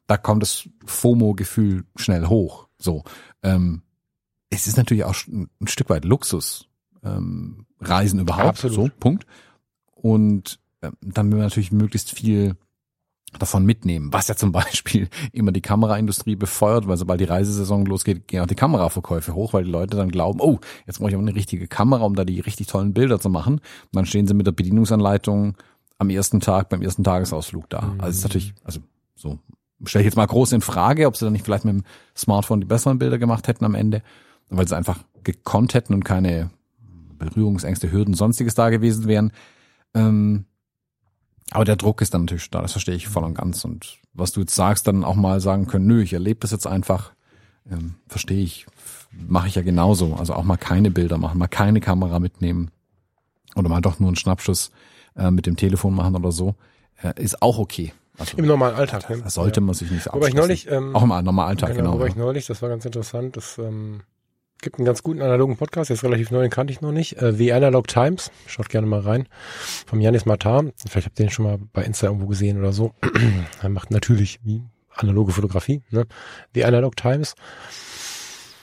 [0.06, 2.68] da kommt das FOMO-Gefühl schnell hoch.
[2.78, 3.02] So,
[3.42, 3.82] ähm,
[4.50, 6.68] es ist natürlich auch ein Stück weit Luxus,
[7.02, 8.46] ähm, Reisen überhaupt.
[8.64, 8.92] Absolut.
[8.92, 9.26] So, Punkt.
[9.94, 12.54] Und ähm, dann will man natürlich möglichst viel
[13.38, 18.28] davon mitnehmen, was ja zum Beispiel immer die Kameraindustrie befeuert, weil sobald die Reisesaison losgeht,
[18.28, 21.24] gehen auch die Kameraverkäufe hoch, weil die Leute dann glauben, oh, jetzt brauche ich aber
[21.24, 23.54] eine richtige Kamera, um da die richtig tollen Bilder zu machen.
[23.54, 25.56] Und dann stehen sie mit der Bedienungsanleitung
[25.98, 27.94] am ersten Tag, beim ersten Tagesausflug da.
[27.98, 28.80] Also es ist natürlich, also
[29.14, 29.38] so,
[29.84, 31.84] stelle ich jetzt mal groß in Frage, ob sie dann nicht vielleicht mit dem
[32.16, 34.02] Smartphone die besseren Bilder gemacht hätten am Ende,
[34.48, 36.50] weil sie einfach gekonnt hätten und keine
[37.18, 39.32] Berührungsängste, Hürden, sonstiges da gewesen wären.
[39.94, 40.44] Ähm,
[41.50, 43.64] aber der Druck ist dann natürlich da, das verstehe ich voll und ganz.
[43.64, 46.66] Und was du jetzt sagst, dann auch mal sagen können, nö, ich erlebe das jetzt
[46.66, 47.12] einfach,
[47.70, 48.66] ähm, verstehe ich,
[49.10, 50.14] mache ich ja genauso.
[50.14, 52.70] Also auch mal keine Bilder machen, mal keine Kamera mitnehmen
[53.56, 54.70] oder mal doch nur einen Schnappschuss
[55.16, 56.54] äh, mit dem Telefon machen oder so,
[57.02, 57.92] äh, ist auch okay.
[58.18, 59.08] Also Im normalen Alltag.
[59.08, 59.22] Ne?
[59.22, 61.92] da sollte man sich nicht Wobei ich neulich, ähm, Auch im normalen Alltag, genau, genau.
[61.94, 62.10] wobei ja.
[62.10, 64.00] ich neulich, das war ganz interessant, das ähm,
[64.60, 67.20] gibt einen ganz guten analogen Podcast, der ist relativ neu, den kannte ich noch nicht.
[67.20, 69.28] Äh, The Analog Times, schaut gerne mal rein,
[69.86, 70.64] vom Janis Matar.
[70.88, 72.94] Vielleicht habt ihr den schon mal bei Insta irgendwo gesehen oder so.
[73.62, 74.40] er macht natürlich
[74.94, 76.06] analoge Fotografie, ne?
[76.54, 77.34] The Analog Times.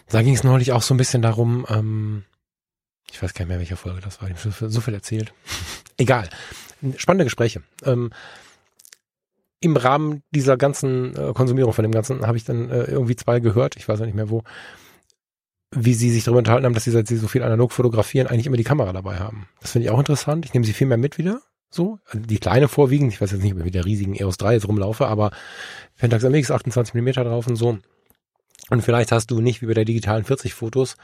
[0.09, 2.23] Da ging es neulich auch so ein bisschen darum, ähm,
[3.11, 5.33] ich weiß gar nicht mehr, welche Folge das war, ich habe so viel erzählt.
[5.97, 6.29] Egal.
[6.97, 7.63] Spannende Gespräche.
[7.83, 8.11] Ähm,
[9.61, 13.39] im Rahmen dieser ganzen äh, Konsumierung von dem Ganzen habe ich dann äh, irgendwie zwei
[13.39, 14.43] gehört, ich weiß auch nicht mehr wo,
[15.71, 18.47] wie sie sich darüber unterhalten haben, dass sie, seit sie so viel analog fotografieren, eigentlich
[18.47, 19.47] immer die Kamera dabei haben.
[19.61, 20.45] Das finde ich auch interessant.
[20.45, 21.41] Ich nehme sie viel mehr mit wieder.
[21.69, 24.37] So, Also die kleine vorwiegend, ich weiß jetzt nicht, ob ich mit der riesigen EOS
[24.37, 25.31] 3 jetzt rumlaufe, aber
[25.97, 27.77] Pentax MX 28 Millimeter drauf und so.
[28.69, 30.95] Und vielleicht hast du nicht wie bei der digitalen 40 Fotos,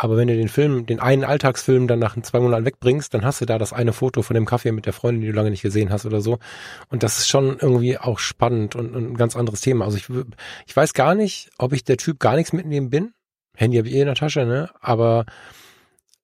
[0.00, 3.40] aber wenn du den Film, den einen Alltagsfilm dann nach zwei Monaten wegbringst, dann hast
[3.40, 5.62] du da das eine Foto von dem Kaffee mit der Freundin, die du lange nicht
[5.62, 6.38] gesehen hast oder so.
[6.88, 9.86] Und das ist schon irgendwie auch spannend und, und ein ganz anderes Thema.
[9.86, 10.08] Also ich,
[10.66, 13.12] ich weiß gar nicht, ob ich der Typ gar nichts mitnehmen bin.
[13.58, 14.70] Handy habe ich eh in der Tasche, ne?
[14.80, 15.26] Aber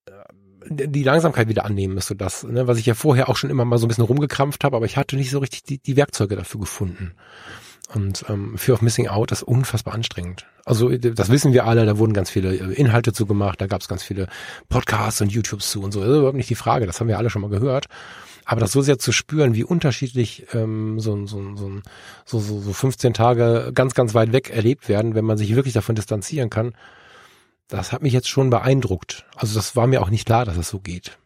[0.06, 2.66] äh, die Langsamkeit wieder annehmen müsste das, ne?
[2.68, 4.96] was ich ja vorher auch schon immer mal so ein bisschen rumgekrampft habe, aber ich
[4.96, 7.14] hatte nicht so richtig die, die Werkzeuge dafür gefunden.
[7.92, 10.46] Und ähm, Fear of Missing Out ist unfassbar anstrengend.
[10.64, 13.82] Also das wissen wir alle, da wurden ganz viele äh, Inhalte zu gemacht, da gab
[13.82, 14.28] es ganz viele
[14.68, 16.00] Podcasts und YouTubes zu und so.
[16.00, 17.86] Das ist überhaupt nicht die Frage, das haben wir alle schon mal gehört.
[18.46, 21.80] Aber das so sehr zu spüren, wie unterschiedlich ähm, so, so, so,
[22.24, 25.94] so, so 15 Tage ganz, ganz weit weg erlebt werden, wenn man sich wirklich davon
[25.94, 26.74] distanzieren kann,
[27.76, 29.26] das hat mich jetzt schon beeindruckt.
[29.36, 31.18] Also das war mir auch nicht klar, dass es so geht.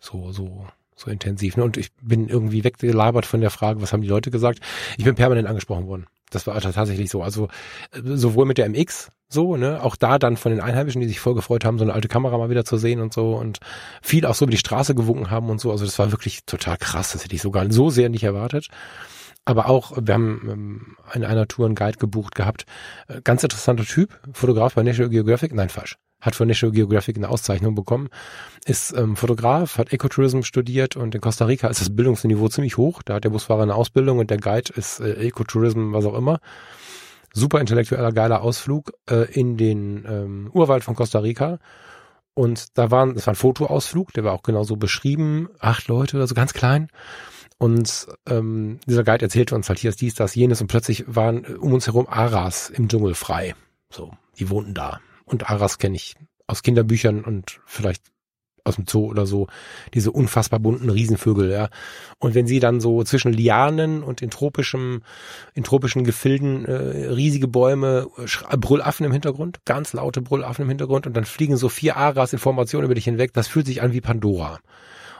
[0.00, 1.56] So, so, so intensiv.
[1.56, 1.64] Ne?
[1.64, 4.60] Und ich bin irgendwie weggelabert von der Frage, was haben die Leute gesagt?
[4.96, 6.06] Ich bin permanent angesprochen worden.
[6.30, 7.22] Das war tatsächlich so.
[7.22, 7.48] Also
[7.92, 11.18] äh, sowohl mit der MX so, ne, auch da dann von den Einheimischen, die sich
[11.18, 13.58] voll gefreut haben, so eine alte Kamera mal wieder zu sehen und so und
[14.00, 15.72] viel auch so über die Straße gewunken haben und so.
[15.72, 17.12] Also das war wirklich total krass.
[17.12, 18.68] Das hätte ich sogar so sehr nicht erwartet.
[19.46, 22.66] Aber auch, wir haben ähm, in einer Tour einen Guide gebucht gehabt.
[23.08, 25.96] Äh, Ganz interessanter Typ, Fotograf bei National Geographic, nein, falsch.
[26.20, 28.08] Hat von National Geographic eine Auszeichnung bekommen.
[28.64, 33.02] Ist ähm, Fotograf, hat Ecotourism studiert und in Costa Rica ist das Bildungsniveau ziemlich hoch.
[33.02, 36.40] Da hat der Busfahrer eine Ausbildung und der Guide ist äh, Ecotourism, was auch immer.
[37.32, 41.58] Super intellektueller, geiler Ausflug äh, in den ähm, Urwald von Costa Rica.
[42.34, 46.26] Und da waren, das war ein Fotoausflug, der war auch genauso beschrieben, acht Leute oder
[46.26, 46.88] so ganz klein.
[47.58, 51.44] Und ähm, dieser Guide erzählte uns halt hier ist dies, das, jenes und plötzlich waren
[51.44, 53.54] äh, um uns herum Aras im Dschungel frei.
[53.90, 55.00] So, die wohnten da.
[55.24, 56.14] Und Aras kenne ich
[56.46, 58.02] aus Kinderbüchern und vielleicht
[58.66, 59.46] aus dem Zoo oder so,
[59.94, 61.68] diese unfassbar bunten Riesenvögel, ja.
[62.18, 65.04] Und wenn sie dann so zwischen Lianen und in tropischen,
[65.54, 66.72] in tropischen Gefilden äh,
[67.12, 71.68] riesige Bäume, Sch- Brüllaffen im Hintergrund, ganz laute Brüllaffen im Hintergrund und dann fliegen so
[71.68, 74.58] vier Aras in Formation über dich hinweg, das fühlt sich an wie Pandora.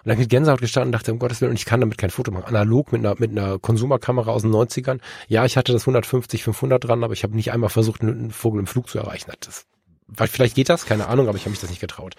[0.06, 1.80] Und da hab ich mit Gänsehaut gestanden und dachte, um Gottes Willen, und ich kann
[1.80, 2.44] damit kein Foto machen.
[2.46, 5.00] Analog mit einer, mit einer Konsumerkamera aus den 90ern.
[5.26, 8.60] Ja, ich hatte das 150, 500 dran, aber ich habe nicht einmal versucht, einen Vogel
[8.60, 9.32] im Flug zu erreichen.
[9.40, 9.66] Das,
[10.30, 12.14] vielleicht geht das, keine Ahnung, aber ich habe mich das nicht getraut.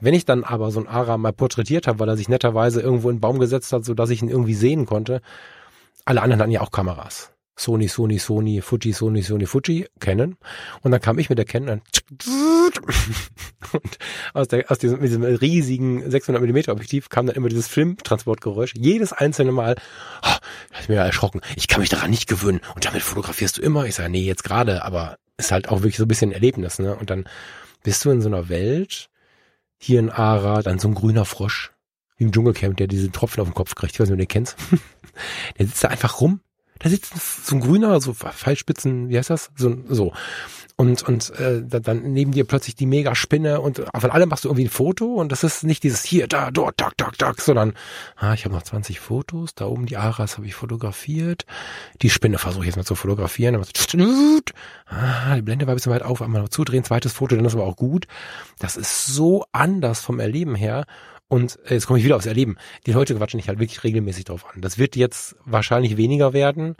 [0.00, 3.08] Wenn ich dann aber so einen Ara mal porträtiert habe, weil er sich netterweise irgendwo
[3.08, 5.20] in einen Baum gesetzt hat, so dass ich ihn irgendwie sehen konnte,
[6.04, 7.32] alle anderen hatten ja auch Kameras.
[7.58, 10.36] Sony, Sony, Sony, Fuji, Sony, Sony, Fuji, Canon.
[10.82, 11.80] Und dann kam ich mit der Canon
[13.72, 13.98] und
[14.34, 18.74] aus, der, aus diesem, diesem riesigen 600 mm Objektiv kam dann immer dieses Filmtransportgeräusch.
[18.76, 19.76] Jedes einzelne Mal,
[20.22, 20.36] oh,
[20.70, 21.40] das ist mir erschrocken.
[21.56, 22.60] Ich kann mich daran nicht gewöhnen.
[22.74, 23.86] Und damit fotografierst du immer.
[23.86, 26.94] Ich sage, nee, jetzt gerade, aber ist halt auch wirklich so ein bisschen Erlebnis, ne?
[26.94, 27.28] Und dann
[27.82, 29.08] bist du in so einer Welt,
[29.78, 31.72] hier in Ara, dann so ein grüner Frosch.
[32.16, 33.94] wie im Dschungelcamp, der diese Tropfen auf den Kopf kriegt.
[33.94, 34.56] Ich weiß nicht, ob du den kennst.
[35.58, 36.40] der sitzt da einfach rum.
[36.86, 39.50] Da sitzt so ein grüner, so Fallspitzen, wie heißt das?
[39.56, 40.12] So, so.
[40.76, 44.66] Und und äh, dann neben dir plötzlich die Megaspinne und von allem machst du irgendwie
[44.66, 47.72] ein Foto und das ist nicht dieses hier, da, dort, tak, tak, tak, sondern
[48.14, 51.44] ah, ich habe noch 20 Fotos, da oben die Aras habe ich fotografiert,
[52.02, 54.40] die Spinne versuche ich jetzt mal zu fotografieren, dann so,
[54.86, 57.54] ah, die Blende war ein bisschen weit auf, einmal noch zudrehen, zweites Foto, dann ist
[57.54, 58.06] aber auch gut.
[58.60, 60.86] Das ist so anders vom Erleben her
[61.28, 62.56] und äh, jetzt komme ich wieder aufs Erleben.
[62.86, 64.60] Die Leute quatschen nicht halt wirklich regelmäßig drauf an.
[64.60, 66.76] Das wird jetzt wahrscheinlich weniger werden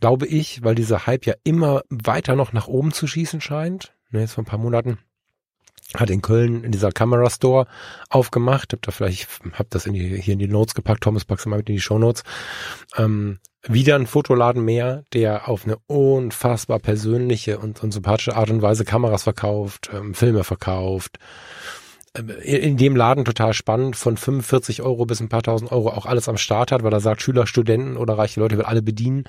[0.00, 3.94] glaube ich, weil dieser Hype ja immer weiter noch nach oben zu schießen scheint.
[4.10, 4.98] Ne, jetzt vor ein paar Monaten
[5.94, 7.66] hat in Köln in dieser Camera Store
[8.10, 8.72] aufgemacht.
[8.72, 11.02] Hab da vielleicht, hab das in die, hier in die Notes gepackt.
[11.02, 12.24] Thomas packst du mal mit in die Show Notes.
[12.96, 18.62] Ähm, wieder ein Fotoladen mehr, der auf eine unfassbar persönliche und, und sympathische Art und
[18.62, 21.18] Weise Kameras verkauft, ähm, Filme verkauft,
[22.42, 26.28] in dem Laden total spannend, von 45 Euro bis ein paar tausend Euro auch alles
[26.28, 29.24] am Start hat, weil er sagt, Schüler, Studenten oder reiche Leute will alle bedienen.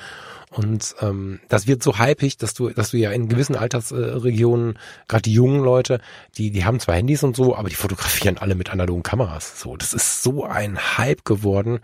[0.52, 4.80] Und ähm, das wird so hypig, dass du, dass du ja in gewissen Altersregionen, äh,
[5.08, 6.00] gerade die jungen Leute,
[6.38, 9.60] die, die haben zwar Handys und so, aber die fotografieren alle mit analogen Kameras.
[9.60, 11.80] So, das ist so ein Hype geworden,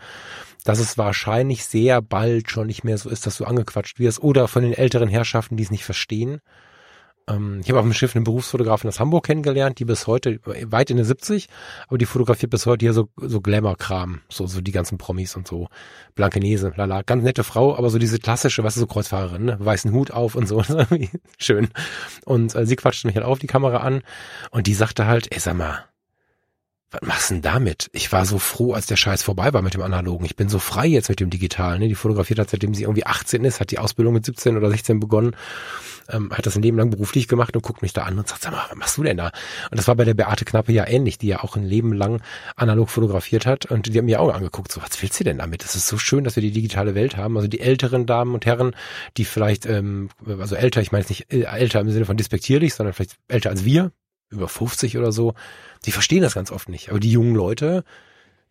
[0.63, 4.47] dass es wahrscheinlich sehr bald schon nicht mehr so ist, dass du angequatscht wirst oder
[4.47, 6.41] von den älteren Herrschaften, die es nicht verstehen.
[7.27, 10.89] Ähm, ich habe auf dem Schiff eine Berufsfotografin aus Hamburg kennengelernt, die bis heute weit
[10.89, 11.47] in den 70,
[11.87, 15.47] aber die fotografiert bis heute hier so, so Glamour-Kram, so, so die ganzen Promis und
[15.47, 15.69] so.
[16.15, 19.57] Blankenese, lala, ganz nette Frau, aber so diese klassische, weißt du, so Kreuzfahrerin, ne?
[19.59, 20.63] weißen Hut auf und so,
[21.37, 21.69] schön.
[22.25, 24.01] Und äh, sie quatschte mich halt auf die Kamera an
[24.51, 25.85] und die sagte halt, ey, sag mal,
[27.01, 27.89] was machst denn damit?
[27.93, 30.25] Ich war so froh, als der Scheiß vorbei war mit dem Analogen.
[30.25, 31.79] Ich bin so frei jetzt mit dem Digitalen.
[31.79, 31.87] Ne?
[31.87, 34.99] Die fotografiert hat, seitdem sie irgendwie 18 ist, hat die Ausbildung mit 17 oder 16
[34.99, 35.35] begonnen
[36.09, 38.43] ähm, hat das ein Leben lang beruflich gemacht und guckt mich da an und sagt,
[38.43, 39.31] sag mal, was machst du denn da?
[39.71, 42.21] Und das war bei der Beate Knappe ja ähnlich, die ja auch ein Leben lang
[42.55, 45.63] analog fotografiert hat und die haben mir auch angeguckt, so, was willst du denn damit?
[45.63, 47.37] Es ist so schön, dass wir die digitale Welt haben.
[47.37, 48.75] Also die älteren Damen und Herren,
[49.17, 52.93] die vielleicht, ähm, also älter, ich meine jetzt nicht älter im Sinne von despektierlich, sondern
[52.93, 53.91] vielleicht älter als wir,
[54.29, 55.33] über 50 oder so,
[55.85, 56.89] die verstehen das ganz oft nicht.
[56.89, 57.83] Aber die jungen Leute,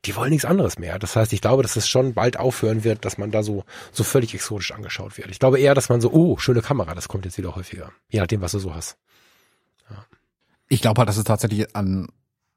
[0.05, 0.99] die wollen nichts anderes mehr.
[0.99, 4.05] Das heißt, ich glaube, dass es schon bald aufhören wird, dass man da so, so
[4.05, 5.31] völlig exotisch angeschaut wird.
[5.31, 7.91] Ich glaube eher, dass man so, oh, schöne Kamera, das kommt jetzt wieder häufiger.
[8.09, 8.97] Je nachdem, was du so hast.
[9.91, 10.05] Ja.
[10.69, 12.09] Ich glaube halt, dass es tatsächlich an,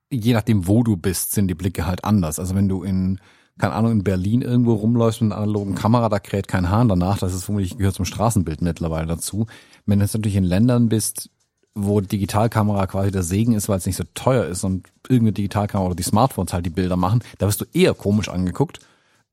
[0.09, 2.39] je nachdem, wo du bist, sind die Blicke halt anders.
[2.39, 3.19] Also wenn du in,
[3.57, 7.17] keine Ahnung, in Berlin irgendwo rumläufst mit einer analogen Kamera, da kräht kein Hahn danach.
[7.17, 9.47] Das ist vermutlich, gehört zum Straßenbild mittlerweile dazu.
[9.85, 11.29] Wenn du jetzt natürlich in Ländern bist,
[11.77, 15.87] wo Digitalkamera quasi der Segen ist, weil es nicht so teuer ist und irgendeine Digitalkamera
[15.87, 18.79] oder die Smartphones halt die Bilder machen, da wirst du eher komisch angeguckt.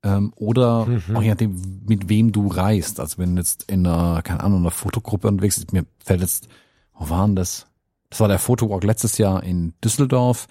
[0.02, 1.16] Ähm, oder mhm.
[1.16, 3.00] auch je nachdem, mit wem du reist.
[3.00, 6.48] Also wenn du jetzt in einer, keine Ahnung, einer Fotogruppe unterwegs bist, mir fällt jetzt,
[6.92, 7.66] wo waren das?
[8.10, 10.46] Das war der Fotowalk letztes Jahr in Düsseldorf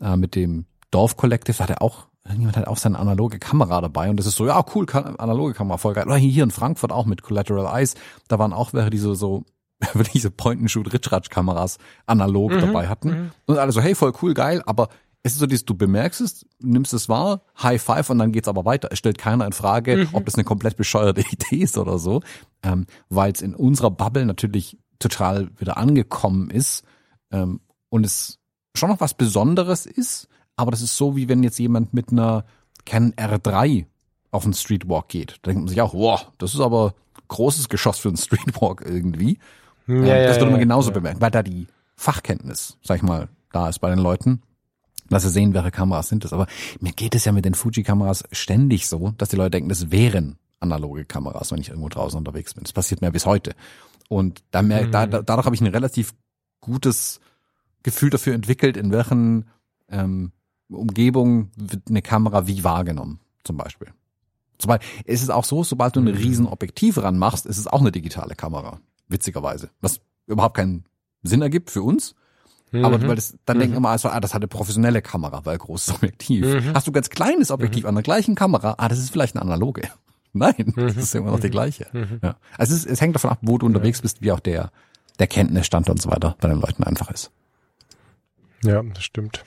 [0.00, 3.80] äh, mit dem Dorf Collective, da hat er auch irgendjemand hat auch seine analoge Kamera
[3.80, 6.06] dabei und das ist so, ja, cool, analoge Kamera, voll geil.
[6.06, 7.94] Oder hier in Frankfurt auch mit Collateral Eyes,
[8.28, 9.44] da waren auch welche, die so, so
[9.92, 13.10] wirklich diese Point-and-Shoot-Ritschratsch-Kameras analog mhm, dabei hatten.
[13.10, 13.30] Mhm.
[13.46, 14.88] Und alle so, hey, voll cool, geil, aber
[15.22, 18.48] es ist so dieses, du bemerkst es, nimmst es wahr, High Five und dann geht's
[18.48, 18.88] aber weiter.
[18.90, 20.08] Es stellt keiner in Frage, mhm.
[20.12, 22.22] ob das eine komplett bescheuerte Idee ist oder so,
[22.62, 26.84] ähm, weil es in unserer Bubble natürlich total wieder angekommen ist
[27.30, 28.38] ähm, und es
[28.74, 32.44] schon noch was Besonderes ist, aber das ist so, wie wenn jetzt jemand mit einer
[32.84, 33.86] Canon R3
[34.30, 35.38] auf den Streetwalk geht.
[35.42, 36.94] Da denkt man sich auch, wow, das ist aber
[37.28, 39.38] großes Geschoss für einen Streetwalk irgendwie.
[39.88, 41.66] Ja, ähm, ja, das würde man genauso bemerken, weil da die
[41.96, 44.42] Fachkenntnis, sag ich mal, da ist bei den Leuten,
[45.08, 46.32] dass sie sehen, welche Kameras sind das.
[46.32, 46.46] Aber
[46.80, 50.38] mir geht es ja mit den Fuji-Kameras ständig so, dass die Leute denken, das wären
[50.60, 52.64] analoge Kameras, wenn ich irgendwo draußen unterwegs bin.
[52.64, 53.54] Das passiert mir bis heute.
[54.08, 54.92] Und da mehr, mhm.
[54.92, 56.12] da, dadurch habe ich ein relativ
[56.60, 57.20] gutes
[57.82, 59.48] Gefühl dafür entwickelt, in welchen
[59.88, 60.32] ähm,
[60.68, 63.88] Umgebungen wird eine Kamera wie wahrgenommen, zum Beispiel.
[64.60, 67.92] Sobald, es ist auch so, sobald du ein riesen Objektiv ranmachst, ist es auch eine
[67.92, 69.70] digitale Kamera witzigerweise.
[69.80, 70.84] Was überhaupt keinen
[71.22, 72.14] Sinn ergibt für uns.
[72.70, 72.84] Mhm.
[72.84, 73.60] Aber weil das, dann mhm.
[73.60, 76.46] denken immer also, ah, das hat eine professionelle Kamera, weil großes Objektiv.
[76.46, 76.74] Mhm.
[76.74, 77.88] Hast du ganz kleines Objektiv mhm.
[77.88, 79.88] an der gleichen Kamera, ah, das ist vielleicht eine analoge.
[80.34, 81.86] Nein, das ist immer noch die gleiche.
[81.92, 82.20] Mhm.
[82.22, 82.36] Ja.
[82.58, 84.70] Also es, es hängt davon ab, wo du unterwegs bist, wie auch der,
[85.18, 87.30] der Kenntnisstand und so weiter bei den Leuten einfach ist.
[88.62, 89.42] Ja, das stimmt.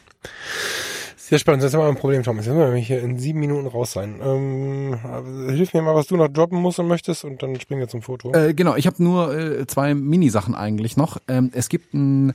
[1.32, 1.64] Sehr spannend.
[1.64, 2.45] Das ist aber ein Problem, Thomas.
[2.45, 4.20] Jetzt müssen wir hier in sieben Minuten raus sein.
[4.22, 4.99] Ähm,
[5.48, 8.02] hilf mir mal, was du noch droppen musst und möchtest und dann springen wir zum
[8.02, 8.34] Foto.
[8.34, 11.20] Äh, genau, ich habe nur äh, zwei Mini-Sachen eigentlich noch.
[11.30, 12.34] Ähm, es gibt ein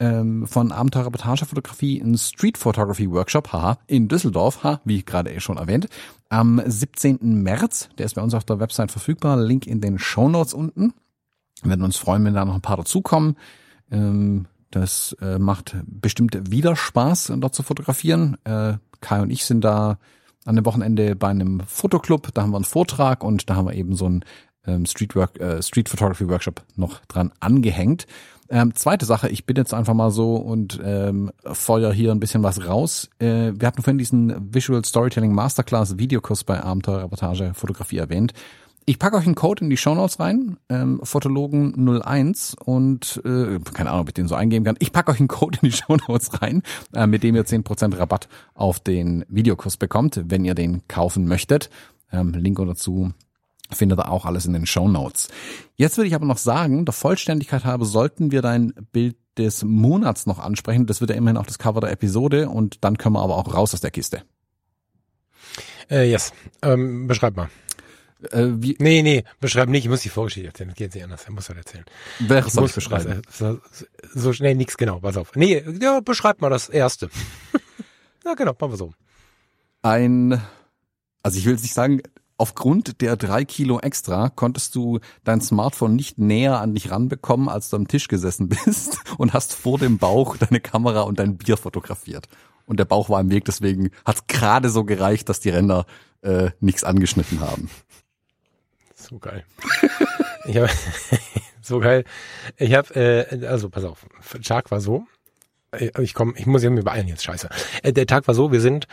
[0.00, 5.40] ähm, von Abenteuer Reportagefotografie ein Street Photography Workshop, haha, in Düsseldorf, ha, wie gerade eh
[5.40, 5.88] schon erwähnt,
[6.28, 7.42] am 17.
[7.42, 7.88] März.
[7.96, 9.38] Der ist bei uns auf der Website verfügbar.
[9.38, 10.92] Link in den Show Notes unten.
[11.62, 13.38] Wir werden uns freuen, wenn da noch ein paar dazukommen.
[13.90, 18.36] Ähm, das äh, macht bestimmt wieder Spaß, dort zu fotografieren.
[18.44, 19.98] Äh, Kai und ich sind da
[20.44, 23.74] an dem Wochenende bei einem Fotoclub, da haben wir einen Vortrag und da haben wir
[23.74, 24.24] eben so einen
[24.66, 28.06] ähm, Streetwork, äh, Street Photography Workshop noch dran angehängt.
[28.48, 32.44] Ähm, zweite Sache, ich bin jetzt einfach mal so und ähm, feuer hier ein bisschen
[32.44, 33.10] was raus.
[33.18, 38.34] Äh, wir hatten vorhin diesen Visual Storytelling Masterclass Videokurs bei Abenteuer Reportage Fotografie erwähnt.
[38.88, 44.02] Ich packe euch einen Code in die Shownotes rein, ähm, Fotologen01 und äh, keine Ahnung,
[44.02, 44.76] ob ich den so eingeben kann.
[44.78, 46.62] Ich packe euch einen Code in die Shownotes rein,
[46.94, 51.68] äh, mit dem ihr 10% Rabatt auf den Videokurs bekommt, wenn ihr den kaufen möchtet.
[52.12, 53.12] Ähm, Link dazu
[53.72, 55.30] findet ihr auch alles in den Shownotes.
[55.74, 60.26] Jetzt würde ich aber noch sagen, der Vollständigkeit habe, sollten wir dein Bild des Monats
[60.26, 60.86] noch ansprechen.
[60.86, 63.52] Das wird ja immerhin auch das Cover der Episode und dann können wir aber auch
[63.52, 64.22] raus aus der Kiste.
[65.90, 66.32] Äh, yes.
[66.62, 67.48] Ähm, beschreib mal.
[68.32, 71.24] Äh, wie, nee, nee, beschreib nicht, ich muss die Vorgeschichte erzählen, das geht nicht anders,
[71.24, 71.84] er muss halt erzählen.
[72.20, 73.22] Wer soll ich beschreiben?
[73.30, 73.60] So,
[74.14, 75.34] so schnell nix, genau, pass auf.
[75.34, 77.10] Nee, ja, beschreib mal das erste.
[78.24, 78.92] ja, genau, machen wir so.
[79.82, 80.40] Ein,
[81.22, 82.00] also ich will jetzt nicht sagen,
[82.38, 87.70] aufgrund der drei Kilo extra konntest du dein Smartphone nicht näher an dich ranbekommen, als
[87.70, 91.56] du am Tisch gesessen bist und hast vor dem Bauch deine Kamera und dein Bier
[91.56, 92.28] fotografiert.
[92.66, 95.86] Und der Bauch war im Weg, deswegen hat es gerade so gereicht, dass die Ränder
[96.22, 97.70] äh, nichts angeschnitten haben.
[99.10, 99.44] So geil.
[100.46, 100.70] ich hab,
[101.62, 102.04] so geil.
[102.56, 104.06] Ich habe, äh, also pass auf,
[104.42, 105.04] Tag war so.
[105.72, 107.48] Äh, ich komm, ich muss irgendwie beeilen jetzt, scheiße.
[107.82, 108.86] Äh, der Tag war so, wir sind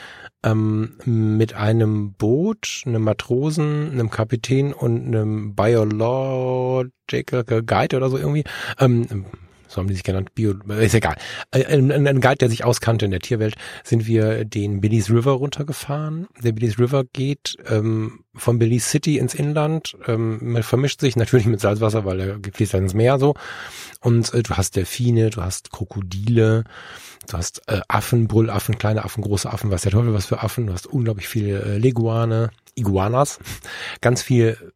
[0.44, 8.44] ähm, mit einem Boot, einem Matrosen, einem Kapitän und einem Biological Guide oder so irgendwie,
[8.80, 9.26] ähm,
[9.74, 11.16] so haben die sich genannt, Bio, ist egal.
[11.52, 15.32] Äh, ein, ein Guide, der sich auskannte in der Tierwelt, sind wir den Belize River
[15.32, 16.28] runtergefahren.
[16.41, 21.60] Der Belize River geht ähm, von Belize City ins Inland, ähm, vermischt sich natürlich mit
[21.60, 23.34] Salzwasser, weil er fließt dann ins Meer so.
[24.02, 26.64] Und äh, du hast Delfine, du hast Krokodile,
[27.28, 30.68] du hast äh, Affen, Brüllaffen, kleine Affen, große Affen, was der Teufel was für Affen,
[30.68, 33.40] du hast unglaublich viele äh, Leguane, Iguanas,
[34.02, 34.74] ganz viel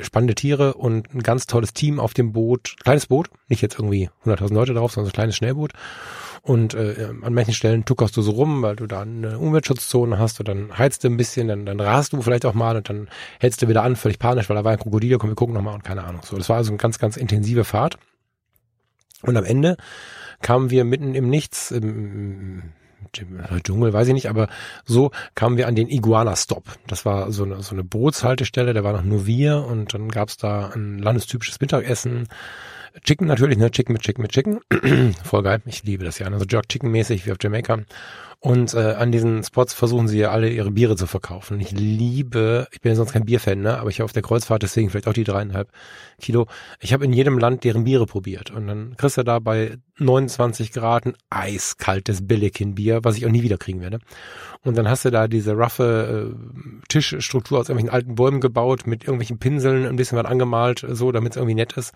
[0.00, 2.76] spannende Tiere und ein ganz tolles Team auf dem Boot.
[2.82, 5.72] Kleines Boot, nicht jetzt irgendwie 100.000 Leute drauf, sondern so ein kleines Schnellboot.
[6.42, 10.38] Und äh, an manchen Stellen tuckerst du so rum, weil du da eine Umweltschutzzone hast
[10.40, 13.08] und dann heizt du ein bisschen, dann, dann rast du vielleicht auch mal und dann
[13.40, 15.74] hältst du wieder an, völlig panisch, weil da war ein Krokodil, komm, wir gucken nochmal
[15.74, 16.22] und keine Ahnung.
[16.24, 17.98] So, das war also eine ganz, ganz intensive Fahrt.
[19.22, 19.76] Und am Ende
[20.40, 22.72] kamen wir mitten im Nichts, im,
[23.12, 24.48] Dschungel, weiß ich nicht, aber
[24.84, 26.64] so kamen wir an den Iguana-Stop.
[26.86, 30.36] Das war so eine, so eine Bootshaltestelle, da war noch nur wir und dann gab's
[30.36, 32.28] da ein landestypisches Mittagessen.
[33.04, 33.70] Chicken natürlich, ne?
[33.70, 34.60] Chicken mit Chicken mit Chicken.
[35.24, 35.60] Voll geil.
[35.66, 36.26] Ich liebe das ja.
[36.26, 37.78] Also Jerk Chicken mäßig wie auf Jamaica.
[38.40, 41.58] Und äh, an diesen Spots versuchen sie ja alle ihre Biere zu verkaufen.
[41.58, 43.78] Ich liebe, ich bin ja sonst kein Bierfan, ne?
[43.78, 45.68] aber ich habe auf der Kreuzfahrt, deswegen vielleicht auch die dreieinhalb
[46.20, 46.46] Kilo.
[46.78, 48.52] Ich habe in jedem Land deren Biere probiert.
[48.52, 53.42] Und dann kriegst du da bei 29 Grad ein eiskaltes Billikin-Bier, was ich auch nie
[53.42, 53.98] wieder kriegen werde.
[54.62, 59.02] Und dann hast du da diese roughe äh, Tischstruktur aus irgendwelchen alten Bäumen gebaut, mit
[59.02, 61.92] irgendwelchen Pinseln, ein bisschen was angemalt, so, damit es irgendwie nett ist.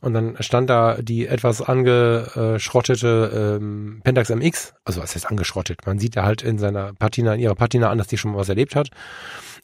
[0.00, 5.86] Und dann stand da die etwas angeschrottete ähm, Pentax MX, also was heißt angeschrottet?
[5.86, 8.38] Man sieht da halt in seiner Patina, in ihrer Patina an, dass die schon mal
[8.38, 8.88] was erlebt hat.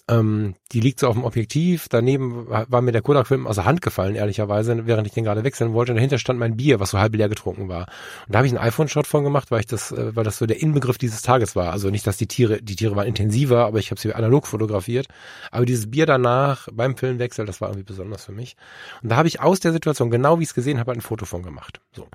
[0.09, 1.89] Ähm, die liegt so auf dem Objektiv.
[1.89, 5.73] Daneben war mir der Kodak-Film aus der Hand gefallen, ehrlicherweise, während ich den gerade wechseln
[5.73, 5.93] wollte.
[5.93, 7.87] Und dahinter stand mein Bier, was so halb leer getrunken war.
[8.27, 10.47] Und da habe ich einen iPhone-Shot von gemacht, weil ich das, äh, weil das so
[10.47, 11.73] der Inbegriff dieses Tages war.
[11.73, 15.09] Also nicht, dass die Tiere, die Tiere waren intensiver, aber ich habe sie analog fotografiert.
[15.51, 18.57] Aber dieses Bier danach beim Filmwechsel, das war irgendwie besonders für mich.
[19.03, 21.25] Und da habe ich aus der Situation, genau wie ich es gesehen habe, ein Foto
[21.27, 21.81] von gemacht.
[21.93, 22.07] So,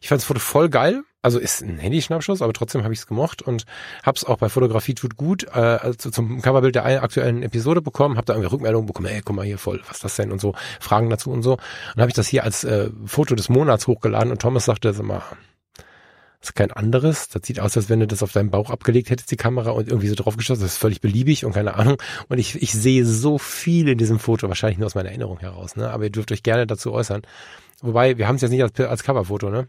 [0.00, 3.06] ich fand das Foto voll geil, also ist ein Handyschnappschuss, aber trotzdem habe ich es
[3.06, 3.64] gemocht und
[4.02, 8.16] habe es auch bei Fotografie tut gut äh, also zum Coverbild der aktuellen Episode bekommen,
[8.16, 10.40] habe da irgendwie Rückmeldungen bekommen, ey, guck mal hier voll, was ist das denn und
[10.40, 11.52] so, Fragen dazu und so.
[11.52, 15.04] Und habe ich das hier als äh, Foto des Monats hochgeladen und Thomas sagte, sag
[15.04, 15.22] mal,
[16.40, 17.28] das ist kein anderes.
[17.28, 19.88] Das sieht aus, als wenn du das auf deinem Bauch abgelegt hättest, die Kamera, und
[19.88, 20.62] irgendwie so drauf geschossen.
[20.62, 21.98] Das ist völlig beliebig und keine Ahnung.
[22.28, 25.76] Und ich, ich sehe so viel in diesem Foto, wahrscheinlich nur aus meiner Erinnerung heraus,
[25.76, 25.90] ne?
[25.90, 27.22] Aber ihr dürft euch gerne dazu äußern.
[27.82, 29.68] Wobei, wir haben es jetzt nicht als, als Coverfoto, ne?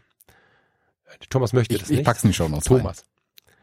[1.30, 2.00] Thomas möchte ich, das nicht.
[2.00, 2.98] Ich pack's in die Show Notes Thomas.
[2.98, 3.54] Rein.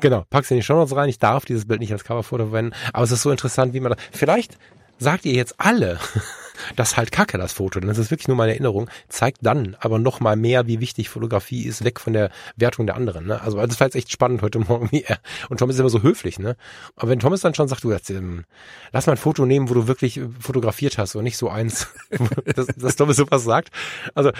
[0.00, 1.08] Genau, pack's in die Show Notes rein.
[1.08, 3.92] Ich darf dieses Bild nicht als Coverfoto verwenden, aber es ist so interessant, wie man
[3.92, 4.02] das.
[4.12, 4.58] Vielleicht
[4.98, 5.98] sagt ihr jetzt alle,
[6.76, 7.80] das ist halt kacke, das Foto.
[7.80, 8.88] Das ist wirklich nur meine Erinnerung.
[9.08, 12.96] Zeigt dann aber noch mal mehr, wie wichtig Fotografie ist, weg von der Wertung der
[12.96, 13.26] anderen.
[13.26, 13.40] Ne?
[13.40, 14.88] Also das war jetzt echt spannend heute Morgen.
[14.92, 15.04] Wie
[15.48, 16.38] und Thomas ist immer so höflich.
[16.38, 16.56] Ne?
[16.96, 18.44] Aber wenn Thomas dann schon sagt, du jetzt, ähm,
[18.92, 21.88] lass mal ein Foto nehmen, wo du wirklich äh, fotografiert hast und nicht so eins,
[22.54, 23.70] dass, dass Thomas sowas sagt.
[24.14, 24.30] Also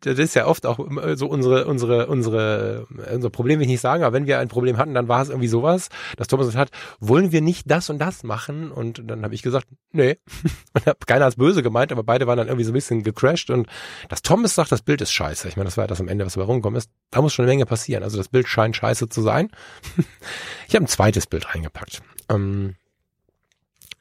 [0.00, 0.78] das ist ja oft auch
[1.14, 4.76] so unsere, unsere, unsere, unser Problem will ich nicht sagen, aber wenn wir ein Problem
[4.76, 6.70] hatten, dann war es irgendwie sowas, dass Thomas hat,
[7.00, 8.70] wollen wir nicht das und das machen?
[8.70, 10.18] Und dann habe ich gesagt, nee.
[10.74, 13.02] Und hab keiner als böse böse gemeint, aber beide waren dann irgendwie so ein bisschen
[13.02, 13.68] gecrashed und
[14.08, 15.48] dass Thomas sagt, das Bild ist scheiße.
[15.48, 16.90] Ich meine, das war ja das am Ende, was dabei rumgekommen ist.
[17.10, 18.02] Da muss schon eine Menge passieren.
[18.02, 19.50] Also das Bild scheint scheiße zu sein.
[20.68, 22.02] ich habe ein zweites Bild reingepackt.
[22.28, 22.74] Ähm,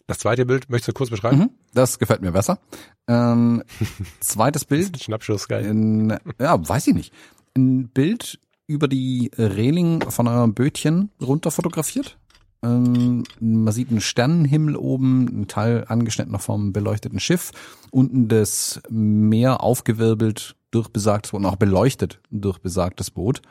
[0.08, 1.38] das zweite Bild möchtest du kurz beschreiben?
[1.38, 2.60] Mhm, das gefällt mir besser.
[3.08, 3.64] Ähm,
[4.20, 5.02] zweites Bild.
[5.02, 5.66] Schnappschuss, geil.
[5.66, 7.14] In, ja, weiß ich nicht.
[7.56, 12.18] Ein Bild über die Reling von einem Bötchen runter fotografiert.
[12.64, 17.52] Ähm, man sieht einen Sternenhimmel oben, ein Teil angeschnitten noch vom beleuchteten Schiff,
[17.92, 23.42] unten das Meer aufgewirbelt durch besagtes Boot und auch beleuchtet durch besagtes Boot.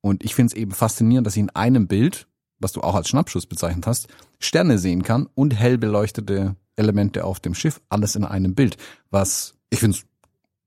[0.00, 2.26] Und ich finde es eben faszinierend, dass ich in einem Bild,
[2.58, 4.08] was du auch als Schnappschuss bezeichnet hast,
[4.38, 8.76] Sterne sehen kann und hell beleuchtete Elemente auf dem Schiff, alles in einem Bild.
[9.10, 9.98] Was ich finde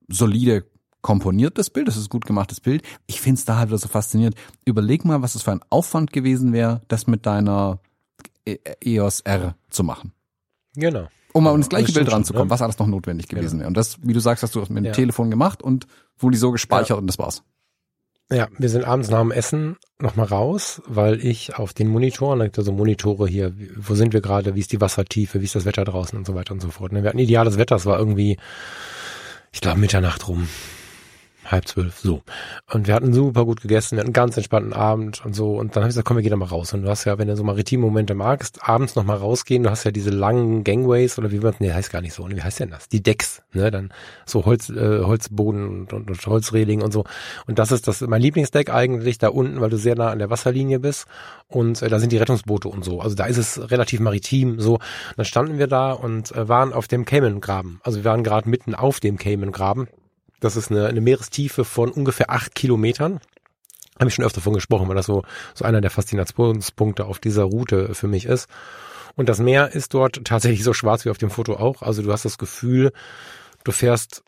[0.07, 0.65] solide
[1.01, 2.83] komponiertes Bild, das ist gut gemachtes Bild.
[3.07, 4.35] Ich finde es da halt so faszinierend.
[4.65, 7.79] Überleg mal, was es für ein Aufwand gewesen wäre, das mit deiner
[8.45, 10.13] EOS R zu machen.
[10.75, 11.07] Genau.
[11.33, 12.51] Um mal an das gleiche das Bild ranzukommen, ne?
[12.51, 13.59] was alles noch notwendig gewesen genau.
[13.59, 13.67] wäre.
[13.69, 14.91] Und das, wie du sagst, hast du mit dem ja.
[14.91, 15.87] Telefon gemacht und
[16.19, 16.95] wurde so gespeichert ja.
[16.95, 17.43] und das war's.
[18.29, 22.45] Ja, wir sind abends nach dem Essen nochmal raus, weil ich auf den Monitoren, da
[22.45, 25.55] gibt es so Monitore hier, wo sind wir gerade, wie ist die Wassertiefe, wie ist
[25.55, 26.93] das Wetter draußen und so weiter und so fort.
[26.93, 27.03] Ne?
[27.03, 28.37] Wir hatten ideales Wetter, es war irgendwie,
[29.51, 30.47] ich glaube, Mitternacht rum
[31.51, 32.21] halb zwölf, so.
[32.71, 35.57] Und wir hatten super gut gegessen, wir hatten einen ganz entspannten Abend und so.
[35.57, 36.73] Und dann habe ich gesagt, komm, wir gehen da mal raus.
[36.73, 39.83] Und du hast ja, wenn du so maritime Momente magst, abends noch rausgehen, du hast
[39.83, 42.69] ja diese langen Gangways oder wie man, nee, heißt gar nicht so, wie heißt denn
[42.69, 42.87] das?
[42.87, 43.93] Die Decks, ne, dann
[44.25, 47.03] so Holz, äh, Holzboden und, und, und Holzreling und so.
[47.47, 50.29] Und das ist das, mein Lieblingsdeck eigentlich da unten, weil du sehr nah an der
[50.29, 51.05] Wasserlinie bist.
[51.47, 53.01] Und äh, da sind die Rettungsboote und so.
[53.01, 54.75] Also da ist es relativ maritim, so.
[54.75, 54.81] Und
[55.17, 57.81] dann standen wir da und äh, waren auf dem Cayman-Graben.
[57.83, 59.87] Also wir waren gerade mitten auf dem Cayman-Graben
[60.41, 63.21] das ist eine, eine Meerestiefe von ungefähr acht Kilometern.
[63.97, 65.23] Habe ich schon öfter davon gesprochen, weil das so,
[65.53, 68.49] so einer der Faszinationspunkte auf dieser Route für mich ist.
[69.15, 71.81] Und das Meer ist dort tatsächlich so schwarz wie auf dem Foto auch.
[71.81, 72.91] Also du hast das Gefühl,
[73.63, 74.23] du fährst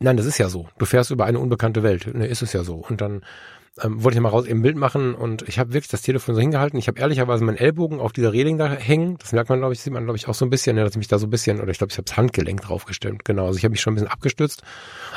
[0.00, 0.68] Nein, das ist ja so.
[0.78, 2.12] Du fährst über eine unbekannte Welt.
[2.14, 2.74] Ne, ist es ja so.
[2.76, 3.24] Und dann
[3.82, 6.34] ähm, wollte ich mal raus eben ein Bild machen und ich habe wirklich das Telefon
[6.34, 6.78] so hingehalten.
[6.78, 9.18] Ich habe ehrlicherweise meinen Ellbogen auf dieser Reling da hängen.
[9.18, 10.92] Das merkt man, glaube ich, sieht man, glaube ich, auch so ein bisschen, ja, dass
[10.92, 13.24] ich mich da so ein bisschen, oder ich glaube, ich habe das Handgelenk draufgestemmt.
[13.24, 14.62] Genau, also ich habe mich schon ein bisschen abgestützt.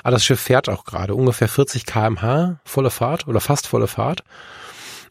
[0.02, 4.24] Aber das Schiff fährt auch gerade ungefähr 40 kmh, volle Fahrt oder fast volle Fahrt.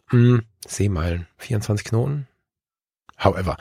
[0.09, 2.27] Hm, Seemeilen, 24 Knoten.
[3.19, 3.57] However.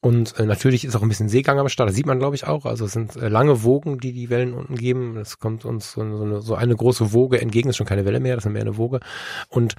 [0.00, 2.46] Und äh, natürlich ist auch ein bisschen Seegang am Start, das sieht man glaube ich
[2.46, 2.66] auch.
[2.66, 5.16] Also es sind äh, lange Wogen, die die Wellen unten geben.
[5.16, 8.36] Es kommt uns so, eine, so eine große Woge entgegen, ist schon keine Welle mehr,
[8.36, 9.00] das ist mehr eine Woge.
[9.48, 9.74] Und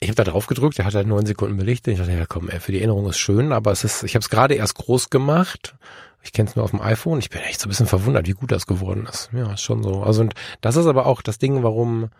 [0.00, 1.94] ich habe da drauf gedrückt, der hat halt neun Sekunden belichtet.
[1.94, 4.22] Ich dachte, ja komm, ey, für die Erinnerung ist schön, aber es ist, ich habe
[4.22, 5.76] es gerade erst groß gemacht.
[6.22, 7.18] Ich kenne es nur auf dem iPhone.
[7.18, 9.30] Ich bin echt so ein bisschen verwundert, wie gut das geworden ist.
[9.32, 10.02] Ja, ist schon so.
[10.02, 12.10] Also und das ist aber auch das Ding, warum,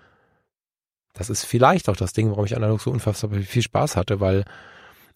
[1.12, 4.44] das ist vielleicht auch das Ding, warum ich analog so unfassbar viel Spaß hatte, weil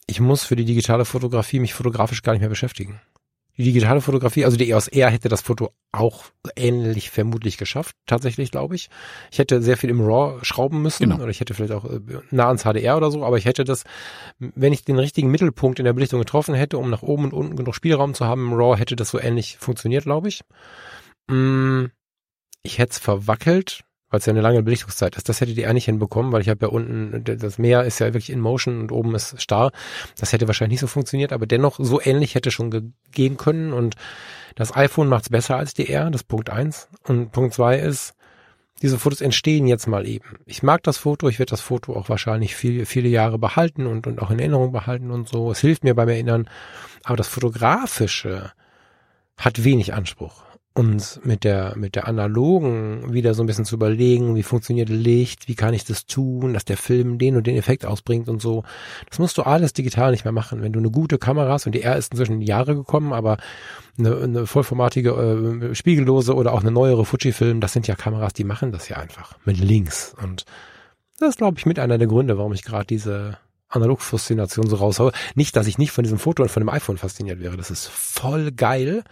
[0.08, 3.00] ich muss für die digitale Fotografie mich fotografisch gar nicht mehr beschäftigen.
[3.58, 8.52] Die digitale Fotografie, also die EOS R hätte das Foto auch ähnlich vermutlich geschafft, tatsächlich,
[8.52, 8.88] glaube ich.
[9.32, 11.16] Ich hätte sehr viel im RAW schrauben müssen genau.
[11.16, 13.82] oder ich hätte vielleicht auch äh, nah ans HDR oder so, aber ich hätte das,
[14.38, 17.56] wenn ich den richtigen Mittelpunkt in der Belichtung getroffen hätte, um nach oben und unten
[17.56, 20.42] genug Spielraum zu haben im RAW, hätte das so ähnlich funktioniert, glaube ich.
[21.28, 21.86] Mm,
[22.62, 25.28] ich hätte es verwackelt, weil es ja eine lange Belichtungszeit ist.
[25.28, 28.30] Das hättet ihr eigentlich hinbekommen, weil ich habe ja unten, das Meer ist ja wirklich
[28.30, 29.70] in Motion und oben ist starr.
[30.18, 33.96] Das hätte wahrscheinlich nicht so funktioniert, aber dennoch so ähnlich hätte schon gehen können und
[34.54, 36.88] das iPhone macht es besser als die R, das Punkt eins.
[37.04, 38.14] Und Punkt zwei ist,
[38.82, 40.38] diese Fotos entstehen jetzt mal eben.
[40.46, 44.06] Ich mag das Foto, ich werde das Foto auch wahrscheinlich viel, viele Jahre behalten und,
[44.06, 45.50] und auch in Erinnerung behalten und so.
[45.50, 46.48] Es hilft mir beim Erinnern.
[47.04, 48.52] Aber das Fotografische
[49.36, 50.47] hat wenig Anspruch
[50.78, 55.48] uns mit der, mit der analogen wieder so ein bisschen zu überlegen, wie funktioniert Licht,
[55.48, 58.62] wie kann ich das tun, dass der Film den und den Effekt ausbringt und so.
[59.10, 60.62] Das musst du alles digital nicht mehr machen.
[60.62, 63.12] Wenn du eine gute Kamera hast, und die R ist inzwischen in die Jahre gekommen,
[63.12, 63.38] aber
[63.98, 68.44] eine, eine vollformatige, äh, spiegellose oder auch eine neuere Fujifilm, das sind ja Kameras, die
[68.44, 70.14] machen das ja einfach mit links.
[70.22, 70.44] Und
[71.18, 73.36] das ist, glaube ich, mit einer der Gründe, warum ich gerade diese
[73.68, 75.10] Analog-Faszination so raushaue.
[75.34, 77.56] Nicht, dass ich nicht von diesem Foto und von dem iPhone fasziniert wäre.
[77.56, 79.02] Das ist voll geil.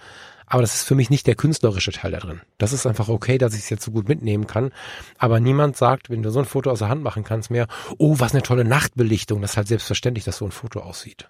[0.47, 2.41] Aber das ist für mich nicht der künstlerische Teil da drin.
[2.59, 4.73] Das ist einfach okay, dass ich es jetzt so gut mitnehmen kann.
[5.19, 7.67] Aber niemand sagt, wenn du so ein Foto aus der Hand machen kannst, mehr,
[7.99, 9.43] oh, was eine tolle Nachtbelichtung.
[9.43, 11.29] Das ist halt selbstverständlich, dass so ein Foto aussieht.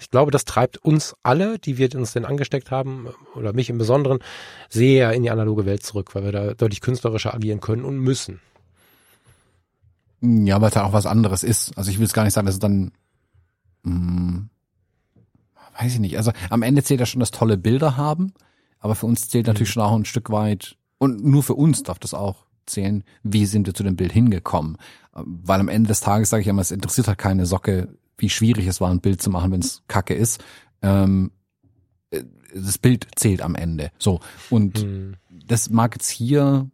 [0.00, 3.78] Ich glaube, das treibt uns alle, die wir uns denn angesteckt haben, oder mich im
[3.78, 4.20] Besonderen,
[4.68, 8.40] sehr in die analoge Welt zurück, weil wir da deutlich künstlerischer agieren können und müssen.
[10.20, 11.76] Ja, weil es da auch was anderes ist.
[11.76, 12.92] Also ich will es gar nicht sagen, dass es dann,
[13.82, 14.50] mh, hm,
[15.80, 16.16] weiß ich nicht.
[16.16, 18.32] Also am Ende zählt ja schon das tolle Bilder haben,
[18.80, 19.72] aber für uns zählt natürlich mhm.
[19.72, 23.66] schon auch ein Stück weit, und nur für uns darf das auch zählen, wie sind
[23.66, 24.76] wir zu dem Bild hingekommen.
[25.12, 27.88] Weil am Ende des Tages sage ich immer, es interessiert halt keine Socke,
[28.18, 30.42] wie schwierig es war, ein Bild zu machen, wenn es kacke ist.
[30.82, 31.30] Ähm,
[32.10, 32.24] äh,
[32.54, 33.90] das Bild zählt am Ende.
[33.98, 34.20] So.
[34.50, 35.14] Und Hm.
[35.28, 36.68] das mag jetzt hier,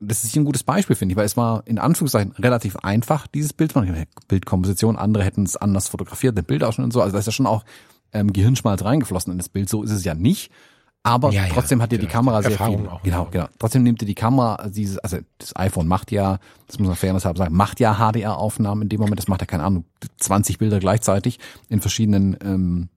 [0.00, 3.26] das ist hier ein gutes Beispiel, finde ich, weil es war in Anführungszeichen relativ einfach,
[3.26, 4.06] dieses Bild zu machen.
[4.28, 7.02] Bildkomposition, andere hätten es anders fotografiert, den Bildausschnitt und so.
[7.02, 7.64] Also da ist ja schon auch
[8.12, 9.68] ähm, Gehirnschmalz reingeflossen in das Bild.
[9.68, 10.50] So ist es ja nicht.
[11.04, 12.88] Aber Ja, ja, trotzdem hat dir die ja, Kamera sehr Erfahrung viel.
[12.88, 13.02] auch.
[13.02, 13.46] Genau, genau.
[13.58, 16.96] Trotzdem nimmt dir die Kamera also dieses, also das iPhone macht ja, das muss man
[16.96, 19.18] fairness halber sagen, macht ja HDR-Aufnahmen in dem Moment.
[19.18, 19.84] Das macht ja keine Ahnung
[20.18, 21.38] 20 Bilder gleichzeitig
[21.68, 22.88] in verschiedenen ähm,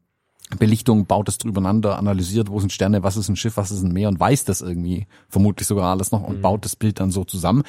[0.60, 3.94] Belichtungen, baut es drübereinander, analysiert, wo sind Sterne, was ist ein Schiff, was ist ein
[3.94, 6.42] Meer und weiß das irgendwie vermutlich sogar alles noch und Mhm.
[6.42, 7.64] baut das Bild dann so zusammen.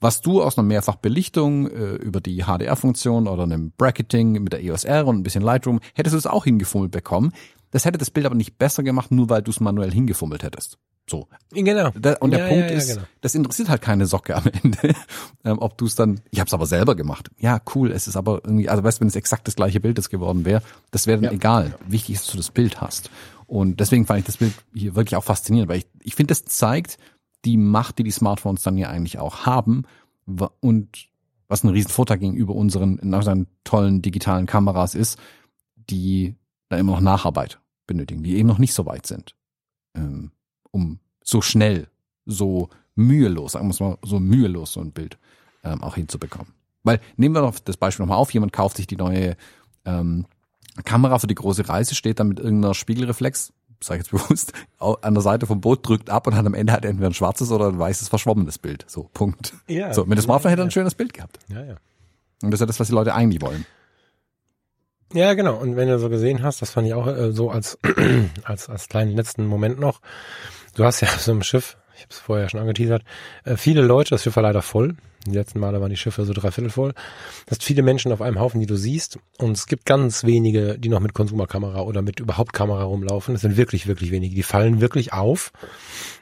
[0.00, 4.84] Was du aus einer Mehrfachbelichtung äh, über die HDR-Funktion oder einem Bracketing mit der EOS
[4.84, 7.32] R und ein bisschen Lightroom, hättest du es auch hingefummelt bekommen.
[7.70, 10.78] Das hätte das Bild aber nicht besser gemacht, nur weil du es manuell hingefummelt hättest.
[11.08, 11.26] So.
[11.52, 11.90] Genau.
[11.98, 13.06] Da, und der Ja, Punkt ja, ja, ist, genau.
[13.22, 14.94] das interessiert halt keine Socke am Ende,
[15.44, 17.30] ähm, ob du es dann, ich habe es aber selber gemacht.
[17.38, 19.98] Ja, cool, es ist aber irgendwie, also weißt du, wenn es exakt das gleiche Bild
[19.98, 21.32] ist geworden wäre, das wäre dann Ja.
[21.32, 21.78] egal.
[21.86, 23.10] Wichtig ist, dass du das Bild hast.
[23.46, 26.44] Und deswegen fand ich das Bild hier wirklich auch faszinierend, weil ich, ich finde, das
[26.44, 26.98] zeigt
[27.46, 29.84] die Macht, die die Smartphones dann ja eigentlich auch haben
[30.60, 31.08] und
[31.48, 35.18] was ein riesen Vorteil gegenüber unseren, in unseren tollen digitalen Kameras ist,
[35.88, 36.34] die
[36.68, 39.34] da immer noch Nacharbeit benötigen, die eben noch nicht so weit sind,
[39.94, 40.30] ähm,
[40.70, 41.88] um so schnell,
[42.26, 45.18] so mühelos, sagen wir es mal, so mühelos so ein Bild
[45.64, 46.52] ähm, auch hinzubekommen.
[46.82, 49.36] Weil nehmen wir noch das Beispiel nochmal auf, jemand kauft sich die neue
[49.84, 50.26] ähm,
[50.84, 55.14] Kamera für die große Reise, steht dann mit irgendeiner Spiegelreflex, sage ich jetzt bewusst, an
[55.14, 57.68] der Seite vom Boot, drückt ab und hat am Ende halt entweder ein schwarzes oder
[57.68, 58.84] ein weißes verschwommenes Bild.
[58.88, 59.54] So, Punkt.
[59.66, 59.92] Ja.
[59.94, 60.68] So, mit dem Smartphone hätte er ja.
[60.68, 61.38] ein schönes Bild gehabt.
[61.48, 61.76] Ja, ja.
[62.42, 63.66] Und das ist ja das, was die Leute eigentlich wollen.
[65.14, 65.56] Ja, genau.
[65.56, 67.78] Und wenn du so gesehen hast, das fand ich auch äh, so als,
[68.44, 70.00] als, als kleinen letzten Moment noch.
[70.74, 73.02] Du hast ja auf so einem Schiff, ich habe es vorher schon angeteasert,
[73.44, 74.96] äh, viele Leute, das Schiff war leider voll.
[75.26, 76.92] Die letzten Male waren die Schiffe so dreiviertel voll.
[76.92, 79.18] Du hast viele Menschen auf einem Haufen, die du siehst.
[79.38, 83.34] Und es gibt ganz wenige, die noch mit Konsumerkamera oder mit überhaupt Kamera rumlaufen.
[83.34, 84.34] Das sind wirklich, wirklich wenige.
[84.34, 85.52] Die fallen wirklich auf.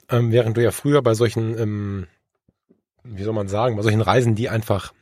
[0.08, 2.06] Ähm, während du ja früher bei solchen, ähm,
[3.04, 4.92] wie soll man sagen, bei solchen Reisen, die einfach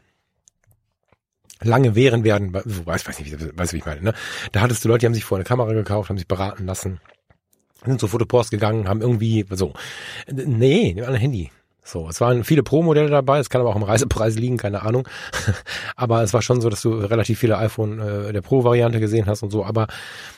[1.62, 4.14] lange währen werden, so weiß, weiß nicht, du, wie ich meine, ne?
[4.52, 7.00] Da hattest du Leute, die haben sich vorher eine Kamera gekauft, haben sich beraten lassen,
[7.84, 9.74] sind zu Fotopost gegangen, haben irgendwie, so,
[10.30, 11.50] nee, an ein Handy.
[11.86, 15.06] So, es waren viele Pro-Modelle dabei, es kann aber auch im Reisepreis liegen, keine Ahnung.
[15.96, 19.42] aber es war schon so, dass du relativ viele iPhone äh, der Pro-Variante gesehen hast
[19.42, 19.86] und so, aber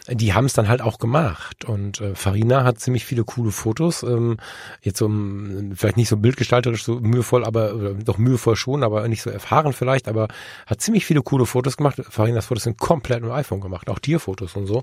[0.09, 1.65] die haben es dann halt auch gemacht.
[1.65, 4.03] Und äh, Farina hat ziemlich viele coole Fotos.
[4.03, 4.39] Ähm,
[4.83, 9.23] jetzt so ähm, vielleicht nicht so bildgestalterisch so mühevoll, aber doch mühevoll schon, aber nicht
[9.23, 10.29] so erfahren vielleicht, aber
[10.67, 12.03] hat ziemlich viele coole Fotos gemacht.
[12.11, 14.83] Farinas Fotos sind komplett mit iPhone gemacht, auch Tierfotos und so.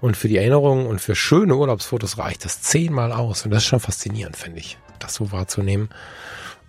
[0.00, 3.44] Und für die Erinnerung und für schöne Urlaubsfotos reicht das zehnmal aus.
[3.44, 5.88] Und das ist schon faszinierend, finde ich, das so wahrzunehmen.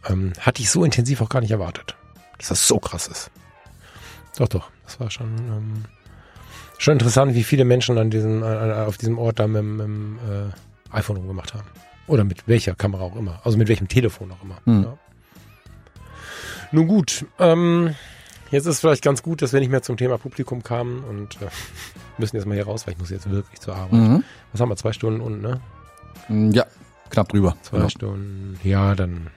[0.08, 1.96] Ähm, hatte ich so intensiv auch gar nicht erwartet,
[2.38, 3.32] dass das so krass ist.
[4.38, 5.86] Doch, doch, das war schon ähm,
[6.78, 8.46] schon interessant, wie viele Menschen an diesem, äh,
[8.86, 10.20] auf diesem Ort da mit, dem- mit dem
[10.94, 11.68] äh, iPhone rumgemacht haben.
[12.08, 13.42] Oder mit welcher Kamera auch immer.
[13.44, 14.58] Also mit welchem Telefon auch immer.
[14.66, 14.84] Hm.
[14.84, 14.98] Ja.
[16.72, 17.96] Nun gut, ähm,
[18.52, 21.48] jetzt ist vielleicht ganz gut, dass wir nicht mehr zum Thema Publikum kamen und äh,
[22.18, 23.94] müssen jetzt mal hier raus, weil ich muss jetzt wirklich zur Arbeit.
[23.94, 24.24] Mhm.
[24.52, 24.76] Was haben wir?
[24.78, 25.60] Zwei Stunden und, ne?
[26.54, 26.66] Ja,
[27.10, 27.56] knapp drüber.
[27.62, 27.90] Zwei Genau.
[27.90, 28.60] Stunden.
[28.64, 29.28] Ja, dann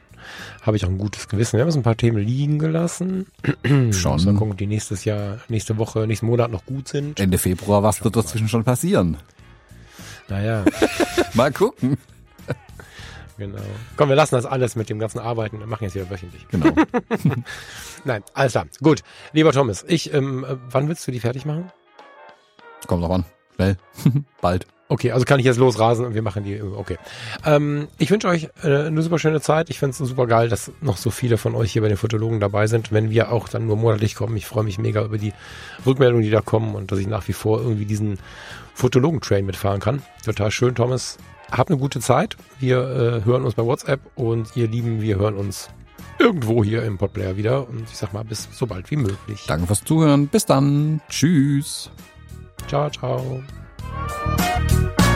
[0.62, 1.54] habe ich auch ein gutes Gewissen.
[1.54, 3.26] Wir haben uns ein paar Themen liegen gelassen.
[3.92, 4.24] Schon.
[4.24, 7.18] Mal gucken, die nächstes Jahr, nächste Woche, nächsten Monat noch gut sind.
[7.18, 9.16] Ende Februar, was wird dazwischen schon passieren?
[10.28, 10.64] Naja,
[11.34, 11.98] Mal gucken.
[13.36, 13.58] genau.
[13.96, 15.58] Komm, wir lassen das alles mit dem ganzen Arbeiten.
[15.58, 16.46] Wir machen jetzt wieder wöchentlich.
[16.48, 16.72] Genau.
[18.04, 18.66] Nein, alles klar.
[18.80, 19.02] Gut.
[19.32, 21.70] Lieber Thomas, ich, ähm, äh, wann willst du die fertig machen?
[22.86, 23.24] Kommt noch an.
[23.56, 23.76] Schnell.
[24.40, 24.66] Bald.
[24.92, 26.98] Okay, also kann ich jetzt losrasen und wir machen die, okay.
[27.46, 29.70] Ähm, ich wünsche euch äh, eine super schöne Zeit.
[29.70, 32.40] Ich finde es super geil, dass noch so viele von euch hier bei den Fotologen
[32.40, 32.92] dabei sind.
[32.92, 35.32] Wenn wir auch dann nur monatlich kommen, ich freue mich mega über die
[35.86, 38.18] Rückmeldungen, die da kommen und dass ich nach wie vor irgendwie diesen
[38.74, 40.02] Fotologen-Train mitfahren kann.
[40.26, 41.16] Total schön, Thomas.
[41.50, 42.36] Habt eine gute Zeit.
[42.60, 45.70] Wir äh, hören uns bei WhatsApp und ihr Lieben, wir hören uns
[46.18, 47.66] irgendwo hier im Podplayer wieder.
[47.66, 49.44] Und ich sag mal, bis so bald wie möglich.
[49.46, 50.28] Danke fürs Zuhören.
[50.28, 51.00] Bis dann.
[51.08, 51.90] Tschüss.
[52.68, 53.42] Ciao, ciao.
[53.84, 55.11] Thank you.